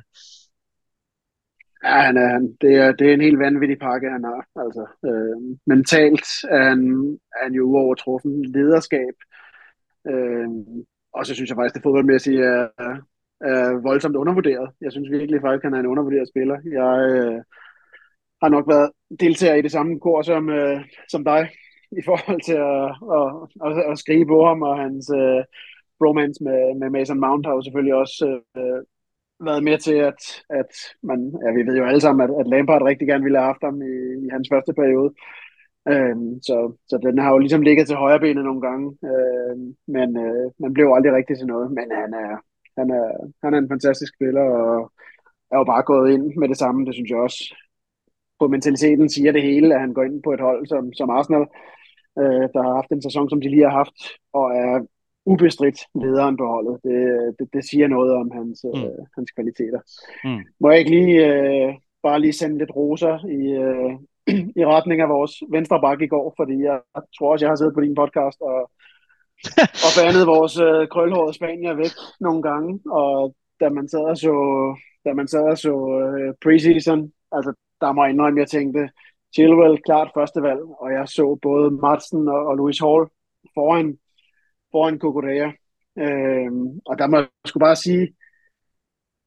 Ja, 1.84 1.98
han 2.08 2.18
er, 2.18 2.40
det, 2.62 2.74
er, 2.76 2.92
det 2.92 3.10
er 3.10 3.14
en 3.14 3.28
helt 3.28 3.40
vanvittig 3.40 3.80
pakke, 3.80 4.10
han 4.10 4.24
har. 4.24 4.42
Altså, 4.64 4.84
øh, 5.10 5.38
mentalt 5.68 6.28
er 6.50 6.64
han, 6.70 6.80
er 7.36 7.44
han 7.44 7.54
jo 7.54 7.64
uovertruffen 7.64 8.46
lederskab. 8.46 9.16
Øh, 10.08 10.48
og 11.14 11.26
så 11.26 11.34
synes 11.34 11.50
jeg 11.50 11.58
faktisk, 11.58 11.76
det 11.76 11.84
fodboldmæssige 11.84 12.44
er, 12.44 12.68
er 13.42 13.82
voldsomt 13.82 14.16
undervurderet. 14.16 14.70
Jeg 14.82 14.92
synes 14.92 15.12
virkelig 15.12 15.42
faktisk, 15.42 15.64
at 15.64 15.68
han 15.70 15.74
er 15.74 15.80
en 15.80 15.92
undervurderet 15.94 16.28
spiller. 16.28 16.58
Jeg 16.80 16.96
øh, 17.12 17.42
har 18.42 18.50
nok 18.50 18.68
været 18.68 18.92
deltager 19.20 19.56
i 19.56 19.62
det 19.62 19.72
samme 19.72 20.00
kor 20.00 20.22
som, 20.22 20.50
øh, 20.50 20.80
som 21.10 21.24
dig, 21.24 21.50
i 22.00 22.02
forhold 22.06 22.42
til 22.50 22.58
at, 22.74 22.86
at, 23.18 23.28
at, 23.66 23.92
at 23.92 24.00
skrive 24.00 24.26
på 24.28 24.46
ham, 24.46 24.62
og 24.62 24.80
hans 24.80 25.12
øh, 25.22 25.44
bromance 26.00 26.44
med, 26.44 26.62
med 26.80 26.90
Mason 26.90 27.20
Mount 27.20 27.46
har 27.46 27.54
jo 27.54 27.62
selvfølgelig 27.62 27.96
også 27.96 28.26
øh, 28.58 28.80
været 29.48 29.64
med 29.64 29.78
til, 29.78 29.98
at, 30.10 30.22
at 30.50 30.72
man, 31.10 31.20
ja, 31.44 31.50
vi 31.58 31.62
ved 31.68 31.76
jo 31.78 31.86
alle 31.86 32.02
sammen, 32.02 32.22
at, 32.26 32.32
at 32.40 32.48
Lampard 32.48 32.82
rigtig 32.82 33.08
gerne 33.08 33.24
ville 33.24 33.38
have 33.38 33.52
haft 33.52 33.64
ham 33.68 33.82
i, 33.82 33.96
i 34.26 34.28
hans 34.36 34.48
første 34.54 34.74
periode. 34.74 35.14
Øhm, 35.94 36.42
så, 36.48 36.58
så 36.90 36.96
den 37.08 37.18
har 37.20 37.32
jo 37.32 37.38
ligesom 37.38 37.62
ligget 37.62 37.88
til 37.88 37.96
højre 37.96 38.20
benet 38.20 38.44
nogle 38.46 38.62
gange, 38.62 38.86
øhm, 39.12 39.76
men 39.96 40.10
øh, 40.26 40.46
man 40.60 40.74
blev 40.74 40.88
aldrig 40.96 41.14
rigtig 41.14 41.38
til 41.38 41.48
noget. 41.48 41.72
Men 41.72 41.88
han 42.02 42.14
er, 42.14 42.34
han 42.80 42.88
er, 43.00 43.08
han 43.44 43.54
er 43.54 43.58
en 43.58 43.72
fantastisk 43.74 44.12
spiller, 44.16 44.46
og 44.62 44.92
er 45.52 45.58
jo 45.58 45.64
bare 45.64 45.84
gået 45.84 46.12
ind 46.14 46.26
med 46.38 46.48
det 46.50 46.58
samme, 46.58 46.86
det 46.86 46.94
synes 46.94 47.10
jeg 47.10 47.18
også. 47.18 47.56
På 48.42 48.48
mentaliteten 48.48 49.10
siger 49.10 49.32
det 49.32 49.44
hele, 49.50 49.74
at 49.76 49.82
han 49.82 49.94
går 49.94 50.04
ind 50.04 50.24
på 50.24 50.32
et 50.34 50.42
hold 50.48 50.62
som, 50.68 50.94
som 50.94 51.10
Arsenal, 51.18 51.46
øh, 52.22 52.46
der 52.54 52.62
har 52.66 52.74
haft 52.80 52.92
en 52.92 53.06
sæson, 53.08 53.30
som 53.30 53.42
de 53.42 53.50
lige 53.50 53.68
har 53.70 53.78
haft, 53.82 53.98
og 54.34 54.46
er 54.64 54.74
ubestridt 55.26 55.80
lederen 56.04 56.38
på 56.38 56.46
holdet. 56.54 56.76
Det, 56.84 57.00
det, 57.40 57.48
det 57.54 57.64
siger 57.70 57.88
noget 57.88 58.12
om 58.22 58.32
hans, 58.38 58.58
mm. 58.64 58.82
øh, 58.82 59.02
hans 59.16 59.32
kvaliteter. 59.32 59.82
Mm. 60.24 60.44
Må 60.60 60.70
jeg 60.70 60.80
ikke 60.80 60.96
lige 60.98 61.16
øh, 61.34 61.74
bare 62.04 62.20
lige 62.22 62.34
sende 62.34 62.58
lidt 62.58 62.76
roser 62.76 63.16
i, 63.40 63.42
øh, 63.66 63.92
i 64.62 64.66
retning 64.66 65.02
af 65.02 65.10
vores 65.10 65.34
venstre 65.52 65.82
bakke 65.82 66.06
i 66.06 66.08
går, 66.08 66.34
fordi 66.40 66.58
jeg 66.70 66.80
tror 67.18 67.32
også, 67.32 67.46
jeg 67.46 67.52
har 67.52 67.56
siddet 67.56 67.74
på 67.74 67.82
din 67.82 67.96
podcast 67.96 68.40
og, 68.42 68.60
og 69.86 69.92
bandet 69.98 70.32
vores 70.34 70.56
øh, 70.60 70.88
krølhårede 70.94 71.34
Spanier 71.34 71.74
væk 71.74 71.94
nogle 72.20 72.42
gange, 72.42 72.80
og 72.92 73.36
da 73.60 73.70
man 73.70 73.88
sad 73.90 74.06
og 74.14 74.18
så, 74.18 74.36
da 75.06 75.14
man 75.14 75.28
sad 75.28 75.44
og 75.54 75.58
så 75.58 75.74
øh, 76.02 76.34
preseason, 76.44 77.12
altså 77.32 77.54
der 77.82 77.92
må 77.92 78.04
jeg 78.04 78.12
indrømme, 78.14 78.40
jeg 78.40 78.48
tænkte, 78.48 78.90
Chilwell 79.34 79.82
klart 79.86 80.12
første 80.14 80.42
valg, 80.42 80.62
og 80.62 80.92
jeg 80.92 81.08
så 81.08 81.40
både 81.42 81.72
Madsen 81.72 82.28
og, 82.28 82.48
og 82.48 82.58
Louis 82.58 82.80
Hall 82.80 83.04
foran 83.54 83.98
foran 84.72 85.00
Kukurea. 85.00 85.52
Øh, 86.04 86.52
og 86.86 86.98
der 87.00 87.08
må 87.08 87.18
jeg 87.18 87.28
sgu 87.46 87.60
bare 87.60 87.76
sige, 87.76 88.16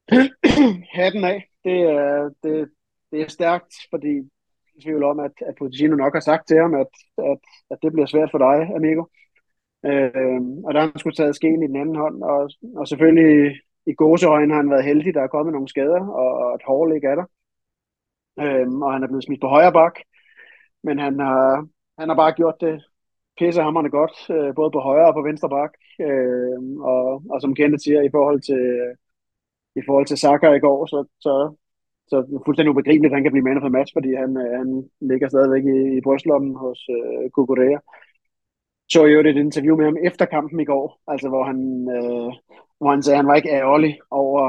hatten 0.98 1.24
af, 1.24 1.48
det 1.64 1.80
er, 1.80 2.30
det, 2.42 2.70
det 3.10 3.20
er 3.22 3.28
stærkt, 3.28 3.74
fordi 3.90 4.14
jeg 4.16 4.82
tvivl 4.82 5.04
om, 5.04 5.20
at, 5.20 5.32
at 5.48 5.54
Pochettino 5.58 5.96
nok 5.96 6.14
har 6.14 6.20
sagt 6.20 6.48
til 6.48 6.56
ham, 6.56 6.74
at, 6.74 6.92
at, 7.18 7.38
at 7.70 7.78
det 7.82 7.92
bliver 7.92 8.06
svært 8.06 8.30
for 8.30 8.38
dig, 8.38 8.76
amigo. 8.76 9.04
Øh, 9.88 10.40
og 10.64 10.74
der 10.74 10.80
har 10.80 10.90
han 10.90 10.98
skulle 10.98 11.16
taget 11.16 11.36
skeen 11.36 11.62
i 11.62 11.66
den 11.66 11.76
anden 11.76 11.96
hånd, 11.96 12.22
og, 12.22 12.50
og 12.76 12.88
selvfølgelig 12.88 13.60
i 13.86 13.94
gåseøjne 13.94 14.52
har 14.52 14.60
han 14.62 14.70
været 14.70 14.84
heldig, 14.84 15.14
der 15.14 15.22
er 15.22 15.34
kommet 15.34 15.52
nogle 15.52 15.68
skader, 15.68 16.06
og, 16.06 16.30
og 16.42 16.54
et 16.54 16.62
hård 16.66 16.94
ikke 16.94 17.06
er 17.06 17.14
der. 17.14 17.24
Øh, 18.40 18.68
og 18.84 18.92
han 18.92 19.02
er 19.02 19.06
blevet 19.06 19.24
smidt 19.24 19.40
på 19.40 19.48
højre 19.48 19.72
bak, 19.72 19.94
men 20.82 20.98
han 20.98 21.20
har, 21.20 21.66
han 21.98 22.08
har 22.08 22.16
bare 22.16 22.32
gjort 22.32 22.60
det 22.60 22.82
pissehammerne 23.38 23.90
godt, 23.90 24.16
øh, 24.30 24.54
både 24.54 24.70
på 24.70 24.80
højre 24.80 25.08
og 25.08 25.14
på 25.14 25.22
venstre 25.22 25.48
bak. 25.48 25.72
Øh, 26.00 26.58
og, 26.92 27.22
og 27.32 27.40
som 27.40 27.54
Kenneth 27.54 27.82
siger, 27.84 28.00
i 28.02 28.14
forhold 28.16 28.40
til, 28.40 28.64
i 29.80 29.82
forhold 29.86 30.06
til 30.06 30.18
Saka 30.18 30.48
i 30.52 30.64
går, 30.66 30.86
så, 30.86 30.98
så, 31.20 31.54
så 32.08 32.16
er 32.16 32.22
det 32.22 32.42
fuldstændig 32.46 32.70
ubegribeligt, 32.70 33.12
at 33.12 33.16
han 33.16 33.22
kan 33.22 33.32
blive 33.32 33.44
man 33.44 33.60
for 33.60 33.68
match, 33.68 33.92
fordi 33.96 34.10
han, 34.22 34.30
øh, 34.44 34.52
han 34.60 34.90
ligger 35.00 35.28
stadigvæk 35.28 35.64
i, 35.64 35.96
i 35.98 36.00
brystlommen 36.00 36.54
hos 36.56 36.80
øh, 36.96 37.30
Kukurea. 37.30 37.78
Så 38.88 39.04
jo 39.04 39.20
et 39.20 39.36
interview 39.36 39.76
med 39.76 39.84
ham 39.84 39.96
efter 40.02 40.24
kampen 40.24 40.60
i 40.60 40.64
går, 40.64 41.00
altså 41.06 41.28
hvor 41.28 41.44
han, 41.44 41.58
øh, 41.96 42.32
hvor 42.78 42.90
han 42.90 43.02
sagde, 43.02 43.16
at 43.16 43.22
han 43.22 43.26
var 43.26 43.34
ikke 43.34 43.50
ærgerlig 43.50 43.98
over, 44.10 44.42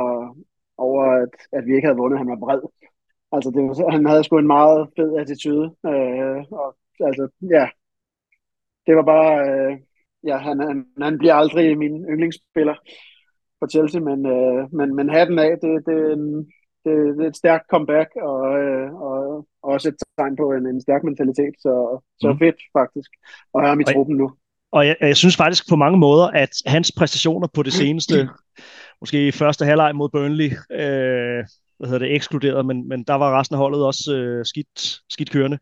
over 0.77 1.03
at, 1.03 1.33
at 1.51 1.65
vi 1.65 1.75
ikke 1.75 1.87
havde 1.87 1.97
vundet. 1.97 2.19
Han 2.19 2.27
var 2.27 2.35
bred. 2.35 2.61
Altså, 3.35 3.49
det 3.55 3.61
var, 3.63 3.91
han 3.91 4.05
havde 4.05 4.23
sgu 4.23 4.37
en 4.37 4.55
meget 4.57 4.89
fed 4.97 5.11
attitude. 5.21 5.65
Øh, 5.91 6.39
og, 6.61 6.69
altså, 7.09 7.23
ja, 7.55 7.65
det 8.85 8.93
var 8.95 9.05
bare, 9.13 9.31
øh, 9.49 9.73
ja, 10.29 10.37
han, 10.37 10.59
han, 10.59 10.85
han 11.01 11.17
bliver 11.17 11.35
aldrig 11.41 11.77
min 11.77 12.05
yndlingsspiller 12.11 12.75
for 13.59 13.67
Chelsea, 13.73 14.01
men, 14.01 14.19
øh, 14.35 14.73
men, 14.73 14.95
men 14.95 15.09
hatten 15.09 15.39
af, 15.39 15.53
det, 15.63 15.73
det, 15.87 15.97
det, 16.85 16.93
det 17.17 17.23
er 17.23 17.29
et 17.29 17.41
stærkt 17.43 17.65
comeback, 17.69 18.09
og, 18.29 18.39
øh, 18.63 18.93
og 18.93 19.47
også 19.63 19.87
et 19.89 19.95
tegn 20.17 20.35
på 20.35 20.51
en, 20.51 20.67
en 20.67 20.81
stærk 20.81 21.03
mentalitet, 21.03 21.55
så, 21.59 21.73
så 22.21 22.27
mm. 22.31 22.39
fedt 22.39 22.59
faktisk 22.79 23.09
at 23.55 23.61
have 23.61 23.69
ham 23.69 23.79
i 23.79 23.83
truppen 23.83 24.17
nu. 24.17 24.27
Og 24.71 24.87
jeg, 24.87 24.95
jeg 25.01 25.17
synes 25.17 25.37
faktisk 25.37 25.69
på 25.69 25.75
mange 25.75 25.97
måder, 25.97 26.27
at 26.27 26.49
hans 26.65 26.91
præstationer 26.97 27.47
på 27.53 27.63
det 27.63 27.73
seneste, 27.83 28.29
måske 29.01 29.31
første 29.31 29.65
halvleg 29.65 29.95
mod 29.95 30.09
Burnley, 30.09 30.51
øh, 30.71 31.43
hvad 31.77 31.89
hedder 31.89 32.05
det, 32.05 32.15
ekskluderet, 32.15 32.65
men, 32.65 32.87
men 32.87 33.03
der 33.03 33.13
var 33.13 33.39
resten 33.39 33.53
af 33.53 33.59
holdet 33.59 33.85
også 33.85 34.15
øh, 34.15 34.45
skidt, 34.45 34.99
skidt 35.09 35.31
kørende. 35.31 35.57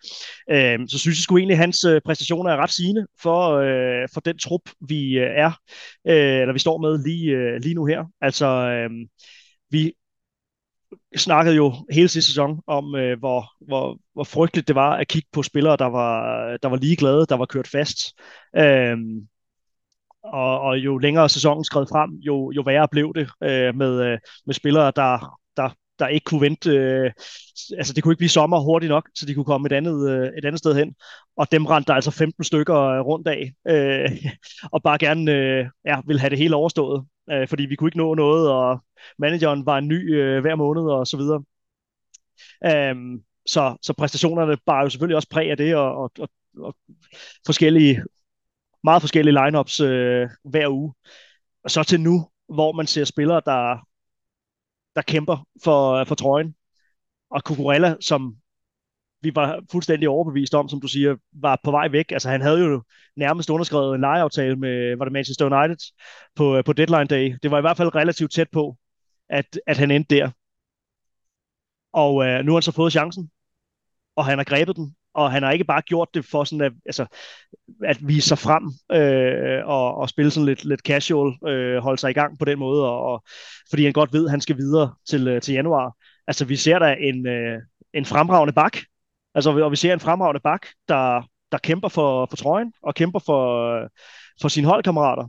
Øh, 0.52 0.80
så 0.88 1.00
synes 1.00 1.18
jeg 1.18 1.24
sgu 1.24 1.38
egentlig, 1.38 1.54
at 1.54 1.60
hans 1.60 1.84
øh, 1.86 2.02
præstationer 2.06 2.52
er 2.52 2.58
ret 2.58 2.72
sigende 2.72 3.08
for, 3.22 3.52
øh, 3.52 4.08
for 4.14 4.22
den 4.22 4.38
trup, 4.38 4.62
vi 4.88 5.20
øh, 5.20 5.30
er, 5.36 5.52
øh, 6.08 6.42
eller 6.42 6.54
vi 6.54 6.60
står 6.60 6.78
med 6.78 7.04
lige, 7.04 7.32
øh, 7.32 7.60
lige 7.62 7.76
nu 7.76 7.86
her. 7.86 8.06
Altså, 8.22 8.46
øh, 8.46 8.90
vi 9.70 9.94
snakkede 11.16 11.56
jo 11.56 11.74
hele 11.92 12.08
sidste 12.08 12.32
sæson 12.32 12.62
om, 12.68 12.96
øh, 12.96 13.20
hvor, 13.20 13.66
hvor, 13.68 13.98
hvor 14.14 14.24
frygteligt 14.24 14.68
det 14.68 14.76
var 14.76 14.96
at 14.96 15.08
kigge 15.08 15.28
på 15.32 15.44
spillere, 15.44 15.78
der 15.78 15.86
var, 15.86 16.48
der 16.64 16.70
var 16.70 16.78
ligeglade, 16.78 17.26
der 17.30 17.36
var 17.36 17.46
kørt 17.46 17.68
fast. 17.68 17.98
Øh, 18.58 18.98
og, 20.24 20.60
og 20.60 20.78
jo 20.78 20.98
længere 20.98 21.30
sæsonen 21.30 21.64
skred 21.64 21.86
frem, 21.92 22.12
jo, 22.12 22.52
jo 22.52 22.62
værre 22.62 22.88
blev 22.92 23.14
det 23.16 23.30
øh, 23.44 23.76
med, 23.76 24.02
øh, 24.06 24.18
med 24.46 24.54
spillere, 24.54 24.92
der, 24.96 25.38
der 25.58 25.70
der 26.00 26.08
ikke 26.08 26.24
kunne 26.24 26.42
vente, 26.42 26.70
øh, 26.70 27.12
altså 27.78 27.94
det 27.94 28.04
kunne 28.04 28.12
ikke 28.12 28.20
blive 28.20 28.30
sommer 28.30 28.60
hurtigt 28.60 28.90
nok, 28.90 29.10
så 29.16 29.26
de 29.26 29.34
kunne 29.34 29.46
komme 29.46 29.66
et 29.66 29.72
andet, 29.72 30.10
øh, 30.10 30.28
et 30.38 30.46
andet 30.46 30.60
sted 30.60 30.76
hen. 30.76 30.96
Og 31.38 31.52
dem 31.52 31.66
rendte 31.66 31.88
der 31.88 31.94
altså 31.94 32.12
15 32.12 32.44
stykker 32.44 32.76
øh, 32.76 33.00
rundt 33.00 33.28
af, 33.28 33.52
øh, 33.68 34.12
og 34.72 34.84
bare 34.84 34.98
gerne 34.98 35.32
øh, 35.32 35.66
ja, 35.86 36.02
ville 36.08 36.20
have 36.20 36.30
det 36.30 36.38
hele 36.38 36.56
overstået, 36.56 37.06
øh, 37.32 37.48
fordi 37.48 37.66
vi 37.66 37.76
kunne 37.76 37.88
ikke 37.88 37.98
nå 37.98 38.16
noget, 38.16 38.50
og 38.50 38.84
manageren 39.20 39.66
var 39.66 39.78
en 39.78 39.88
ny 39.88 40.16
øh, 40.16 40.42
hver 40.42 40.56
måned 40.56 40.84
og 40.84 41.08
så 41.08 41.18
videre. 41.18 41.44
Øh, 42.66 42.96
så, 43.46 43.78
så 43.82 43.94
præstationerne 43.94 44.58
bar 44.66 44.82
jo 44.82 44.90
selvfølgelig 44.90 45.16
også 45.16 45.30
præg 45.30 45.52
af 45.52 45.58
det, 45.58 45.76
og, 45.76 45.96
og, 45.96 46.12
og, 46.20 46.30
og 46.58 46.76
forskellige, 47.46 48.04
meget 48.84 49.02
forskellige 49.02 49.46
lineups 49.46 49.80
øh, 49.80 50.30
hver 50.44 50.68
uge. 50.68 50.94
Og 51.64 51.72
så 51.72 51.84
til 51.84 52.02
nu, 52.02 52.30
hvor 52.54 52.72
man 52.72 52.88
ser 52.88 53.04
spillere, 53.04 53.42
der, 53.46 53.88
der 54.96 55.02
kæmper 55.02 55.48
for, 55.64 56.04
for 56.04 56.16
trøjen. 56.16 56.56
Og 57.30 57.42
Cucurella, 57.42 57.96
som 58.02 58.36
vi 59.22 59.32
var 59.36 59.64
fuldstændig 59.72 60.10
overbevist 60.10 60.56
om, 60.56 60.70
som 60.70 60.82
du 60.82 60.88
siger, 60.88 61.16
var 61.34 61.60
på 61.64 61.72
vej 61.72 61.88
væk. 61.88 62.12
Altså 62.12 62.30
han 62.30 62.42
havde 62.42 62.60
jo 62.60 62.84
nærmest 63.16 63.50
underskrevet 63.50 63.96
en 63.96 64.02
lejeaftale 64.02 64.56
med, 64.56 64.98
var 64.98 65.06
det 65.06 65.12
Manchester 65.14 65.46
United 65.46 65.94
på, 66.36 66.62
på 66.66 66.74
deadline 66.74 67.06
day. 67.06 67.38
Det 67.44 67.52
var 67.52 67.58
i 67.58 67.62
hvert 67.62 67.78
fald 67.78 67.96
relativt 67.96 68.32
tæt 68.32 68.48
på, 68.52 68.78
at, 69.30 69.60
at 69.68 69.78
han 69.78 69.92
endte 69.92 70.16
der. 70.16 70.32
Og 71.94 72.26
øh, 72.26 72.46
nu 72.46 72.52
har 72.52 72.58
han 72.58 72.62
så 72.62 72.72
fået 72.72 72.92
chancen, 72.92 73.32
og 74.16 74.26
han 74.26 74.38
har 74.38 74.46
grebet 74.46 74.76
den, 74.76 74.96
og 75.14 75.32
han 75.32 75.44
har 75.44 75.52
ikke 75.52 75.64
bare 75.64 75.82
gjort 75.82 76.10
det 76.14 76.26
for 76.26 76.44
sådan 76.44 76.66
at, 76.66 76.74
altså, 76.86 77.06
at 77.84 77.98
vise 78.02 78.28
sig 78.28 78.38
frem 78.38 78.64
øh, 78.92 79.68
og, 79.68 79.96
og 79.96 80.10
spille 80.10 80.32
sådan 80.32 80.46
lidt, 80.46 80.66
lidt 80.66 80.82
casual, 80.82 81.34
øh, 81.48 81.78
holde 81.78 81.98
sig 81.98 82.10
i 82.10 82.14
gang 82.14 82.40
på 82.40 82.46
den 82.46 82.60
måde, 82.60 82.90
og, 82.90 83.06
og, 83.06 83.24
fordi 83.70 83.84
han 83.84 83.94
godt 83.94 84.14
ved, 84.14 84.26
at 84.26 84.32
han 84.32 84.42
skal 84.42 84.58
videre 84.58 84.94
til, 85.10 85.28
øh, 85.28 85.42
til 85.42 85.54
januar. 85.54 85.96
Altså 86.28 86.46
vi 86.46 86.56
ser 86.56 86.80
der 86.80 86.88
en, 86.88 87.28
øh, 87.28 87.62
en 87.94 88.06
fremragende 88.06 88.54
bak, 88.54 88.78
altså, 89.36 89.52
og 89.52 89.72
vi 89.72 89.76
ser 89.76 89.94
en 89.94 90.00
fremragende 90.00 90.42
bak, 90.44 90.68
der, 90.88 91.22
der 91.52 91.58
kæmper 91.58 91.88
for, 91.90 92.26
for 92.30 92.38
trøjen 92.38 92.74
og 92.84 92.96
kæmper 92.96 93.20
for, 93.20 93.74
øh, 93.76 93.90
for 94.42 94.48
sine 94.48 94.68
holdkammerater. 94.68 95.28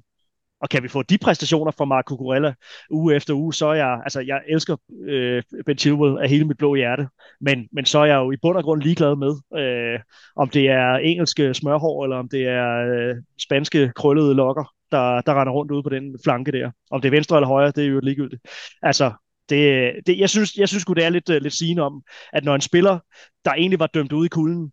Og 0.60 0.68
kan 0.68 0.82
vi 0.82 0.88
få 0.88 1.02
de 1.02 1.18
præstationer 1.18 1.72
fra 1.72 1.84
Marco 1.84 2.16
Corella 2.16 2.54
uge 2.90 3.14
efter 3.14 3.34
uge, 3.34 3.54
så 3.54 3.66
er 3.66 3.74
jeg, 3.74 4.00
altså 4.04 4.20
jeg 4.20 4.40
elsker 4.48 4.76
øh, 5.08 5.42
Ben 5.66 5.78
Chilwell 5.78 6.18
af 6.18 6.28
hele 6.28 6.44
mit 6.44 6.58
blå 6.58 6.74
hjerte, 6.74 7.08
men, 7.40 7.68
men 7.72 7.84
så 7.84 7.98
er 7.98 8.04
jeg 8.04 8.16
jo 8.16 8.30
i 8.30 8.36
bund 8.42 8.56
og 8.56 8.64
grund 8.64 8.82
ligeglad 8.82 9.16
med, 9.16 9.60
øh, 9.62 10.00
om 10.36 10.48
det 10.48 10.68
er 10.68 10.94
engelske 10.94 11.54
smørhår, 11.54 12.04
eller 12.04 12.16
om 12.16 12.28
det 12.28 12.48
er 12.48 12.76
øh, 12.76 13.16
spanske 13.38 13.92
krøllede 13.96 14.34
lokker, 14.34 14.74
der, 14.90 15.20
der 15.20 15.40
render 15.40 15.52
rundt 15.52 15.72
ude 15.72 15.82
på 15.82 15.88
den 15.88 16.18
flanke 16.24 16.52
der. 16.52 16.70
Om 16.90 17.00
det 17.00 17.08
er 17.08 17.16
venstre 17.16 17.36
eller 17.36 17.48
højre, 17.48 17.70
det 17.70 17.84
er 17.84 17.88
jo 17.88 18.00
ligegyldigt. 18.00 18.42
Altså, 18.82 19.12
det, 19.48 19.92
det, 20.06 20.18
jeg 20.18 20.30
synes, 20.30 20.56
jeg 20.56 20.68
synes 20.68 20.84
det 20.84 21.04
er 21.04 21.08
lidt, 21.08 21.30
øh, 21.30 21.42
lidt 21.42 21.54
sigende 21.54 21.82
om, 21.82 22.02
at 22.32 22.44
når 22.44 22.54
en 22.54 22.60
spiller, 22.60 22.98
der 23.44 23.52
egentlig 23.52 23.78
var 23.78 23.86
dømt 23.86 24.12
ude 24.12 24.26
i 24.26 24.28
kulden, 24.28 24.72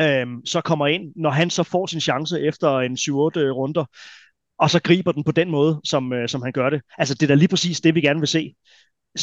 øhm, 0.00 0.46
så 0.46 0.60
kommer 0.60 0.86
ind, 0.86 1.12
når 1.16 1.30
han 1.30 1.50
så 1.50 1.62
får 1.62 1.86
sin 1.86 2.00
chance 2.00 2.40
efter 2.40 2.78
en 2.78 2.92
7-8 2.92 3.50
runder, 3.52 3.84
og 4.60 4.70
så 4.70 4.80
griber 4.82 5.12
den 5.12 5.24
på 5.24 5.32
den 5.32 5.50
måde, 5.50 5.80
som, 5.84 6.12
øh, 6.12 6.28
som 6.28 6.42
han 6.42 6.52
gør 6.52 6.70
det. 6.70 6.82
Altså, 6.98 7.14
det 7.14 7.22
er 7.22 7.26
da 7.26 7.34
lige 7.34 7.48
præcis 7.48 7.80
det, 7.80 7.94
vi 7.94 8.00
gerne 8.00 8.20
vil 8.20 8.28
se. 8.28 8.54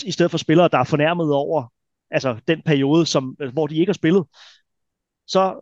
I 0.06 0.12
stedet 0.12 0.32
for 0.32 0.38
spillere, 0.38 0.70
der 0.72 0.78
er 0.78 0.84
fornærmet 0.84 1.34
over 1.34 1.74
altså, 2.12 2.40
den 2.48 2.62
periode, 2.66 3.06
som, 3.06 3.36
øh, 3.42 3.54
hvor 3.54 3.68
de 3.68 3.76
ikke 3.76 3.90
har 3.90 3.94
spillet, 3.94 4.26
så 5.28 5.60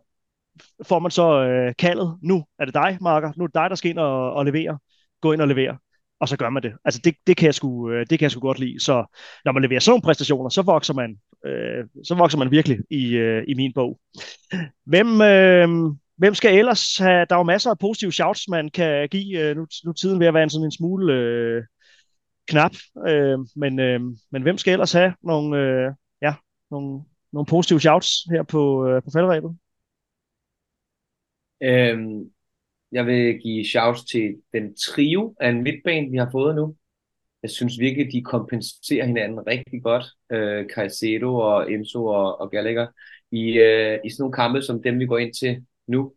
får 0.82 0.98
man 0.98 1.10
så 1.10 1.42
øh, 1.42 1.74
kaldet, 1.78 2.18
nu 2.22 2.44
er 2.58 2.64
det 2.64 2.74
dig, 2.74 2.98
Marker, 3.00 3.32
nu 3.36 3.44
er 3.44 3.48
det 3.48 3.54
dig, 3.54 3.70
der 3.70 3.76
skal 3.76 3.90
ind 3.90 3.98
og, 3.98 4.32
og 4.32 4.44
levere. 4.44 4.78
Gå 5.20 5.32
ind 5.32 5.40
og 5.40 5.48
levere 5.48 5.78
og 6.20 6.28
så 6.28 6.36
gør 6.36 6.50
man 6.50 6.62
det. 6.62 6.72
Altså 6.84 7.00
det, 7.04 7.14
det, 7.26 7.36
kan 7.36 7.46
jeg 7.46 7.54
sgu, 7.54 7.90
øh, 7.90 8.06
det 8.10 8.18
kan 8.18 8.22
jeg 8.24 8.30
sgu 8.30 8.40
godt 8.40 8.58
lide. 8.58 8.80
Så 8.80 9.04
når 9.44 9.52
man 9.52 9.62
leverer 9.62 9.80
sådan 9.80 9.90
nogle 9.92 10.02
præstationer, 10.02 10.48
så 10.48 10.62
vokser 10.62 10.94
man, 10.94 11.16
øh, 11.46 11.84
så 12.04 12.14
vokser 12.14 12.38
man 12.38 12.50
virkelig 12.50 12.78
i, 12.90 13.14
øh, 13.14 13.44
i 13.48 13.54
min 13.54 13.72
bog. 13.74 14.00
Hvem, 14.84 15.20
øh, 15.20 15.68
hvem 16.16 16.34
skal 16.34 16.58
ellers 16.58 16.96
have, 16.96 17.26
der 17.30 17.34
er 17.34 17.38
jo 17.38 17.42
masser 17.42 17.70
af 17.70 17.78
positive 17.78 18.12
shouts, 18.12 18.48
man 18.48 18.70
kan 18.70 19.08
give. 19.08 19.40
Øh, 19.40 19.56
nu, 19.56 19.66
nu 19.84 19.92
tiden 19.92 20.20
ved 20.20 20.26
at 20.26 20.34
være 20.34 20.42
en 20.42 20.50
sådan 20.50 20.64
en 20.64 20.72
smule 20.72 21.14
øh, 21.14 21.62
knap. 22.48 22.72
Øh, 23.08 23.38
men, 23.56 23.80
øh, 23.80 24.00
men 24.30 24.42
hvem 24.42 24.58
skal 24.58 24.72
ellers 24.72 24.92
have 24.92 25.14
nogle, 25.22 25.58
øh, 25.58 25.92
ja, 26.22 26.34
nogle, 26.70 27.02
nogle 27.32 27.46
positive 27.46 27.80
shouts 27.80 28.08
her 28.30 28.42
på, 28.42 28.88
øh, 28.88 29.02
på 29.02 29.10
faldrebet? 29.12 29.56
Øhm, 31.62 32.30
jeg 32.92 33.06
vil 33.06 33.38
give 33.38 33.64
shouts 33.64 34.04
til 34.04 34.36
den 34.52 34.76
trio 34.76 35.34
af 35.40 35.48
en 35.48 35.62
midtbane, 35.62 36.10
vi 36.10 36.16
har 36.16 36.28
fået 36.32 36.56
nu. 36.56 36.76
Jeg 37.42 37.50
synes 37.50 37.80
virkelig, 37.80 38.12
de 38.12 38.22
kompenserer 38.22 39.06
hinanden 39.06 39.46
rigtig 39.46 39.82
godt. 39.82 40.04
Øh, 40.32 40.66
Caicedo 40.74 41.36
og 41.36 41.72
Enzo 41.72 42.06
og, 42.06 42.40
og 42.40 42.50
Gallagher. 42.50 42.86
I, 43.30 43.58
øh, 43.58 43.98
I 44.04 44.10
sådan 44.10 44.22
nogle 44.22 44.32
kampe 44.32 44.62
som 44.62 44.82
dem, 44.82 44.98
vi 44.98 45.06
går 45.06 45.18
ind 45.18 45.34
til 45.34 45.66
nu, 45.86 46.12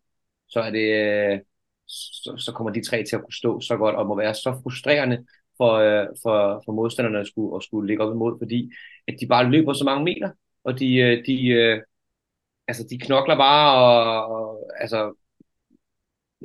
så 0.47 0.59
er 0.59 0.71
det... 0.71 0.87
Øh, 1.33 1.39
så, 1.87 2.35
så 2.37 2.51
kommer 2.51 2.73
de 2.73 2.85
tre 2.85 3.03
til 3.03 3.15
at 3.15 3.21
kunne 3.21 3.33
stå 3.33 3.61
så 3.61 3.77
godt 3.77 3.95
og 3.95 4.07
må 4.07 4.15
være 4.15 4.35
så 4.35 4.59
frustrerende 4.63 5.25
for, 5.57 5.73
øh, 5.73 6.07
for, 6.23 6.61
for 6.65 6.71
modstanderne 6.71 7.19
at 7.19 7.27
skulle, 7.27 7.55
at 7.55 7.63
skulle 7.63 7.87
ligge 7.87 8.03
op 8.03 8.13
imod, 8.13 8.39
fordi 8.41 8.71
at 9.07 9.15
de 9.21 9.27
bare 9.27 9.49
løber 9.49 9.73
så 9.73 9.83
mange 9.83 10.03
meter, 10.03 10.31
og 10.63 10.79
de, 10.79 10.95
øh, 10.95 11.25
de, 11.25 11.81
altså, 12.67 12.87
de 12.89 12.99
knokler 12.99 13.37
bare, 13.37 13.75
og, 13.75 14.25
og 14.35 14.71
altså, 14.79 15.13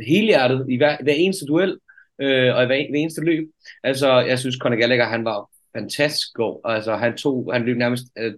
helhjertet 0.07 0.67
i 0.69 0.77
hver, 0.77 0.97
hver 1.03 1.13
eneste 1.13 1.47
duel 1.47 1.79
øh, 2.19 2.55
og 2.55 2.63
i 2.63 2.67
hver, 2.67 2.91
hver 2.91 2.99
eneste 2.99 3.25
løb. 3.25 3.49
Altså, 3.83 4.21
jeg 4.21 4.39
synes, 4.39 4.57
Conor 4.61 4.77
Gallagher, 4.77 5.07
han 5.07 5.25
var 5.25 5.51
fantastisk 5.77 6.35
god. 6.35 6.61
Altså, 6.65 6.97
han, 6.97 7.17
tog, 7.17 7.53
han 7.53 7.65
løb 7.65 7.77
nærmest 7.77 8.05
øh, 8.19 8.35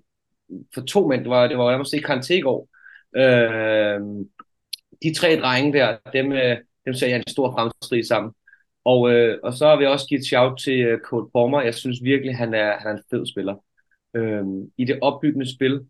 for 0.75 0.81
to 0.81 1.09
mænd. 1.09 1.21
Det 1.21 1.31
var, 1.31 1.47
det 1.47 1.59
var 1.59 1.71
nærmest 1.71 1.95
ikke 1.95 2.07
Kante 2.07 2.37
i 2.37 2.41
går. 2.41 2.69
Øh, 3.17 4.01
de 5.03 5.15
tre 5.15 5.41
drenge 5.41 5.73
der, 5.73 5.97
dem, 6.13 6.33
øh, 6.33 6.57
dem 6.85 6.95
ser 6.95 7.07
jeg 7.07 7.17
en 7.17 7.29
stor 7.29 7.53
fremskrig 7.53 8.07
sammen. 8.07 8.33
Og, 8.85 9.13
øh, 9.13 9.39
og 9.43 9.53
så 9.53 9.77
vil 9.77 9.85
jeg 9.85 9.93
også 9.93 10.07
give 10.07 10.19
et 10.19 10.27
shout 10.27 10.59
til 10.59 10.81
øh, 10.81 10.99
Cole 11.01 11.31
Palmer. 11.35 11.61
Jeg 11.61 11.75
synes 11.75 11.99
virkelig, 12.03 12.37
han 12.37 12.55
er, 12.55 12.79
han 12.79 12.87
er 12.87 12.97
en 12.97 13.03
fed 13.11 13.27
spiller. 13.27 13.55
Øh, 14.17 14.45
I 14.79 14.85
det 14.85 14.99
opbyggende 15.03 15.55
spil, 15.55 15.81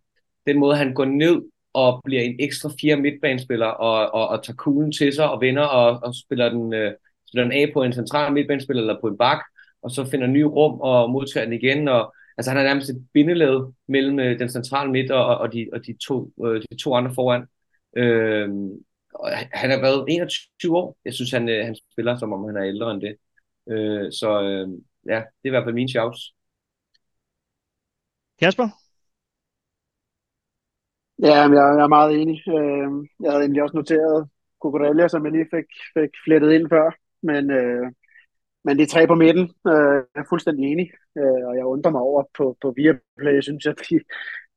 den 0.47 0.59
måde, 0.59 0.77
han 0.77 0.95
går 0.95 1.05
ned 1.05 1.43
og 1.73 2.03
bliver 2.05 2.23
en 2.23 2.37
ekstra 2.41 2.71
fire 2.81 2.97
midtbanespiller 2.97 3.67
og, 3.67 4.15
og, 4.15 4.29
og 4.29 4.45
tager 4.45 4.57
kuglen 4.57 4.93
til 4.93 5.13
sig 5.13 5.31
og 5.31 5.41
vinder 5.41 5.63
og, 5.63 6.01
og 6.03 6.15
spiller, 6.15 6.49
den, 6.49 6.75
øh, 6.75 6.93
spiller 7.29 7.45
den 7.45 7.53
af 7.53 7.71
på 7.75 7.83
en 7.83 7.93
central 7.93 8.33
midtbanespiller 8.33 8.83
eller 8.83 9.01
på 9.01 9.07
en 9.07 9.19
bak, 9.19 9.39
og 9.83 9.91
så 9.91 10.05
finder 10.05 10.27
ny 10.27 10.43
rum 10.43 10.81
og 10.81 11.11
modtager 11.11 11.45
den 11.45 11.55
igen. 11.55 11.89
Og, 11.89 12.15
altså 12.39 12.51
han 12.51 12.61
er 12.61 12.65
nærmest 12.65 12.91
et 12.91 13.07
bindeled 13.15 13.73
mellem 13.89 14.19
øh, 14.19 14.39
den 14.39 14.49
centrale 14.49 14.93
midt 14.93 15.11
og, 15.11 15.39
og, 15.39 15.53
de, 15.53 15.69
og 15.73 15.87
de, 15.87 15.97
to, 16.07 16.31
øh, 16.47 16.63
de 16.71 16.77
to 16.77 16.95
andre 16.95 17.15
foran. 17.15 17.45
Øh, 17.97 18.49
og 19.21 19.29
han 19.53 19.71
har 19.71 19.81
været 19.81 20.05
21 20.09 20.77
år. 20.77 20.97
Jeg 21.05 21.15
synes, 21.15 21.31
han, 21.31 21.49
øh, 21.49 21.65
han 21.65 21.77
spiller, 21.93 22.17
som 22.17 22.33
om 22.33 22.45
han 22.45 22.57
er 22.57 22.65
ældre 22.65 22.91
end 22.91 23.01
det. 23.01 23.17
Øh, 23.73 24.13
så 24.13 24.29
øh, 24.43 24.69
ja, 25.13 25.19
det 25.19 25.45
er 25.45 25.51
i 25.51 25.55
hvert 25.55 25.65
fald 25.65 25.75
min 25.75 25.89
shouts. 25.89 26.21
Kasper? 28.41 28.69
Ja, 31.23 31.35
jeg, 31.41 31.51
jeg 31.79 31.85
er 31.85 31.97
meget 31.97 32.21
enig. 32.21 32.39
Øh, 32.49 32.89
jeg 33.23 33.31
havde 33.31 33.43
egentlig 33.43 33.63
også 33.63 33.77
noteret 33.77 34.29
Cucurella, 34.63 35.09
som 35.09 35.25
jeg 35.25 35.33
lige 35.33 35.49
fik, 35.55 35.69
fik 35.97 36.11
flettet 36.25 36.53
ind 36.53 36.69
før. 36.69 36.91
Men, 37.23 37.51
øh, 37.51 37.87
men 38.65 38.79
de 38.79 38.87
tre 38.87 39.07
på 39.07 39.15
midten 39.15 39.45
øh, 39.73 39.97
jeg 40.15 40.21
er 40.23 40.29
fuldstændig 40.29 40.65
enig. 40.73 40.89
Øh, 41.19 41.43
og 41.49 41.57
jeg 41.57 41.65
undrer 41.65 41.91
mig 41.93 42.01
over 42.01 42.23
på, 42.39 42.57
på 42.63 42.75
Viaplay. 42.77 43.35
Jeg 43.35 43.43
synes, 43.43 43.67
at 43.67 43.79
de, 43.91 44.01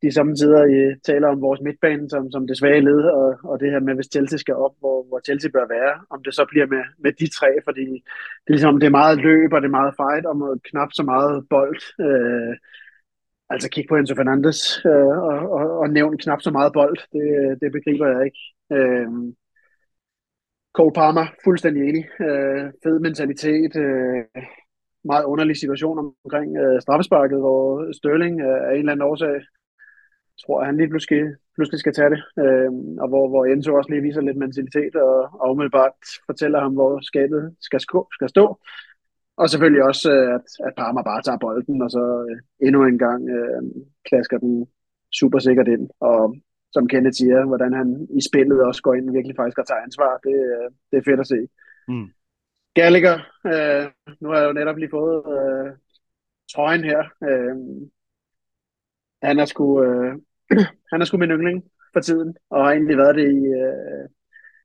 de 0.02 0.12
samtidig 0.12 0.64
i 0.78 0.82
taler 1.10 1.28
om 1.28 1.42
vores 1.42 1.62
midtbane 1.62 2.10
som, 2.10 2.32
som 2.32 2.48
det 2.48 2.58
svage 2.58 2.82
led, 2.82 3.02
og, 3.20 3.30
og 3.44 3.60
det 3.60 3.72
her 3.72 3.80
med, 3.80 3.96
hvis 3.96 4.12
Chelsea 4.14 4.38
skal 4.38 4.56
op, 4.56 4.76
hvor, 4.80 4.98
hvor 5.08 5.20
Chelsea 5.26 5.52
bør 5.54 5.68
være, 5.78 5.94
om 6.10 6.24
det 6.24 6.36
så 6.36 6.46
bliver 6.52 6.68
med, 6.68 6.84
med 7.04 7.12
de 7.20 7.28
tre, 7.38 7.50
fordi 7.68 7.86
det 8.44 8.50
er 8.50 8.58
ligesom, 8.58 8.80
det 8.80 8.88
er 8.88 9.00
meget 9.02 9.18
løb, 9.18 9.54
og 9.54 9.62
det 9.62 9.68
er 9.68 9.80
meget 9.80 9.94
fight, 10.00 10.26
og 10.26 10.36
knap 10.70 10.90
så 10.94 11.04
meget 11.04 11.46
bold. 11.50 11.82
Øh, 12.08 12.56
Altså 13.52 13.70
kig 13.70 13.86
på 13.90 13.96
Enzo 13.96 14.16
Fernandes 14.16 14.86
øh, 14.86 15.18
og, 15.30 15.38
og, 15.58 15.80
og 15.80 15.90
nævn 15.90 16.18
knap 16.18 16.42
så 16.42 16.52
meget 16.52 16.74
bold. 16.74 16.98
Det, 17.14 17.62
det 17.62 17.72
begriber 17.72 18.08
jeg 18.08 18.26
ikke. 18.26 18.42
Øh, 18.74 19.08
Cole 20.74 20.94
Palmer, 20.94 21.26
fuldstændig 21.44 21.90
enig. 21.90 22.06
Øh, 22.22 22.64
fed 22.84 23.00
mentalitet. 23.00 23.76
Øh, 23.76 24.44
meget 25.04 25.26
underlig 25.26 25.58
situation 25.58 26.14
omkring 26.24 26.58
øh, 26.58 26.82
straffesparket, 26.82 27.40
hvor 27.40 27.94
Sterling 27.94 28.42
øh, 28.42 28.62
af 28.68 28.72
en 28.74 28.80
eller 28.80 28.92
anden 28.92 29.08
årsag 29.10 29.36
tror, 30.46 30.60
at 30.60 30.66
han 30.66 30.78
lige 30.78 30.90
pludselig, 30.90 31.22
pludselig 31.56 31.80
skal 31.80 31.94
tage 31.94 32.10
det. 32.10 32.22
Øh, 32.44 32.72
og 33.02 33.08
hvor, 33.12 33.26
hvor 33.30 33.46
Enzo 33.46 33.76
også 33.76 33.90
lige 33.92 34.02
viser 34.08 34.22
lidt 34.22 34.38
mentalitet 34.38 34.96
og, 34.96 35.16
og 35.42 35.52
umiddelbart 35.52 35.98
fortæller 36.26 36.60
ham, 36.60 36.74
hvor 36.74 37.00
skabet 37.10 37.56
skal, 37.62 37.80
skal 38.18 38.30
stå. 38.30 38.46
Og 39.38 39.50
selvfølgelig 39.50 39.84
også, 39.84 40.12
øh, 40.12 40.36
at, 40.38 40.48
at 40.68 40.74
Parma 40.78 41.02
bare 41.02 41.22
tager 41.22 41.38
bolden, 41.38 41.82
og 41.82 41.92
så 41.92 42.04
øh, 42.30 42.68
endnu 42.68 42.86
en 42.86 42.98
gang 42.98 43.30
øh, 43.30 43.62
klasker 44.10 44.38
den 44.38 44.68
super 45.20 45.40
sikkert 45.40 45.68
ind. 45.68 45.90
Og 46.00 46.36
som 46.74 46.88
Kenneth 46.88 47.18
siger, 47.18 47.46
hvordan 47.46 47.74
han 47.74 48.08
i 48.20 48.22
spillet 48.30 48.64
også 48.64 48.82
går 48.82 48.94
ind 48.94 49.10
og 49.10 49.16
virkelig 49.16 49.36
faktisk 49.36 49.58
og 49.58 49.68
tager 49.68 49.82
ansvar, 49.82 50.18
det, 50.18 50.36
øh, 50.36 50.68
det 50.92 50.98
er 50.98 51.08
fedt 51.10 51.20
at 51.20 51.28
se. 51.28 51.40
Mm. 51.88 52.08
Gallagher, 52.74 53.18
øh, 53.46 53.86
nu 54.22 54.30
har 54.30 54.38
jeg 54.40 54.48
jo 54.48 54.54
netop 54.54 54.78
lige 54.78 54.90
fået 54.90 55.24
øh, 55.36 55.72
trøjen 56.54 56.84
her. 56.84 57.02
Øh, 57.30 57.56
han 59.24 59.40
er 59.40 59.46
sgu, 59.46 59.84
øh, 59.84 60.16
han 60.92 61.02
er 61.02 61.06
sgu 61.06 61.18
min 61.18 61.30
yndling 61.30 61.64
for 61.94 62.00
tiden, 62.00 62.36
og 62.50 62.66
har 62.66 62.72
egentlig 62.72 62.98
været 62.98 63.16
det 63.16 63.32
i, 63.32 63.46
øh, 63.46 64.06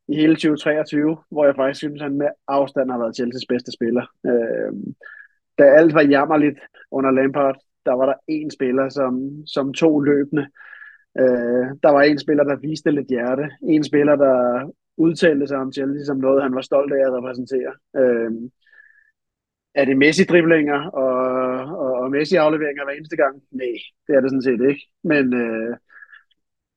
i 0.08 0.16
hele 0.16 0.34
2023, 0.34 1.16
hvor 1.30 1.44
jeg 1.44 1.54
faktisk 1.56 1.78
synes, 1.78 2.00
at 2.02 2.08
han 2.08 2.18
med 2.18 2.28
afstand 2.48 2.90
har 2.90 2.98
været 2.98 3.20
Chelsea's 3.20 3.46
bedste 3.48 3.72
spiller. 3.72 4.04
Øh, 4.26 4.72
da 5.58 5.64
alt 5.64 5.94
var 5.94 6.02
jammerligt 6.02 6.58
under 6.90 7.10
Lampard, 7.10 7.56
der 7.86 7.92
var 7.92 8.06
der 8.06 8.14
en 8.28 8.50
spiller, 8.50 8.88
som, 8.88 9.12
som 9.46 9.74
tog 9.74 10.02
løbende. 10.02 10.46
Øh, 11.18 11.66
der 11.82 11.90
var 11.90 12.02
en 12.02 12.18
spiller, 12.18 12.44
der 12.44 12.56
viste 12.56 12.90
lidt 12.90 13.08
hjerte. 13.08 13.50
En 13.62 13.84
spiller, 13.84 14.16
der 14.16 14.70
udtalte 14.96 15.46
sig 15.46 15.58
om 15.58 15.72
Chelsea 15.72 16.04
som 16.04 16.16
noget, 16.16 16.42
han 16.42 16.54
var 16.54 16.60
stolt 16.60 16.92
af 16.92 17.06
at 17.06 17.12
repræsentere. 17.12 17.72
Øh, 17.96 18.32
er 19.74 19.84
det 19.84 19.96
Messi-driblinger 19.96 20.80
og, 20.90 21.14
og, 21.78 21.93
og 22.04 22.10
Messi-afleveringer 22.10 22.84
hver 22.84 22.96
eneste 22.96 23.16
gang? 23.22 23.34
Nej, 23.60 23.76
det 24.06 24.12
er 24.14 24.20
det 24.20 24.30
sådan 24.30 24.48
set 24.48 24.62
ikke. 24.70 24.82
Men 25.10 25.24
øh, 25.42 25.72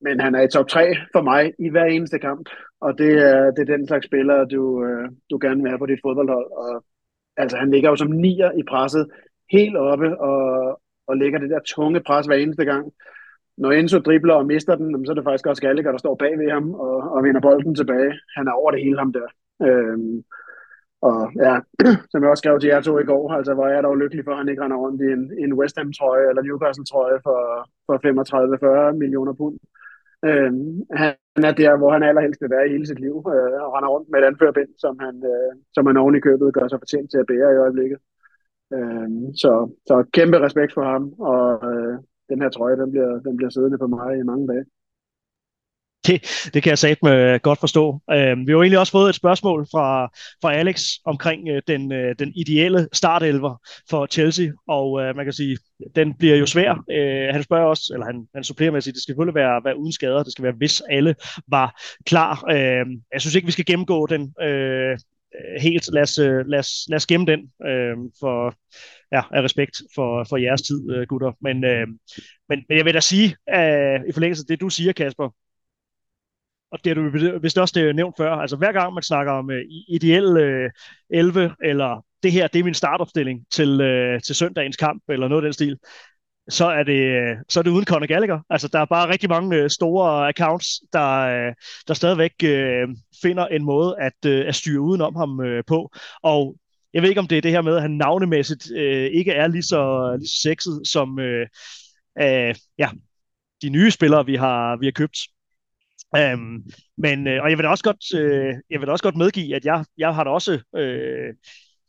men 0.02 0.20
han 0.20 0.36
er 0.36 0.42
i 0.42 0.48
top 0.48 0.68
3 0.68 0.96
for 1.14 1.22
mig 1.22 1.54
i 1.60 1.70
hver 1.70 1.86
eneste 1.86 2.20
kamp, 2.20 2.50
og 2.82 2.98
det 2.98 3.12
er, 3.30 3.52
det 3.52 3.62
er 3.62 3.76
den 3.76 3.88
slags 3.88 4.06
spiller, 4.06 4.46
du, 4.46 4.86
øh, 4.86 5.10
du 5.32 5.38
gerne 5.42 5.62
vil 5.62 5.70
have 5.72 5.80
på 5.80 5.86
dit 5.86 6.00
fodboldhold. 6.06 6.52
Og, 6.52 6.84
altså, 7.38 7.58
han 7.58 7.72
ligger 7.72 7.90
jo 7.90 7.96
som 7.96 8.12
nier 8.12 8.52
i 8.52 8.64
presset, 8.64 9.08
helt 9.52 9.78
oppe, 9.78 10.20
og, 10.20 10.82
og 11.08 11.18
lægger 11.18 11.40
det 11.40 11.50
der 11.50 11.60
tunge 11.60 12.02
pres 12.08 12.26
hver 12.26 12.36
eneste 12.36 12.66
gang. 12.66 12.94
Når 13.58 13.72
Enzo 13.72 14.00
dribler 14.00 14.34
og 14.34 14.46
mister 14.46 14.76
den, 14.76 15.06
så 15.06 15.12
er 15.12 15.16
det 15.16 15.24
faktisk 15.24 15.48
også 15.48 15.62
Gallagher, 15.62 15.92
der 15.92 15.98
står 15.98 16.16
bag 16.16 16.40
ved 16.40 16.52
ham 16.52 16.74
og, 16.74 16.98
og 17.12 17.24
vinder 17.24 17.42
bolden 17.42 17.76
tilbage. 17.76 18.14
Han 18.38 18.48
er 18.48 18.52
over 18.52 18.72
det 18.72 18.84
hele 18.84 18.98
ham 18.98 19.14
der. 19.14 19.28
Øhm, 19.62 20.24
og 21.02 21.32
ja, 21.46 21.56
som 22.12 22.22
jeg 22.22 22.30
også 22.30 22.42
skrev 22.42 22.60
til 22.60 22.68
jer 22.68 22.82
to 22.82 23.00
i 23.00 23.10
går, 23.12 23.34
altså 23.38 23.54
hvor 23.54 23.68
jeg 23.68 23.78
er 23.78 23.82
dog 23.82 23.98
lykkelig 23.98 24.24
for, 24.26 24.32
at 24.32 24.38
han 24.38 24.50
ikke 24.50 24.64
render 24.64 24.78
rundt 24.78 25.02
i 25.02 25.08
en, 25.18 25.24
en 25.44 25.54
West 25.54 25.78
Ham-trøje 25.78 26.30
eller 26.30 26.42
Newcastle-trøje 26.42 27.20
for, 27.26 27.40
for 27.86 27.96
35-40 28.94 28.98
millioner 29.02 29.34
pund. 29.34 29.58
Øh, 30.28 30.52
han 31.02 31.44
er 31.50 31.56
der, 31.64 31.78
hvor 31.78 31.92
han 31.92 32.04
allerhelst 32.04 32.42
vil 32.42 32.50
være 32.50 32.68
i 32.68 32.72
hele 32.72 32.88
sit 32.88 33.00
liv, 33.00 33.16
øh, 33.34 33.60
og 33.66 33.70
render 33.76 33.90
rundt 33.90 34.10
med 34.10 34.20
et 34.20 34.26
anførbind, 34.26 34.72
som 34.78 35.00
han, 35.00 35.16
øh, 35.34 35.52
som 35.76 35.86
han 35.86 35.98
oven 35.98 36.16
i 36.16 36.26
købet 36.28 36.54
gør 36.54 36.68
sig 36.68 36.80
fortjent 36.80 37.12
til 37.12 37.18
at 37.22 37.30
bære 37.32 37.54
i 37.54 37.62
øjeblikket. 37.66 38.00
Øh, 38.76 39.10
så, 39.44 39.52
så 39.90 39.96
kæmpe 40.14 40.38
respekt 40.46 40.74
for 40.74 40.84
ham, 40.92 41.04
og 41.32 41.46
øh, 41.72 41.96
den 42.30 42.42
her 42.42 42.50
trøje, 42.50 42.78
den 42.82 42.92
bliver, 42.92 43.12
den 43.28 43.38
bliver 43.38 43.50
siddende 43.50 43.78
på 43.78 43.88
mig 43.88 44.18
i 44.18 44.30
mange 44.32 44.48
dage. 44.48 44.66
Det, 46.08 46.50
det 46.54 46.64
kan 46.64 46.70
jeg 46.70 46.78
sagt 46.78 47.04
med 47.04 47.34
øh, 47.34 47.40
godt 47.44 47.60
forstå. 47.60 48.02
Øh, 48.12 48.38
vi 48.38 48.46
har 48.46 48.52
jo 48.52 48.62
egentlig 48.62 48.80
også 48.80 48.92
fået 48.92 49.10
et 49.10 49.16
spørgsmål 49.16 49.68
fra, 49.72 50.08
fra 50.42 50.54
Alex 50.54 50.84
omkring 51.06 51.50
øh, 51.50 51.62
den, 51.68 51.92
øh, 51.92 52.16
den 52.20 52.32
ideelle 52.36 52.88
startelver 52.94 53.56
for 53.90 54.06
Chelsea, 54.06 54.48
og 54.68 55.02
øh, 55.02 55.16
man 55.16 55.26
kan 55.26 55.34
sige, 55.34 55.58
den 55.96 56.14
bliver 56.14 56.36
jo 56.36 56.46
svær. 56.46 56.84
Øh, 56.92 57.34
han 57.34 57.44
spørger 57.44 57.66
også, 57.66 57.92
eller 57.94 58.06
han, 58.06 58.28
han 58.36 58.44
supplerer 58.44 58.72
med 58.72 58.78
at 58.78 58.84
sige, 58.84 58.94
det 58.94 59.02
skal 59.02 59.12
selvfølgelig 59.12 59.36
være, 59.36 59.62
være 59.64 59.78
uden 59.78 59.92
skader, 59.92 60.24
det 60.24 60.32
skal 60.32 60.44
være, 60.44 60.54
hvis 60.58 60.82
alle 60.90 61.16
var 61.48 61.82
klar. 62.06 62.46
Øh, 62.52 62.86
jeg 63.14 63.22
synes 63.22 63.36
ikke, 63.36 63.46
vi 63.46 63.52
skal 63.52 63.66
gennemgå 63.66 64.08
den 64.08 64.34
øh, 64.42 64.98
helt. 65.60 65.90
Lad 65.94 66.02
os, 66.02 66.18
øh, 66.18 66.46
lad, 66.48 66.60
os, 66.60 66.86
lad 66.90 66.96
os 66.96 67.08
gemme 67.08 67.26
den 67.26 67.40
øh, 67.68 67.98
for 68.20 68.54
ja, 69.12 69.22
af 69.32 69.42
respekt 69.42 69.82
for, 69.96 70.24
for 70.30 70.38
jeres 70.38 70.62
tid, 70.62 70.92
øh, 70.92 71.08
gutter. 71.08 71.32
Men, 71.42 71.64
øh, 71.64 71.88
men, 72.50 72.64
men 72.70 72.78
jeg 72.78 72.86
vil 72.86 72.94
da 72.94 73.00
sige, 73.00 73.36
øh, 73.56 74.00
i 74.10 74.12
forlængelse 74.14 74.42
af 74.42 74.48
det, 74.48 74.62
du 74.62 74.70
siger, 74.70 74.94
Kasper, 74.94 75.30
og 76.72 76.80
det 76.84 76.90
er 76.90 76.94
du 76.94 77.40
vist 77.40 77.58
også 77.58 77.80
det 77.80 77.96
nævnt 77.96 78.18
før, 78.18 78.32
altså 78.32 78.56
hver 78.56 78.72
gang 78.72 78.94
man 78.94 79.04
snakker 79.04 79.32
om 79.32 79.52
øh, 79.52 79.62
ideel 79.88 80.38
øh, 80.38 80.70
11, 81.10 81.56
eller 81.64 82.06
det 82.24 82.32
her, 82.32 82.48
det 82.48 82.60
er 82.60 82.64
min 82.64 82.74
startopstilling 82.74 83.46
til, 83.52 83.82
øh, 83.82 84.22
til 84.22 84.36
søndagens 84.36 84.78
kamp, 84.78 85.04
eller 85.10 85.28
noget 85.28 85.44
af 85.44 85.46
den 85.46 85.54
stil, 85.54 85.78
så 86.50 86.66
er 86.66 86.84
det, 86.84 87.02
øh, 87.02 87.36
så 87.50 87.60
er 87.60 87.64
det 87.64 87.72
uden 87.72 87.86
Conor 87.86 88.06
Gallagher. 88.06 88.40
Altså, 88.50 88.68
der 88.68 88.80
er 88.80 88.86
bare 88.86 89.10
rigtig 89.10 89.30
mange 89.30 89.58
øh, 89.58 89.70
store 89.70 90.30
accounts, 90.30 90.82
der, 90.94 91.54
der 91.88 91.94
stadigvæk 91.94 92.34
øh, 92.44 92.88
finder 93.22 93.48
en 93.48 93.64
måde 93.64 93.96
at, 94.00 94.26
øh, 94.26 94.48
at 94.48 94.56
styre 94.56 94.82
udenom 94.82 95.16
ham 95.16 95.42
øh, 95.42 95.64
på. 95.68 95.92
Og 96.24 96.56
jeg 96.94 97.02
ved 97.02 97.10
ikke, 97.10 97.22
om 97.22 97.28
det 97.28 97.38
er 97.38 97.42
det 97.42 97.52
her 97.52 97.62
med, 97.62 97.76
at 97.76 97.82
han 97.82 97.92
navnemæssigt 97.92 98.72
øh, 98.72 99.12
ikke 99.12 99.32
er 99.32 99.48
lige 99.48 99.64
så, 99.64 100.16
lige 100.20 100.28
så 100.28 100.42
sexet 100.42 100.82
som 100.88 101.20
øh, 101.20 101.48
øh, 102.22 102.56
ja, 102.78 102.90
de 103.62 103.70
nye 103.70 103.92
spillere, 103.92 104.26
vi 104.26 104.36
har, 104.36 104.78
vi 104.78 104.86
har 104.86 104.92
købt. 104.92 105.18
Um, 106.18 106.64
men, 106.98 107.28
øh, 107.28 107.44
og 107.44 107.50
jeg 107.50 107.58
vil 107.58 107.64
da 107.64 107.70
også 107.70 107.84
godt, 107.84 108.14
øh, 108.16 108.56
jeg 108.70 108.80
vil 108.80 108.88
da 108.88 108.92
også 108.92 109.04
godt 109.04 109.16
medgive, 109.16 109.56
at 109.56 109.66
jeg, 109.66 109.86
jeg 109.98 110.16
har 110.16 110.24
da 110.24 110.30
også 110.30 110.60
øh, 110.76 111.34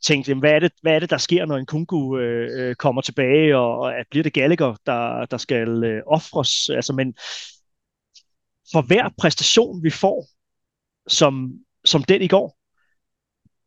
tænkt, 0.06 0.28
jamen, 0.28 0.40
hvad, 0.40 0.52
er 0.52 0.58
det, 0.58 0.72
hvad 0.82 0.94
er 0.94 0.98
det, 0.98 1.10
der 1.10 1.18
sker, 1.18 1.46
når 1.46 1.56
en 1.56 1.66
kungu 1.66 2.18
øh, 2.18 2.68
øh, 2.68 2.74
kommer 2.74 3.02
tilbage, 3.02 3.56
og, 3.56 3.78
og 3.78 3.98
at 3.98 4.06
bliver 4.10 4.22
det 4.22 4.32
Gallagher, 4.32 4.76
der, 4.86 5.26
der 5.26 5.36
skal 5.36 5.84
øh, 5.84 6.02
ofres? 6.06 6.68
Altså, 6.68 6.92
men 6.92 7.14
for 8.72 8.82
hver 8.82 9.08
præstation, 9.18 9.84
vi 9.84 9.90
får, 9.90 10.26
som, 11.08 11.52
som 11.84 12.02
den 12.02 12.22
i 12.22 12.28
går, 12.28 12.58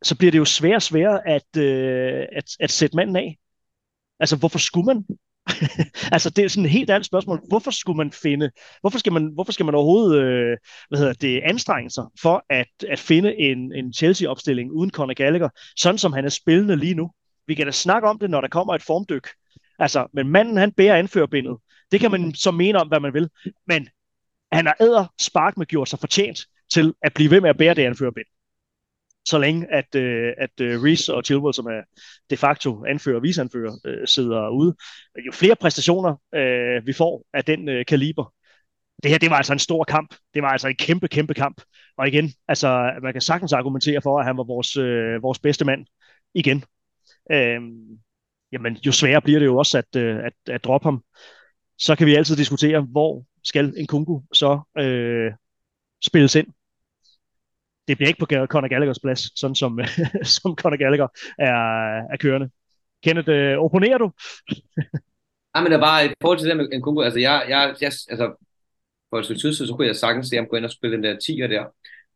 så 0.03 0.17
bliver 0.17 0.31
det 0.31 0.37
jo 0.37 0.45
sværere 0.45 0.75
og 0.75 0.81
sværere 0.81 1.27
at, 1.27 1.57
øh, 1.57 2.25
at, 2.31 2.45
at 2.59 2.71
sætte 2.71 2.95
manden 2.95 3.15
af. 3.15 3.37
Altså, 4.19 4.35
hvorfor 4.35 4.59
skulle 4.59 4.85
man? 4.85 5.05
altså, 6.15 6.29
det 6.29 6.45
er 6.45 6.47
sådan 6.47 6.65
et 6.65 6.71
helt 6.71 6.89
andet 6.89 7.05
spørgsmål. 7.05 7.41
Hvorfor 7.47 7.71
skulle 7.71 7.97
man 7.97 8.11
finde, 8.11 8.51
hvorfor 8.81 8.99
skal 8.99 9.13
man, 9.13 9.31
hvorfor 9.33 9.51
skal 9.51 9.65
man 9.65 9.75
overhovedet, 9.75 10.23
øh, 10.23 10.57
hvad 10.89 10.99
hedder 10.99 11.13
det, 11.13 11.41
anstrenge 11.41 11.89
sig 11.89 12.03
for 12.21 12.45
at, 12.49 12.67
at 12.89 12.99
finde 12.99 13.39
en, 13.39 13.73
en 13.75 13.93
Chelsea-opstilling 13.93 14.71
uden 14.71 14.91
Conor 14.91 15.13
Gallagher, 15.13 15.49
sådan 15.77 15.97
som 15.97 16.13
han 16.13 16.25
er 16.25 16.29
spillende 16.29 16.75
lige 16.75 16.93
nu? 16.93 17.11
Vi 17.47 17.55
kan 17.55 17.65
da 17.65 17.71
snakke 17.71 18.07
om 18.09 18.19
det, 18.19 18.29
når 18.29 18.41
der 18.41 18.47
kommer 18.47 18.75
et 18.75 18.83
formdyk. 18.83 19.27
Altså, 19.79 20.07
men 20.13 20.27
manden, 20.27 20.57
han 20.57 20.71
bærer 20.71 20.95
anførbindet. 20.95 21.57
Det 21.91 21.99
kan 21.99 22.11
man 22.11 22.33
så 22.33 22.51
mene 22.51 22.79
om, 22.79 22.87
hvad 22.87 22.99
man 22.99 23.13
vil. 23.13 23.29
Men 23.67 23.87
han 24.51 24.65
har 24.65 24.75
æder 24.81 25.05
spark 25.21 25.57
med 25.57 25.65
gjort 25.65 25.89
sig 25.89 25.99
fortjent 25.99 26.39
til 26.73 26.93
at 27.01 27.13
blive 27.13 27.31
ved 27.31 27.41
med 27.41 27.49
at 27.49 27.57
bære 27.57 27.73
det 27.73 27.85
anførbind 27.85 28.25
så 29.25 29.37
længe 29.39 29.73
at, 29.73 29.95
øh, 29.95 30.33
at 30.37 30.61
øh, 30.61 30.83
Reese 30.83 31.13
og 31.13 31.23
Chilwell, 31.23 31.53
som 31.53 31.65
er 31.65 31.81
de 32.29 32.37
facto 32.37 32.85
anfører 32.85 33.15
og 33.15 33.23
viseanfører, 33.23 33.73
øh, 33.85 34.07
sidder 34.07 34.49
ude. 34.49 34.75
Jo 35.25 35.31
flere 35.31 35.55
præstationer 35.55 36.15
øh, 36.35 36.87
vi 36.87 36.93
får 36.93 37.25
af 37.33 37.45
den 37.45 37.69
øh, 37.69 37.85
kaliber, 37.85 38.33
det 39.03 39.11
her, 39.11 39.17
det 39.17 39.29
var 39.29 39.35
altså 39.35 39.53
en 39.53 39.59
stor 39.59 39.83
kamp. 39.83 40.15
Det 40.33 40.41
var 40.41 40.49
altså 40.49 40.67
en 40.67 40.75
kæmpe, 40.75 41.07
kæmpe 41.07 41.33
kamp. 41.33 41.61
Og 41.97 42.07
igen, 42.07 42.33
altså, 42.47 42.93
man 43.01 43.13
kan 43.13 43.21
sagtens 43.21 43.53
argumentere 43.53 44.01
for, 44.01 44.19
at 44.19 44.25
han 44.25 44.37
var 44.37 44.43
vores, 44.43 44.77
øh, 44.77 45.23
vores 45.23 45.39
bedste 45.39 45.65
mand 45.65 45.85
igen. 46.33 46.63
Øh, 47.31 47.61
jamen, 48.51 48.77
jo 48.85 48.91
sværere 48.91 49.21
bliver 49.21 49.39
det 49.39 49.45
jo 49.45 49.57
også 49.57 49.77
at, 49.77 49.95
øh, 49.95 50.25
at, 50.25 50.33
at 50.47 50.63
droppe 50.63 50.85
ham. 50.85 51.03
Så 51.77 51.95
kan 51.95 52.07
vi 52.07 52.15
altid 52.15 52.35
diskutere, 52.35 52.81
hvor 52.81 53.25
skal 53.43 53.73
en 53.77 53.87
kungu 53.87 54.23
så 54.33 54.59
øh, 54.77 55.31
spilles 56.05 56.35
ind 56.35 56.47
det 57.91 57.97
bliver 57.97 58.07
ikke 58.07 58.19
på 58.19 58.25
Conor 58.53 58.67
Gallaghers 58.67 58.99
plads, 58.99 59.39
sådan 59.39 59.55
som, 59.55 59.79
som 60.35 60.55
Conor 60.55 60.77
Gallagher 60.77 61.07
er, 61.39 61.55
er 62.13 62.17
kørende. 62.19 62.49
Kenneth, 63.03 63.29
øh, 63.29 63.57
opponerer 63.57 63.97
du? 63.97 64.11
ja, 65.55 65.61
men 65.61 65.71
der 65.71 65.77
var 65.77 66.01
i 66.01 66.13
forhold 66.21 66.39
til 66.39 66.49
det 66.49 66.57
med 66.57 66.69
en 66.73 66.81
kungu, 66.81 67.01
altså 67.01 67.19
jeg, 67.19 67.45
jeg, 67.49 67.75
jeg 67.81 67.91
altså, 68.09 68.25
for 69.09 69.19
et 69.19 69.25
stykke 69.25 69.41
tid 69.41 69.53
så 69.53 69.73
kunne 69.75 69.87
jeg 69.87 69.95
sagtens 69.95 70.27
se 70.27 70.35
ham 70.35 70.45
gå 70.45 70.55
ind 70.55 70.65
og 70.65 70.71
spille 70.71 70.95
den 70.95 71.03
der 71.03 71.13
10'er 71.15 71.47
der. 71.55 71.65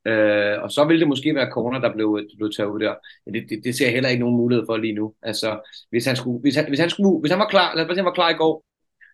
Øh, 0.07 0.63
og 0.63 0.71
så 0.71 0.86
ville 0.86 0.99
det 0.99 1.07
måske 1.07 1.36
være 1.36 1.51
corner, 1.51 1.80
der 1.80 1.93
blev, 1.93 2.19
der 2.30 2.36
blev 2.38 2.51
taget 2.51 2.69
ud 2.69 2.80
der. 2.80 2.95
Men 3.26 3.34
det, 3.34 3.49
det, 3.49 3.61
det, 3.63 3.76
ser 3.76 3.86
jeg 3.86 3.93
heller 3.93 4.09
ikke 4.09 4.19
nogen 4.19 4.38
mulighed 4.38 4.65
for 4.67 4.78
lige 4.78 4.93
nu. 4.93 5.13
Altså, 5.21 5.49
hvis 5.89 6.05
han, 6.05 6.15
skulle, 6.15 6.39
hvis 6.41 6.55
han, 6.55 6.67
hvis 6.67 6.80
han, 6.80 6.89
skulle, 6.89 7.19
hvis 7.19 7.32
han 7.32 7.39
var 7.39 7.49
klar, 7.49 7.76
lad 7.76 7.84
os 7.84 7.89
sige, 7.89 7.97
han 7.97 8.05
var 8.05 8.19
klar 8.19 8.30
i 8.30 8.34
går, 8.43 8.65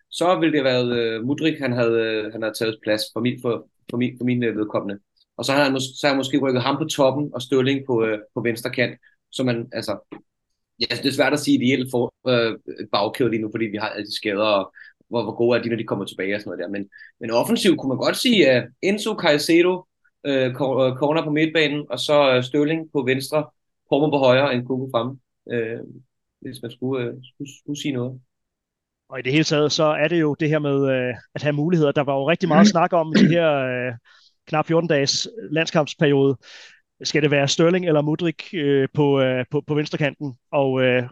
så 0.09 0.39
ville 0.39 0.53
det 0.53 0.59
have 0.61 0.73
været 0.73 0.97
øh, 0.99 1.19
uh, 1.19 1.27
Mudrik, 1.27 1.59
han 1.59 1.71
havde, 1.71 1.97
øh, 2.05 2.31
han 2.31 2.41
havde 2.41 2.53
taget 2.53 2.79
plads 2.83 3.01
for 3.13 3.19
min, 3.19 3.39
for, 3.41 3.67
for 3.89 3.97
min, 3.97 4.17
for 4.19 4.25
min 4.25 4.43
øh, 4.43 4.57
vedkommende. 4.57 4.99
Og 5.41 5.45
så 5.45 5.51
har 5.53 5.63
han, 5.63 5.79
så 5.79 6.01
har 6.03 6.09
han 6.09 6.17
måske 6.17 6.37
rykket 6.37 6.61
ham 6.63 6.77
på 6.77 6.85
toppen 6.85 7.31
og 7.33 7.41
Stølling 7.41 7.79
på, 7.87 8.05
øh, 8.05 8.19
på 8.33 8.41
venstre 8.41 8.69
kant. 8.69 8.99
Så 9.31 9.43
man, 9.43 9.69
altså, 9.73 9.93
ja, 10.79 10.95
det 10.95 11.05
er 11.05 11.11
svært 11.11 11.33
at 11.33 11.39
sige 11.39 11.57
ideelt 11.57 11.91
for 11.91 12.13
øh, 12.27 12.59
bagkæde 12.91 13.29
lige 13.29 13.41
nu, 13.41 13.49
fordi 13.53 13.65
vi 13.65 13.77
har 13.77 13.89
alle 13.89 14.05
de 14.05 14.15
skader, 14.15 14.43
og 14.59 14.73
hvor, 15.09 15.23
hvor 15.23 15.35
gode 15.35 15.57
er 15.57 15.63
de, 15.63 15.69
når 15.69 15.77
de 15.77 15.83
kommer 15.83 16.05
tilbage 16.05 16.35
og 16.35 16.41
sådan 16.41 16.49
noget 16.49 16.63
der. 16.63 16.79
Men, 16.79 16.89
men 17.19 17.31
offensivt 17.31 17.79
kunne 17.79 17.89
man 17.89 17.97
godt 17.97 18.17
sige, 18.17 18.49
at 18.51 18.63
uh, 18.63 18.69
Enzo 18.81 19.15
Caicedo, 19.21 19.85
øh, 20.25 20.45
øh, 20.45 20.53
corner 21.01 21.23
på 21.23 21.31
midtbanen, 21.31 21.85
og 21.89 21.99
så 21.99 22.37
uh, 22.37 22.43
Stølling 22.43 22.81
på 22.93 23.03
venstre, 23.11 23.45
Pormer 23.89 24.09
på 24.09 24.17
højre, 24.17 24.53
en 24.53 24.65
kugle 24.65 24.91
frem, 24.93 25.09
øh, 25.53 25.79
hvis 26.41 26.61
man 26.61 26.71
skulle, 26.71 27.05
øh, 27.05 27.13
skulle, 27.23 27.51
skulle 27.59 27.81
sige 27.81 27.93
noget. 27.93 28.21
Og 29.09 29.19
i 29.19 29.21
det 29.21 29.31
hele 29.31 29.43
taget, 29.43 29.71
så 29.71 29.83
er 29.83 30.07
det 30.07 30.19
jo 30.21 30.35
det 30.39 30.49
her 30.49 30.59
med 30.59 30.77
øh, 30.95 31.13
at 31.35 31.41
have 31.43 31.53
muligheder. 31.53 31.91
Der 31.91 32.03
var 32.03 32.15
jo 32.15 32.29
rigtig 32.29 32.49
meget 32.49 32.67
snak 32.67 32.93
om 32.93 33.13
de 33.13 33.27
her 33.27 33.49
øh, 33.71 33.93
knap 34.47 34.67
14 34.67 34.89
dages 34.89 35.27
landskampsperiode, 35.51 36.37
skal 37.03 37.21
det 37.21 37.31
være 37.31 37.47
Sterling 37.47 37.87
eller 37.87 38.01
Mudrik 38.01 38.43
øh, 38.53 38.87
på, 38.93 39.21
øh, 39.21 39.45
på, 39.51 39.63
på 39.67 39.75
venstrekanten. 39.75 40.33
Og 40.51 40.81
øh, 40.81 41.03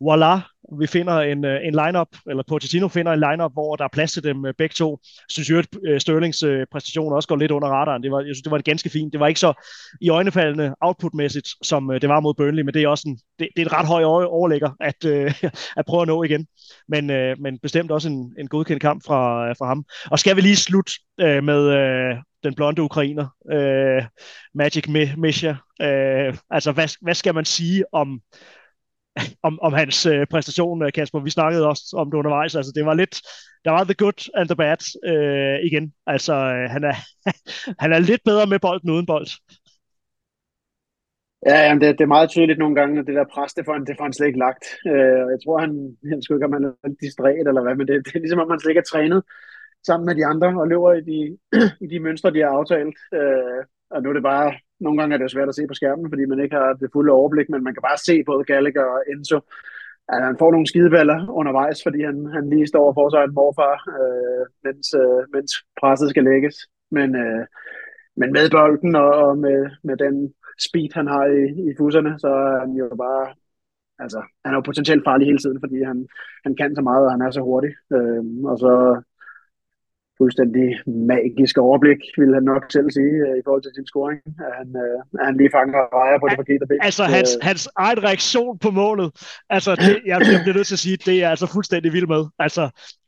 voila, 0.00 0.40
vi 0.80 0.86
finder 0.86 1.20
en, 1.20 1.44
øh, 1.44 1.60
en 1.66 1.74
lineup 1.74 2.08
eller 2.30 2.42
Pochettino 2.48 2.88
finder 2.88 3.12
en 3.12 3.20
lineup 3.20 3.52
hvor 3.52 3.76
der 3.76 3.84
er 3.84 3.88
plads 3.92 4.12
til 4.12 4.22
dem 4.22 4.46
øh, 4.46 4.54
begge 4.58 4.72
to. 4.72 4.90
Jeg 5.04 5.30
synes 5.30 5.50
jo, 5.50 5.58
at 5.58 5.66
øh, 5.86 6.00
Sterlings 6.00 6.42
øh, 6.42 6.66
præstation 6.72 7.12
også 7.12 7.28
går 7.28 7.36
lidt 7.36 7.50
under 7.50 7.68
radaren. 7.68 8.02
Det 8.02 8.10
var, 8.10 8.20
jeg 8.20 8.34
synes, 8.34 8.42
det 8.42 8.50
var 8.50 8.56
en 8.56 8.62
ganske 8.62 8.90
fint. 8.90 9.12
Det 9.12 9.20
var 9.20 9.26
ikke 9.26 9.40
så 9.40 9.52
i 10.00 10.08
øjnefaldende 10.08 10.74
outputmæssigt, 10.80 11.48
som 11.62 11.90
øh, 11.90 12.00
det 12.00 12.08
var 12.08 12.20
mod 12.20 12.34
Burnley, 12.34 12.62
men 12.62 12.74
det 12.74 12.82
er 12.82 12.88
også 12.88 13.08
en, 13.08 13.18
det, 13.38 13.48
det 13.56 13.62
er 13.62 13.66
et 13.66 13.72
ret 13.72 13.86
høj 13.86 14.04
overlægger 14.24 14.70
at, 14.80 15.04
øh, 15.04 15.34
at 15.78 15.84
prøve 15.86 16.02
at 16.02 16.08
nå 16.08 16.22
igen. 16.22 16.46
Men, 16.88 17.06
men 17.42 17.58
bestemt 17.58 17.90
også 17.90 18.08
en, 18.08 18.34
en 18.38 18.48
godkendt 18.48 18.82
kamp 18.82 19.02
fra, 19.06 19.52
fra 19.52 19.66
ham. 19.66 19.84
Og 20.10 20.18
skal 20.18 20.36
vi 20.36 20.40
lige 20.40 20.56
slutte 20.56 20.92
med 21.18 22.18
den 22.44 22.54
blonde 22.54 22.82
ukrainer, 22.82 23.26
øh, 23.52 24.02
Magic 24.54 24.88
Misha. 25.16 25.54
Øh, 25.82 26.34
altså, 26.50 26.72
hvad, 26.72 26.88
hvad 27.02 27.14
skal 27.14 27.34
man 27.34 27.44
sige 27.44 27.84
om, 27.92 28.20
om, 29.42 29.58
om 29.62 29.72
hans 29.72 30.06
øh, 30.06 30.26
præstation, 30.26 30.82
øh, 30.82 30.92
Kasper. 30.92 31.20
Vi 31.20 31.30
snakkede 31.30 31.68
også 31.68 31.96
om 31.96 32.10
det 32.10 32.18
undervejs. 32.18 32.54
Altså, 32.54 32.72
det 32.74 32.86
var 32.86 32.94
lidt, 32.94 33.20
der 33.64 33.70
var 33.70 33.84
the 33.84 33.94
good 33.94 34.30
and 34.34 34.48
the 34.48 34.56
bad 34.56 34.80
øh, 35.10 35.66
igen. 35.68 35.92
Altså, 36.06 36.34
øh, 36.34 36.70
han, 36.70 36.84
er, 36.84 36.96
han 37.82 37.92
er 37.92 37.98
lidt 37.98 38.20
bedre 38.24 38.46
med 38.46 38.58
bolden 38.58 38.90
uden 38.90 39.06
bold. 39.06 39.28
Ja, 41.46 41.58
jamen 41.66 41.80
det, 41.80 41.98
det 41.98 42.04
er 42.04 42.16
meget 42.16 42.30
tydeligt 42.30 42.58
nogle 42.58 42.74
gange, 42.74 43.00
at 43.00 43.06
det 43.06 43.14
der 43.14 43.32
pres, 43.34 43.54
det 43.54 43.64
får 43.64 43.72
han, 43.72 43.84
det 43.86 43.96
får 43.96 44.04
han 44.04 44.12
slet 44.12 44.26
ikke 44.26 44.44
lagt. 44.46 44.64
Øh, 44.86 45.24
jeg 45.32 45.38
tror, 45.44 45.58
han, 45.64 45.72
jeg 46.10 46.18
skulle 46.22 46.36
ikke, 46.38 46.48
om 46.50 46.56
han 46.58 46.64
er 46.64 46.88
distræt 47.02 47.46
eller 47.50 47.62
hvad, 47.62 47.74
men 47.76 47.86
det, 47.88 47.94
det 48.06 48.14
er 48.14 48.24
ligesom, 48.24 48.40
om 48.44 48.50
han 48.50 48.60
slet 48.60 48.70
ikke 48.70 48.84
er 48.86 48.92
trænet 48.92 49.22
sammen 49.86 50.06
med 50.06 50.14
de 50.14 50.26
andre 50.26 50.48
og 50.60 50.68
løber 50.68 50.92
i 50.92 51.00
de, 51.10 51.38
i 51.84 51.86
de 51.86 52.00
mønstre, 52.00 52.30
de 52.30 52.40
har 52.40 52.48
aftalt. 52.48 52.98
Øh, 53.14 53.60
og 53.90 54.02
nu 54.02 54.08
er 54.08 54.12
det 54.12 54.22
bare 54.22 54.54
nogle 54.80 54.98
gange 54.98 55.14
er 55.14 55.18
det 55.18 55.30
svært 55.30 55.48
at 55.48 55.54
se 55.54 55.66
på 55.68 55.74
skærmen, 55.74 56.10
fordi 56.10 56.24
man 56.24 56.40
ikke 56.40 56.56
har 56.56 56.72
det 56.72 56.90
fulde 56.92 57.12
overblik, 57.12 57.48
men 57.50 57.64
man 57.64 57.74
kan 57.74 57.86
bare 57.88 58.04
se 58.06 58.24
både 58.26 58.44
Gallagher 58.44 58.84
og 58.84 59.02
Enzo, 59.12 59.38
at 60.08 60.22
han 60.24 60.38
får 60.38 60.50
nogle 60.52 60.66
skideballer 60.66 61.18
undervejs, 61.30 61.82
fordi 61.82 62.02
han, 62.02 62.26
han 62.36 62.50
lige 62.50 62.66
står 62.66 62.88
og 62.88 62.94
får 62.94 63.08
sig 63.10 63.22
en 63.24 63.34
morfar, 63.34 63.76
øh, 63.98 64.44
mens, 64.64 64.86
øh, 65.02 65.22
mens 65.34 65.50
presset 65.80 66.10
skal 66.10 66.24
lægges. 66.24 66.56
Men, 66.90 67.16
øh, 67.16 67.44
men 68.20 68.32
med 68.32 68.50
bolden 68.50 68.94
og, 68.96 69.10
og 69.24 69.38
med, 69.38 69.70
med 69.82 69.96
den 69.96 70.34
speed, 70.66 70.90
han 70.94 71.06
har 71.06 71.24
i, 71.24 71.42
i 71.70 71.74
fusserne, 71.78 72.12
så 72.18 72.28
er 72.28 72.58
han 72.60 72.72
jo 72.80 72.88
bare 73.06 73.34
altså, 73.98 74.20
han 74.44 74.52
er 74.52 74.56
jo 74.56 74.68
potentielt 74.68 75.04
farlig 75.04 75.26
hele 75.26 75.38
tiden, 75.38 75.60
fordi 75.60 75.82
han, 75.82 76.06
han 76.44 76.56
kan 76.56 76.74
så 76.74 76.82
meget, 76.82 77.04
og 77.06 77.12
han 77.12 77.22
er 77.22 77.30
så 77.30 77.40
hurtig. 77.40 77.72
Øhm, 77.92 78.44
og 78.44 78.58
så 78.58 79.02
fuldstændig 80.18 80.66
magisk 80.86 81.58
overblik, 81.58 82.00
vil 82.18 82.34
han 82.34 82.42
nok 82.42 82.62
selv 82.76 82.90
sige, 82.90 83.14
øh, 83.26 83.34
i 83.40 83.42
forhold 83.44 83.62
til 83.62 83.72
sin 83.74 83.86
scoring. 83.86 84.20
At 84.46 84.52
han, 84.58 84.68
øh, 84.84 84.98
han 85.26 85.36
lige 85.40 85.50
fanger 85.56 85.82
rejer 86.00 86.18
på 86.18 86.26
det 86.28 86.36
forkerte 86.42 86.66
ben. 86.68 86.78
Altså 86.88 87.04
hans, 87.04 87.30
øh. 87.36 87.46
hans 87.48 87.68
egen 87.86 88.00
reaktion 88.08 88.58
på 88.64 88.70
målet, 88.70 89.08
altså 89.56 89.70
det, 89.74 89.94
jeg, 90.10 90.16
jeg 90.32 90.40
bliver 90.44 90.56
nødt 90.58 90.66
til 90.66 90.78
at 90.80 90.84
sige, 90.86 90.96
det 91.08 91.16
er 91.24 91.28
altså 91.34 91.46
fuldstændig 91.46 91.92
vild 91.92 92.08
med. 92.14 92.22
Altså 92.38 92.64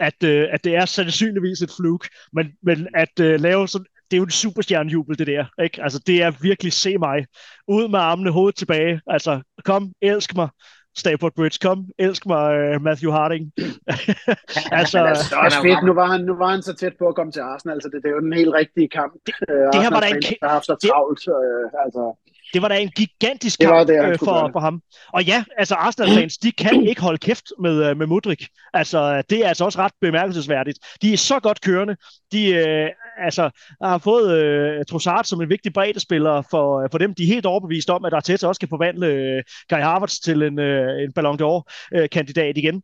at, 0.09 0.19
øh, 0.25 0.49
at 0.55 0.65
det 0.65 0.73
er 0.81 0.85
sandsynligvis 0.85 1.61
et 1.63 1.73
fluke, 1.79 2.09
men, 2.33 2.47
men 2.63 2.79
at 2.95 3.15
øh, 3.21 3.41
lave 3.41 3.69
sådan 3.69 3.87
det 4.11 4.17
er 4.17 4.19
jo 4.19 4.25
en 4.25 4.31
superstjernejubel, 4.31 5.19
det 5.19 5.27
der. 5.27 5.63
Ikke? 5.63 5.83
Altså, 5.83 5.99
det 6.07 6.23
er 6.23 6.31
virkelig 6.41 6.73
se 6.73 6.99
mig. 6.99 7.27
Ud 7.69 7.89
med 7.89 7.99
armene, 7.99 8.31
hovedet 8.31 8.57
tilbage. 8.57 9.01
Altså, 9.07 9.43
kom, 9.65 9.93
elsk 10.03 10.37
mig. 10.37 10.49
Stafford 10.97 11.33
Bridge, 11.37 11.59
kom, 11.63 11.87
elsk 11.99 12.27
mig, 12.27 12.75
uh, 12.75 12.83
Matthew 12.83 13.11
Harding. 13.13 13.53
altså, 14.81 14.99
det 14.99 15.33
er 15.33 15.37
også 15.37 15.63
fedt, 15.63 15.85
nu 15.85 15.93
var, 15.95 16.07
han, 16.07 16.21
nu 16.21 16.35
var 16.37 16.51
han 16.51 16.63
så 16.63 16.75
tæt 16.75 16.93
på 16.99 17.09
at 17.09 17.15
komme 17.15 17.33
til 17.33 17.41
Arsenal, 17.41 17.75
altså 17.75 17.89
det, 17.93 18.03
det 18.03 18.09
er 18.09 18.15
jo 18.15 18.21
den 18.21 18.33
helt 18.33 18.55
rigtige 18.55 18.89
kamp. 18.89 19.13
Det, 19.27 19.35
uh, 19.49 19.55
det 19.73 19.83
her 19.83 19.91
var 19.91 20.01
da 20.01 20.09
en 20.09 20.23
der 20.23 20.37
har 20.43 20.49
haft 20.49 20.67
så 20.67 20.77
travlt. 20.87 21.23
Uh, 21.29 21.85
altså. 21.85 22.03
Det 22.53 22.63
var 22.63 22.69
da 22.69 22.81
en 22.81 22.91
gigantisk 22.97 23.61
kamp 23.61 23.89
det 23.89 23.89
det, 23.89 24.19
for, 24.19 24.51
for 24.53 24.61
ham. 24.61 24.83
Og 25.13 25.25
ja, 25.25 25.45
altså 25.59 25.75
Arsenal-fans, 25.75 26.39
de 26.39 26.53
kan 26.53 26.83
ikke 26.91 27.01
holde 27.01 27.19
kæft 27.19 27.53
med, 27.61 27.95
med 27.95 28.07
Mudrik. 28.07 28.49
Altså, 28.75 29.23
det 29.31 29.45
er 29.45 29.49
altså 29.49 29.65
også 29.65 29.79
ret 29.79 29.93
bemærkelsesværdigt. 30.01 30.79
De 31.03 31.13
er 31.13 31.17
så 31.17 31.41
godt 31.41 31.61
kørende. 31.61 31.97
De 32.33 32.55
øh, 32.55 32.89
altså, 33.25 33.51
har 33.83 33.99
fået 33.99 34.39
øh, 34.39 34.85
Trossard 34.85 35.25
som 35.25 35.41
en 35.41 35.49
vigtig 35.49 35.73
breddespiller 35.73 36.43
for, 36.51 36.81
øh, 36.81 36.89
for 36.91 36.99
dem. 36.99 37.15
De 37.15 37.23
er 37.23 37.27
helt 37.27 37.47
overbevist 37.47 37.91
om, 37.91 38.05
at 38.05 38.15
Arteta 38.15 38.47
også 38.47 38.61
kan 38.61 38.69
forvandle 38.69 39.07
øh, 39.07 39.43
Kai 39.69 39.81
Havertz 39.81 40.19
til 40.19 40.43
en, 40.43 40.59
øh, 40.59 41.03
en 41.03 41.13
Ballon 41.13 41.41
d'Or-kandidat 41.41 42.57
øh, 42.57 42.57
igen. 42.57 42.83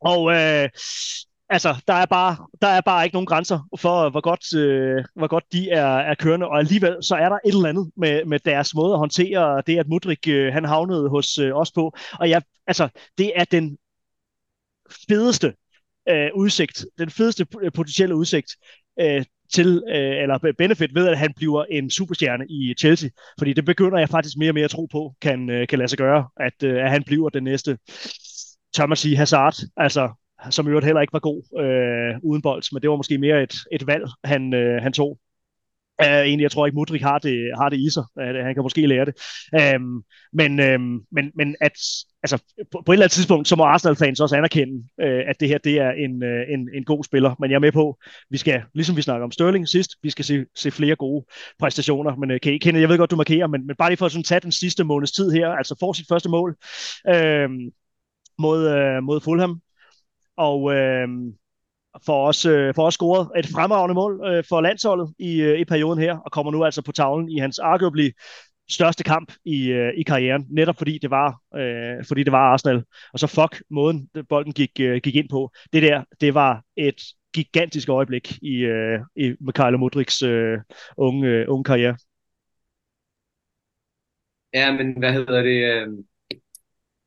Og 0.00 0.32
øh, 0.32 0.68
altså, 1.48 1.76
der 1.86 1.94
er, 1.94 2.06
bare, 2.06 2.36
der 2.62 2.68
er 2.68 2.80
bare 2.80 3.04
ikke 3.04 3.14
nogen 3.14 3.26
grænser 3.26 3.68
for, 3.78 4.04
øh, 4.04 4.10
hvor 4.10 4.20
godt, 4.20 4.54
øh, 4.54 5.04
hvor 5.14 5.26
godt 5.26 5.44
de 5.52 5.70
er, 5.70 5.96
er 5.96 6.14
kørende, 6.14 6.46
og 6.46 6.58
alligevel 6.58 6.96
så 7.02 7.16
er 7.16 7.28
der 7.28 7.38
et 7.46 7.54
eller 7.54 7.68
andet 7.68 7.90
med, 7.96 8.24
med 8.24 8.38
deres 8.38 8.74
måde 8.74 8.92
at 8.92 8.98
håndtere 8.98 9.62
det, 9.66 9.78
at 9.78 9.88
Mudrik 9.88 10.28
øh, 10.28 10.52
han 10.52 10.64
havnede 10.64 11.08
hos 11.08 11.38
øh, 11.38 11.52
os 11.54 11.72
på. 11.72 11.92
Og 12.12 12.28
ja, 12.28 12.40
altså, 12.66 12.88
det 13.18 13.32
er 13.36 13.44
den 13.44 13.78
fedeste 15.08 15.54
øh, 16.08 16.30
udsigt, 16.34 16.86
den 16.98 17.10
fedeste 17.10 17.44
potentielle 17.74 18.16
udsigt 18.16 18.56
øh, 19.00 19.24
til, 19.54 19.82
øh, 19.88 20.22
eller 20.22 20.52
benefit 20.58 20.94
ved, 20.94 21.08
at 21.08 21.18
han 21.18 21.32
bliver 21.36 21.64
en 21.70 21.90
superstjerne 21.90 22.44
i 22.48 22.74
Chelsea. 22.74 23.10
Fordi 23.38 23.52
det 23.52 23.64
begynder 23.64 23.98
jeg 23.98 24.08
faktisk 24.08 24.36
mere 24.38 24.50
og 24.50 24.54
mere 24.54 24.64
at 24.64 24.70
tro 24.70 24.86
på, 24.86 25.14
kan, 25.20 25.50
øh, 25.50 25.68
kan 25.68 25.78
lade 25.78 25.88
sig 25.88 25.98
gøre, 25.98 26.28
at, 26.36 26.62
øh, 26.62 26.84
at 26.84 26.90
han 26.90 27.02
bliver 27.02 27.28
den 27.28 27.44
næste, 27.44 27.78
tør 28.74 28.86
man 28.86 28.96
sige, 28.96 29.16
Hazard. 29.16 29.54
Altså, 29.76 30.10
som 30.50 30.66
i 30.66 30.68
øvrigt 30.68 30.86
heller 30.86 31.00
ikke 31.00 31.12
var 31.12 31.18
god 31.18 31.42
øh, 31.64 32.20
uden 32.22 32.42
bold, 32.42 32.62
men 32.72 32.82
det 32.82 32.90
var 32.90 32.96
måske 32.96 33.18
mere 33.18 33.42
et, 33.42 33.54
et 33.72 33.86
valg, 33.86 34.04
han, 34.24 34.54
øh, 34.54 34.82
han 34.82 34.92
tog. 34.92 35.18
Uh, 36.02 36.06
egentlig, 36.06 36.42
jeg 36.42 36.50
tror 36.50 36.66
ikke, 36.66 36.76
Mudrik 36.76 37.02
har 37.02 37.18
det, 37.18 37.50
har 37.56 37.68
det 37.68 37.76
i 37.76 37.90
sig. 37.90 38.04
Uh, 38.16 38.44
han 38.46 38.54
kan 38.54 38.62
måske 38.62 38.86
lære 38.86 39.04
det. 39.04 39.14
Uh, 39.52 40.02
men, 40.32 40.60
uh, 40.60 40.80
men, 41.12 41.30
men 41.34 41.56
at, 41.60 41.72
altså, 42.22 42.42
på, 42.72 42.82
på 42.86 42.92
et 42.92 42.94
eller 42.94 43.04
andet 43.04 43.12
tidspunkt, 43.12 43.48
så 43.48 43.56
må 43.56 43.64
Arsenal-fans 43.64 44.20
også 44.20 44.36
anerkende, 44.36 44.74
uh, 45.02 45.22
at 45.30 45.40
det 45.40 45.48
her 45.48 45.58
det 45.58 45.78
er 45.78 45.90
en, 45.90 46.22
uh, 46.22 46.52
en, 46.54 46.68
en 46.74 46.84
god 46.84 47.04
spiller. 47.04 47.34
Men 47.40 47.50
jeg 47.50 47.56
er 47.56 47.60
med 47.60 47.72
på, 47.72 47.98
vi 48.30 48.38
skal, 48.38 48.62
ligesom 48.74 48.96
vi 48.96 49.02
snakker 49.02 49.24
om 49.24 49.30
Sterling 49.30 49.68
sidst, 49.68 49.90
vi 50.02 50.10
skal 50.10 50.24
se, 50.24 50.44
se 50.56 50.70
flere 50.70 50.96
gode 50.96 51.26
præstationer. 51.58 52.16
Men 52.16 52.30
uh, 52.30 52.36
Kenneth, 52.42 52.80
jeg 52.80 52.88
ved 52.88 52.98
godt, 52.98 53.10
du 53.10 53.16
markerer, 53.16 53.46
men, 53.46 53.66
men 53.66 53.76
bare 53.76 53.90
lige 53.90 53.96
for 53.96 54.06
at 54.06 54.12
sådan, 54.12 54.24
tage 54.24 54.40
den 54.40 54.52
sidste 54.52 54.84
måneds 54.84 55.12
tid 55.12 55.30
her, 55.30 55.48
altså 55.48 55.76
får 55.80 55.92
sit 55.92 56.06
første 56.08 56.28
mål 56.28 56.56
uh, 57.08 57.50
mod, 58.38 58.60
uh, 58.76 59.04
mod 59.04 59.20
Fulham, 59.20 59.60
og 60.36 60.62
uh, 60.62 61.08
får 62.06 62.26
også, 62.26 62.50
øh, 62.50 62.74
får 62.74 62.84
også 62.84 62.96
scoret 62.96 63.28
et 63.36 63.46
fremragende 63.46 63.94
mål 63.94 64.20
øh, 64.26 64.44
for 64.48 64.60
landsholdet 64.60 65.14
i, 65.18 65.40
øh, 65.40 65.58
i 65.58 65.64
perioden 65.64 65.98
her, 65.98 66.18
og 66.18 66.32
kommer 66.32 66.52
nu 66.52 66.64
altså 66.64 66.82
på 66.82 66.92
tavlen 66.92 67.30
i 67.30 67.38
hans 67.38 67.58
arguably 67.58 68.10
største 68.70 69.04
kamp 69.04 69.32
i, 69.44 69.68
øh, 69.68 69.92
i 69.96 70.02
karrieren, 70.02 70.46
netop 70.50 70.76
fordi 70.76 70.98
det 71.02 71.10
var 71.10 71.40
øh, 71.56 72.04
fordi 72.08 72.22
det 72.22 72.32
var 72.32 72.52
Arsenal. 72.52 72.84
Og 73.12 73.18
så 73.18 73.26
fuck 73.26 73.62
måden 73.70 74.08
bolden 74.28 74.52
gik, 74.52 74.70
øh, 74.80 75.00
gik 75.02 75.16
ind 75.16 75.28
på. 75.28 75.50
Det 75.72 75.82
der, 75.82 76.04
det 76.20 76.34
var 76.34 76.62
et 76.76 77.02
gigantisk 77.34 77.88
øjeblik 77.88 78.38
i, 78.42 78.54
øh, 78.54 79.00
i 79.16 79.34
Mikhailo 79.40 79.78
Mudriks 79.78 80.22
øh, 80.22 80.58
unge, 80.96 81.28
øh, 81.28 81.44
unge 81.48 81.64
karriere. 81.64 81.96
Ja, 84.54 84.72
men 84.72 84.98
hvad 84.98 85.12
hedder 85.12 85.42
det? 85.42 85.64
Øh... 85.64 85.88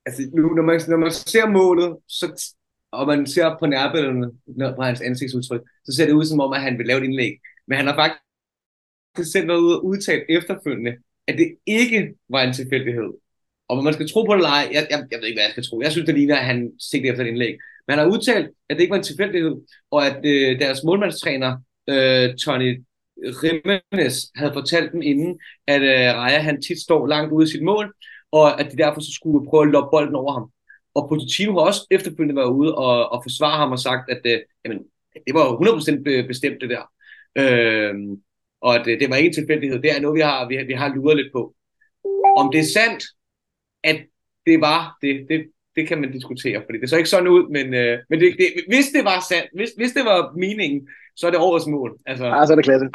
Altså, 0.06 0.22
nu, 0.34 0.42
når 0.42 0.64
man, 0.64 0.82
når 0.88 0.98
man 0.98 1.12
ser 1.12 1.50
målet, 1.50 1.98
så 2.08 2.56
og 2.92 3.08
man 3.08 3.28
ser 3.28 3.56
på 3.60 3.66
nærbillederne 3.66 4.32
på 4.76 4.82
hans 4.82 5.02
ansigtsudtryk, 5.02 5.62
så 5.86 5.96
ser 5.96 6.06
det 6.06 6.14
ud 6.14 6.26
som 6.26 6.40
om, 6.40 6.54
at 6.54 6.62
han 6.62 6.78
vil 6.78 6.86
lave 6.86 7.00
et 7.00 7.04
indlæg. 7.04 7.34
Men 7.68 7.78
han 7.78 7.88
har 7.88 7.96
faktisk 7.96 9.32
selv 9.32 9.48
været 9.48 9.60
ude 9.60 9.80
og 9.80 9.86
udtalt 9.86 10.24
efterfølgende, 10.30 10.94
at 11.28 11.38
det 11.38 11.56
ikke 11.66 12.14
var 12.30 12.42
en 12.42 12.54
tilfældighed. 12.54 13.10
Og 13.70 13.84
man 13.84 13.94
skal 13.94 14.10
tro 14.10 14.24
på 14.24 14.34
det 14.34 14.40
eller 14.40 14.50
ej, 14.50 14.70
jeg, 14.74 14.88
jeg, 14.90 15.08
jeg 15.12 15.20
ved 15.20 15.28
ikke, 15.28 15.38
hvad 15.38 15.44
jeg 15.44 15.52
skal 15.52 15.64
tro. 15.64 15.82
Jeg 15.82 15.92
synes, 15.92 16.06
det 16.06 16.16
ligner, 16.16 16.38
at 16.38 16.46
han 16.46 16.72
sigter 16.80 17.12
efter 17.12 17.24
et 17.24 17.28
indlæg. 17.28 17.56
Men 17.88 17.98
han 17.98 18.00
har 18.00 18.14
udtalt, 18.16 18.50
at 18.70 18.76
det 18.76 18.82
ikke 18.82 18.92
var 18.92 18.98
en 18.98 19.04
tilfældighed, 19.04 19.56
og 19.92 20.08
at 20.08 20.26
øh, 20.26 20.60
deres 20.60 20.84
målmandstræner, 20.84 21.52
øh, 21.90 22.36
Tony 22.36 22.84
Rimenez, 23.44 24.16
havde 24.36 24.54
fortalt 24.54 24.92
dem 24.92 25.02
inden, 25.02 25.40
at 25.68 25.82
øh, 25.82 26.16
Raja 26.20 26.40
han 26.40 26.62
tit 26.62 26.82
står 26.82 27.08
langt 27.08 27.32
ude 27.32 27.44
i 27.44 27.52
sit 27.52 27.64
mål, 27.64 27.94
og 28.32 28.60
at 28.60 28.72
de 28.72 28.78
derfor 28.78 29.02
så 29.02 29.12
skulle 29.14 29.50
prøve 29.50 29.64
at 29.64 29.72
loppe 29.72 29.90
bolden 29.92 30.16
over 30.16 30.34
ham. 30.34 30.52
Og 30.96 31.10
Pochettino 31.10 31.54
har 31.54 31.60
også 31.60 31.88
efterfølgende 31.92 32.36
været 32.36 32.52
ude 32.52 32.76
og, 32.76 33.12
og 33.12 33.24
forsvare 33.26 33.58
ham 33.58 33.72
og 33.72 33.80
sagt, 33.80 34.12
at 34.12 34.22
øh, 34.26 34.40
jamen, 34.66 34.80
det 35.28 35.34
var 35.34 35.46
100% 36.24 36.28
bestemt 36.28 36.62
det 36.62 36.70
der. 36.70 36.84
Øh, 37.38 37.94
og 38.62 38.76
at 38.76 38.88
øh, 38.88 39.00
det 39.00 39.10
var 39.10 39.16
ikke 39.16 39.28
en 39.28 39.34
tilfældighed. 39.34 39.82
Det 39.82 39.92
er 39.92 40.02
noget, 40.02 40.16
vi 40.16 40.22
har, 40.22 40.48
vi, 40.48 40.56
har, 40.56 40.66
vi 40.66 40.74
har 40.74 40.96
luret 40.96 41.18
lidt 41.18 41.34
på. 41.34 41.54
Om 42.38 42.52
det 42.52 42.60
er 42.60 42.74
sandt, 42.74 43.04
at 43.84 44.00
det 44.46 44.62
var 44.62 44.98
det, 45.02 45.26
det, 45.30 45.40
det 45.76 45.88
kan 45.88 46.02
man 46.02 46.12
diskutere, 46.12 46.62
fordi 46.66 46.80
det 46.80 46.90
så 46.90 46.98
ikke 46.98 47.10
sådan 47.10 47.28
ud, 47.28 47.50
men, 47.50 47.74
øh, 47.74 48.00
men 48.10 48.20
det, 48.20 48.36
det, 48.40 48.48
hvis 48.68 48.88
det 48.96 49.04
var 49.06 49.26
sandt, 49.30 49.48
hvis, 49.56 49.70
hvis 49.78 49.92
det 49.92 50.06
var 50.06 50.34
meningen, 50.38 50.88
så 51.16 51.28
er 51.28 51.32
det 51.32 51.40
årets 51.40 51.68
mål. 51.68 51.98
Altså, 52.06 52.26
ja, 52.26 52.46
så 52.46 52.54
er 52.54 52.56
det 52.56 52.66
klasse. 52.66 52.88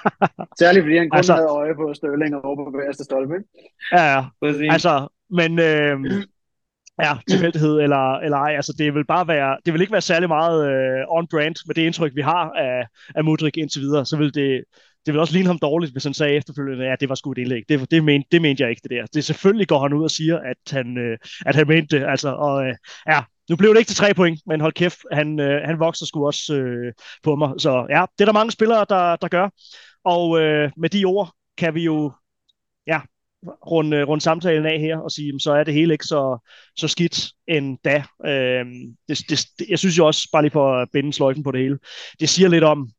Særligt 0.60 0.84
fordi 0.84 0.96
han 0.96 1.10
kun 1.10 1.16
altså, 1.16 1.34
havde 1.34 1.48
øje 1.48 1.74
på 1.74 1.94
Størling 1.94 2.34
og 2.36 2.44
over 2.44 2.56
på 2.64 2.70
bagerste 2.70 3.04
stolpe. 3.04 3.34
Ja, 3.92 4.04
ja. 4.14 4.22
Altså, 4.72 5.08
men 5.30 5.58
øh, 5.58 5.96
Ja, 7.02 7.12
tilfældighed 7.30 7.80
eller, 7.80 8.14
eller 8.18 8.36
ej. 8.36 8.56
Altså, 8.56 8.74
det 8.78 8.94
vil 8.94 9.04
bare 9.06 9.28
være, 9.28 9.58
det 9.66 9.72
vil 9.72 9.80
ikke 9.80 9.92
være 9.92 10.00
særlig 10.00 10.28
meget 10.28 10.70
øh, 10.70 11.04
on-brand 11.08 11.54
med 11.66 11.74
det 11.74 11.82
indtryk, 11.82 12.12
vi 12.14 12.20
har 12.20 12.50
af, 12.50 12.86
af 13.14 13.24
Mudrik 13.24 13.56
indtil 13.56 13.82
videre. 13.82 14.06
Så 14.06 14.16
vil 14.16 14.34
det, 14.34 14.64
det 15.06 15.14
vil 15.14 15.20
også 15.20 15.32
ligne 15.32 15.46
ham 15.46 15.58
dårligt, 15.58 15.92
hvis 15.92 16.04
han 16.04 16.14
sagde 16.14 16.34
efterfølgende, 16.34 16.84
at 16.84 16.90
ja, 16.90 16.96
det 17.00 17.08
var 17.08 17.14
sgu 17.14 17.32
et 17.32 17.38
indlæg. 17.38 17.62
Det, 17.68 17.90
det, 17.90 18.04
mente, 18.04 18.28
det 18.32 18.42
mente 18.42 18.62
jeg 18.62 18.70
ikke, 18.70 18.80
det 18.82 18.90
der. 18.90 19.06
Det 19.14 19.24
selvfølgelig 19.24 19.68
går 19.68 19.78
han 19.82 19.92
ud 19.92 20.04
og 20.04 20.10
siger, 20.10 20.38
at 20.38 20.56
han, 20.70 20.98
øh, 20.98 21.18
at 21.46 21.54
han 21.54 21.68
mente 21.68 21.98
det. 21.98 22.06
Altså, 22.06 22.28
og 22.28 22.66
øh, 22.66 22.74
ja, 23.08 23.22
nu 23.50 23.56
blev 23.56 23.70
det 23.70 23.78
ikke 23.78 23.88
til 23.88 23.96
tre 23.96 24.14
point, 24.14 24.40
men 24.46 24.60
hold 24.60 24.72
kæft, 24.72 24.98
han, 25.12 25.40
øh, 25.40 25.62
han 25.64 25.80
vokser 25.80 26.06
sgu 26.06 26.26
også 26.26 26.54
øh, 26.54 26.92
på 27.22 27.36
mig. 27.36 27.50
Så 27.58 27.86
ja, 27.90 28.04
det 28.18 28.20
er 28.20 28.24
der 28.24 28.32
mange 28.32 28.52
spillere, 28.52 28.86
der, 28.88 29.16
der 29.16 29.28
gør. 29.28 29.48
Og 30.04 30.40
øh, 30.40 30.70
med 30.76 30.88
de 30.90 31.04
ord 31.04 31.32
kan 31.58 31.74
vi 31.74 31.84
jo 31.84 32.12
runde, 33.44 34.04
runde 34.04 34.24
samtalen 34.24 34.66
af 34.66 34.80
her 34.80 34.98
og 34.98 35.10
sige, 35.10 35.40
så 35.40 35.52
er 35.52 35.64
det 35.64 35.74
hele 35.74 35.94
ikke 35.94 36.04
så, 36.04 36.38
så 36.76 36.88
skidt 36.88 37.30
endda. 37.48 38.04
Øh, 38.26 38.66
det, 39.08 39.18
det, 39.28 39.68
jeg 39.68 39.78
synes 39.78 39.98
jo 39.98 40.06
også, 40.06 40.28
bare 40.32 40.42
lige 40.42 40.52
for 40.52 40.74
at 40.74 40.88
binde 40.92 41.12
sløjfen 41.12 41.42
på 41.42 41.52
det 41.52 41.60
hele, 41.60 41.78
det 42.20 42.28
siger 42.28 42.48
lidt 42.48 42.64
om, 42.64 42.90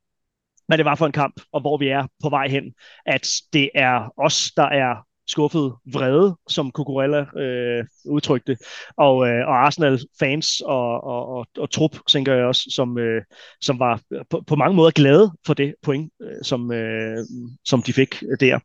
hvad 0.67 0.77
det 0.77 0.85
var 0.85 0.95
for 0.95 1.05
en 1.05 1.11
kamp, 1.11 1.41
og 1.51 1.61
hvor 1.61 1.77
vi 1.77 1.87
er 1.87 2.07
på 2.23 2.29
vej 2.29 2.47
hen, 2.47 2.63
at 3.05 3.27
det 3.53 3.69
er 3.75 4.13
os, 4.17 4.51
der 4.57 4.65
er 4.69 5.06
skuffet 5.27 5.73
vrede, 5.93 6.35
som 6.49 6.71
Cucurella 6.71 7.25
øh, 7.37 7.85
udtrykte, 8.05 8.57
og, 8.97 9.27
øh, 9.27 9.47
og 9.47 9.65
Arsenal-fans 9.65 10.61
og, 10.61 11.03
og, 11.03 11.27
og, 11.27 11.47
og 11.57 11.71
trup, 11.71 11.91
tænker 12.07 12.33
jeg 12.33 12.45
også, 12.45 12.61
som, 12.75 12.97
øh, 12.97 13.21
som 13.61 13.79
var 13.79 14.01
på, 14.29 14.43
på 14.47 14.55
mange 14.55 14.75
måder 14.75 14.91
glade 14.91 15.31
for 15.45 15.53
det 15.53 15.75
point, 15.83 16.11
øh, 16.21 16.43
som, 16.43 16.71
øh, 16.71 17.17
som 17.65 17.81
de 17.81 17.93
fik 17.93 18.23
der. 18.39 18.59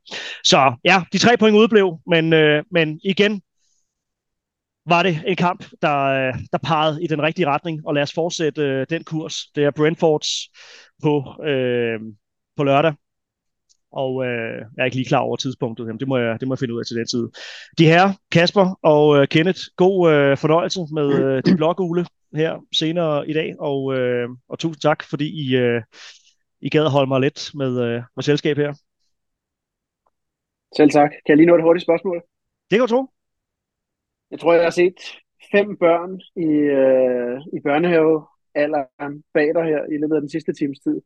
Så 0.45 0.75
ja, 0.85 1.03
de 1.13 1.19
tre 1.19 1.37
point 1.37 1.57
udblev, 1.57 1.99
men, 2.07 2.33
øh, 2.33 2.65
men 2.71 3.01
igen, 3.05 3.43
var 4.87 5.03
det 5.03 5.23
en 5.27 5.37
kamp, 5.37 5.65
der, 5.83 5.99
øh, 5.99 6.35
der 6.53 6.59
pegede 6.59 7.05
i 7.05 7.07
den 7.07 7.23
rigtige 7.23 7.47
retning, 7.47 7.87
og 7.87 7.95
lad 7.95 8.03
os 8.03 8.13
fortsætte 8.13 8.63
øh, 8.63 8.87
den 8.91 9.05
kurs. 9.05 9.47
Det 9.55 9.65
er 9.65 9.71
Brentfords 9.71 10.29
på, 11.03 11.45
øh, 11.47 12.01
på 12.57 12.65
lørdag, 12.65 12.95
og 13.93 14.25
øh, 14.27 14.59
jeg 14.77 14.83
er 14.83 14.85
ikke 14.85 14.97
lige 14.97 15.09
klar 15.09 15.21
over 15.21 15.37
tidspunktet. 15.37 15.85
Jamen, 15.85 16.01
det, 16.01 16.09
må 16.09 16.17
jeg, 16.19 16.41
det 16.41 16.49
må 16.49 16.55
jeg 16.55 16.59
finde 16.59 16.75
ud 16.75 16.81
af 16.81 16.87
til 16.87 16.97
den 16.97 17.07
tid. 17.07 17.29
De 17.79 17.87
her, 17.87 18.05
Kasper 18.33 18.79
og 18.83 19.17
øh, 19.17 19.29
Kenneth, 19.29 19.61
god 19.77 20.13
øh, 20.13 20.37
fornøjelse 20.37 20.81
med 20.93 21.09
øh, 21.25 21.43
de 21.47 21.57
blågule 21.57 22.07
her 22.35 22.61
senere 22.73 23.29
i 23.29 23.33
dag, 23.33 23.55
og, 23.59 23.95
øh, 23.95 24.29
og 24.49 24.59
tusind 24.59 24.81
tak, 24.81 25.03
fordi 25.11 25.27
I, 25.45 25.57
øh, 25.57 25.83
I 26.61 26.69
gad 26.69 26.91
holde 26.91 27.09
mig 27.09 27.21
lidt 27.21 27.51
med, 27.55 27.81
øh, 27.87 28.03
med 28.17 28.23
selskab 28.23 28.57
her. 28.57 28.73
Selv 30.77 30.91
tak. 30.91 31.11
Kan 31.11 31.29
jeg 31.29 31.37
lige 31.37 31.47
nå 31.47 31.55
et 31.55 31.63
hurtigt 31.63 31.83
spørgsmål? 31.83 32.23
Det 32.71 32.77
kan 32.77 32.81
du 32.81 32.87
tro. 32.87 33.07
Jeg 34.31 34.41
tror, 34.41 34.53
jeg 34.53 34.63
har 34.63 34.71
set 34.71 34.99
fem 35.53 35.77
børn 35.77 36.21
i, 36.37 36.51
øh, 36.81 37.41
i 37.57 37.61
børnehave 37.67 38.27
alderen 38.55 39.23
bag 39.35 39.55
dig 39.55 39.65
her 39.65 39.83
i 39.95 39.97
løbet 40.01 40.15
af 40.15 40.21
den 40.21 40.31
sidste 40.31 40.53
times 40.53 40.79
tid. 40.79 41.01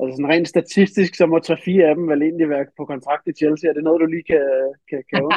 Altså 0.00 0.16
sådan 0.16 0.32
rent 0.32 0.48
statistisk, 0.48 1.14
så 1.14 1.26
må 1.26 1.36
3-4 1.36 1.88
af 1.88 1.94
dem 1.94 2.08
vel 2.08 2.22
egentlig 2.22 2.48
være 2.48 2.66
på 2.76 2.84
kontrakt 2.84 3.26
i 3.26 3.32
Chelsea. 3.32 3.70
Er 3.70 3.74
det 3.74 3.84
noget, 3.84 4.00
du 4.00 4.06
lige 4.06 4.26
kan, 4.32 4.46
kan, 4.88 5.02
kan 5.10 5.22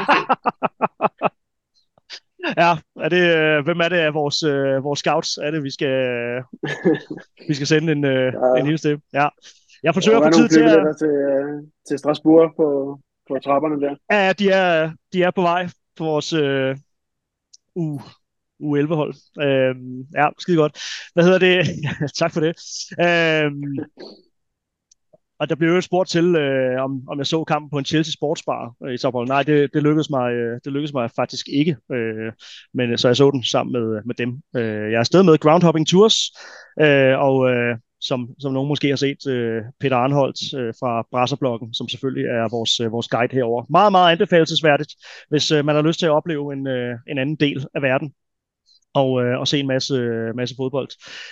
ja, 2.64 2.72
er 3.06 3.10
det, 3.16 3.24
øh, 3.38 3.64
hvem 3.66 3.80
er 3.80 3.90
det 3.90 3.98
af 3.98 4.14
vores, 4.14 4.44
øh, 4.44 4.84
vores 4.84 5.00
scouts? 5.00 5.38
Er 5.38 5.52
det, 5.52 5.64
vi 5.64 5.70
skal, 5.70 5.96
vi 7.48 7.54
skal 7.54 7.68
sende 7.68 7.92
en, 7.92 8.06
øh, 8.06 8.34
ja. 8.34 8.60
en 8.60 8.66
lille 8.66 8.78
step? 8.78 9.00
Ja. 9.14 9.28
Jeg 9.84 9.94
forsøger 9.94 10.22
få 10.22 10.32
tid 10.32 10.50
til 10.50 10.64
at... 10.64 10.98
Til, 10.98 11.08
øh, 11.08 11.64
til 11.88 12.00
Strasbourg 12.00 12.54
på, 12.56 13.00
på 13.28 13.40
trapperne 13.40 13.82
der. 13.82 13.96
Ja, 14.12 14.34
de 14.34 14.50
er, 14.50 14.92
de 15.14 15.24
er 15.24 15.32
på 15.32 15.42
vej 15.42 15.68
på 15.98 16.04
vores 16.04 16.34
øh, 16.34 16.78
u, 17.76 18.00
U11-hold. 18.64 19.14
Øh, 19.42 19.76
ja, 20.16 20.30
skide 20.40 20.58
godt. 20.58 20.80
Hvad 21.14 21.24
hedder 21.24 21.40
det? 21.40 21.68
tak 22.20 22.34
for 22.34 22.40
det. 22.40 22.56
Øh, 23.02 23.52
og 25.40 25.50
der 25.50 25.56
blev 25.56 25.70
jo 25.70 25.82
spurgt 25.82 26.10
til, 26.10 26.36
øh, 26.36 26.84
om, 26.84 27.02
om 27.08 27.18
jeg 27.18 27.26
så 27.26 27.44
kampen 27.44 27.70
på 27.70 27.78
en 27.78 27.86
Chelsea 27.86 28.12
Sportsbar 28.12 28.76
øh, 28.86 28.94
i 28.94 28.98
Stockholm. 28.98 29.28
Nej, 29.28 29.44
det, 29.44 29.74
det, 29.74 29.84
lykkedes 29.84 30.10
mig, 30.10 30.34
øh, 30.34 30.60
det 30.66 30.74
lykkedes 30.74 30.94
mig 30.94 31.12
faktisk 31.16 31.46
ikke. 31.54 31.78
Øh, 31.92 32.32
men 32.74 32.92
øh, 32.92 32.98
så 32.98 33.08
jeg 33.08 33.18
så 33.18 33.32
den 33.32 33.44
sammen 33.44 33.74
med, 33.74 33.98
øh, 33.98 34.02
med 34.06 34.16
dem. 34.16 34.30
Øh, 34.56 34.92
jeg 34.92 34.96
er 34.96 35.00
afsted 35.00 35.24
med 35.24 35.38
Groundhopping 35.38 35.88
Tours, 35.88 36.16
øh, 36.82 37.20
og 37.20 37.50
øh, 37.50 37.78
som, 38.02 38.30
som 38.40 38.54
nogen 38.54 38.68
måske 38.68 38.90
har 38.90 38.96
set, 38.96 39.28
øh, 39.28 39.62
Peter 39.80 39.96
Arnholdt 39.96 40.60
øh, 40.60 40.74
fra 40.80 41.08
Brasserblokken, 41.12 41.74
som 41.74 41.88
selvfølgelig 41.90 42.26
er 42.26 42.48
vores, 42.52 42.80
øh, 42.80 42.92
vores 42.92 43.08
guide 43.08 43.36
herover. 43.36 43.66
Meget, 43.70 43.92
meget 43.92 44.12
anbefalesværdigt, 44.12 44.92
hvis 45.30 45.52
øh, 45.52 45.66
man 45.66 45.76
har 45.76 45.82
lyst 45.82 46.00
til 46.00 46.06
at 46.06 46.12
opleve 46.12 46.54
en, 46.54 46.68
øh, 46.68 46.96
en 47.08 47.18
anden 47.18 47.36
del 47.36 47.66
af 47.76 47.82
verden 47.82 48.14
og, 48.94 49.24
øh, 49.24 49.40
og 49.40 49.48
se 49.48 49.60
en 49.60 49.68
masse, 49.68 49.94
øh, 49.94 50.36
masse 50.36 50.56
fodbold. 50.58 50.90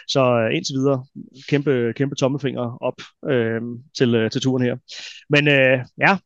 Så 0.08 0.22
øh, 0.22 0.56
indtil 0.56 0.76
videre, 0.76 1.06
kæmpe, 1.50 1.94
kæmpe 1.96 2.16
tommelfinger 2.16 2.78
op 2.82 3.02
øh, 3.30 3.62
til, 3.98 4.16
øh, 4.16 4.32
til 4.32 4.42
turen 4.42 4.64
her. 4.64 4.76
Men 5.30 5.48
øh, 5.48 5.80
ja, 6.00 6.18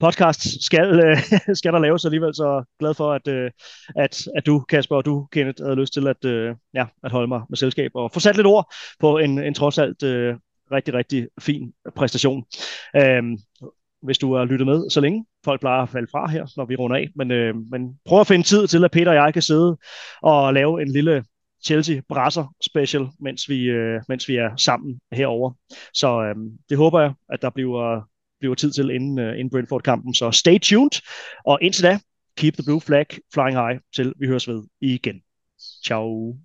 podcast 0.00 0.64
skal, 0.64 1.00
øh, 1.04 1.16
skal 1.58 1.72
der 1.72 1.78
laves 1.78 2.04
alligevel, 2.04 2.34
så 2.34 2.64
glad 2.78 2.94
for, 2.94 3.12
at, 3.12 3.28
øh, 3.28 3.50
at, 3.96 4.28
at 4.36 4.46
du, 4.46 4.60
Kasper, 4.68 4.96
og 4.96 5.04
du, 5.04 5.28
Kenneth, 5.32 5.62
havde 5.62 5.80
lyst 5.80 5.92
til 5.92 6.06
at, 6.06 6.24
øh, 6.24 6.54
ja, 6.74 6.86
at 7.04 7.12
holde 7.12 7.28
mig 7.28 7.42
med 7.48 7.56
selskab 7.56 7.90
og 7.94 8.12
få 8.12 8.20
sat 8.20 8.36
lidt 8.36 8.46
ord 8.46 8.74
på 9.00 9.18
en, 9.18 9.38
en 9.38 9.54
trods 9.54 9.78
alt 9.78 10.02
øh, 10.02 10.36
rigtig, 10.72 10.94
rigtig 10.94 11.28
fin 11.40 11.72
præstation. 11.96 12.44
Øh, 12.96 13.22
hvis 14.02 14.18
du 14.18 14.34
har 14.34 14.44
lyttet 14.44 14.66
med 14.66 14.90
så 14.90 15.00
længe. 15.00 15.24
Folk 15.44 15.60
plejer 15.60 15.82
at 15.82 15.88
falde 15.88 16.06
fra 16.10 16.30
her, 16.30 16.46
når 16.56 16.64
vi 16.64 16.76
runder 16.76 16.96
af. 16.96 17.08
Men, 17.16 17.30
øh, 17.30 17.54
men 17.70 17.98
prøv 18.04 18.20
at 18.20 18.26
finde 18.26 18.46
tid 18.46 18.66
til, 18.66 18.84
at 18.84 18.90
Peter 18.90 19.10
og 19.10 19.16
jeg 19.16 19.32
kan 19.32 19.42
sidde 19.42 19.76
og 20.22 20.54
lave 20.54 20.82
en 20.82 20.92
lille 20.92 21.24
Chelsea 21.64 22.00
Brasser 22.08 22.54
special, 22.64 23.06
mens 23.20 23.48
vi, 23.48 23.64
øh, 23.64 24.00
mens 24.08 24.28
vi 24.28 24.36
er 24.36 24.56
sammen 24.56 25.00
herover. 25.12 25.52
Så 25.94 26.22
øh, 26.22 26.34
det 26.68 26.78
håber 26.78 27.00
jeg, 27.00 27.12
at 27.28 27.42
der 27.42 27.50
bliver, 27.50 28.00
bliver 28.40 28.54
tid 28.54 28.70
til 28.70 28.90
inden, 28.90 29.18
øh, 29.18 29.38
inden 29.38 29.50
Brentford-kampen. 29.50 30.14
Så 30.14 30.30
stay 30.30 30.58
tuned, 30.58 31.02
og 31.44 31.58
indtil 31.62 31.84
da, 31.84 31.98
keep 32.36 32.54
the 32.54 32.64
blue 32.64 32.80
flag 32.80 33.06
flying 33.34 33.56
high, 33.56 33.80
til 33.94 34.12
vi 34.18 34.26
høres 34.26 34.48
ved 34.48 34.62
igen. 34.80 35.22
Ciao. 35.86 36.36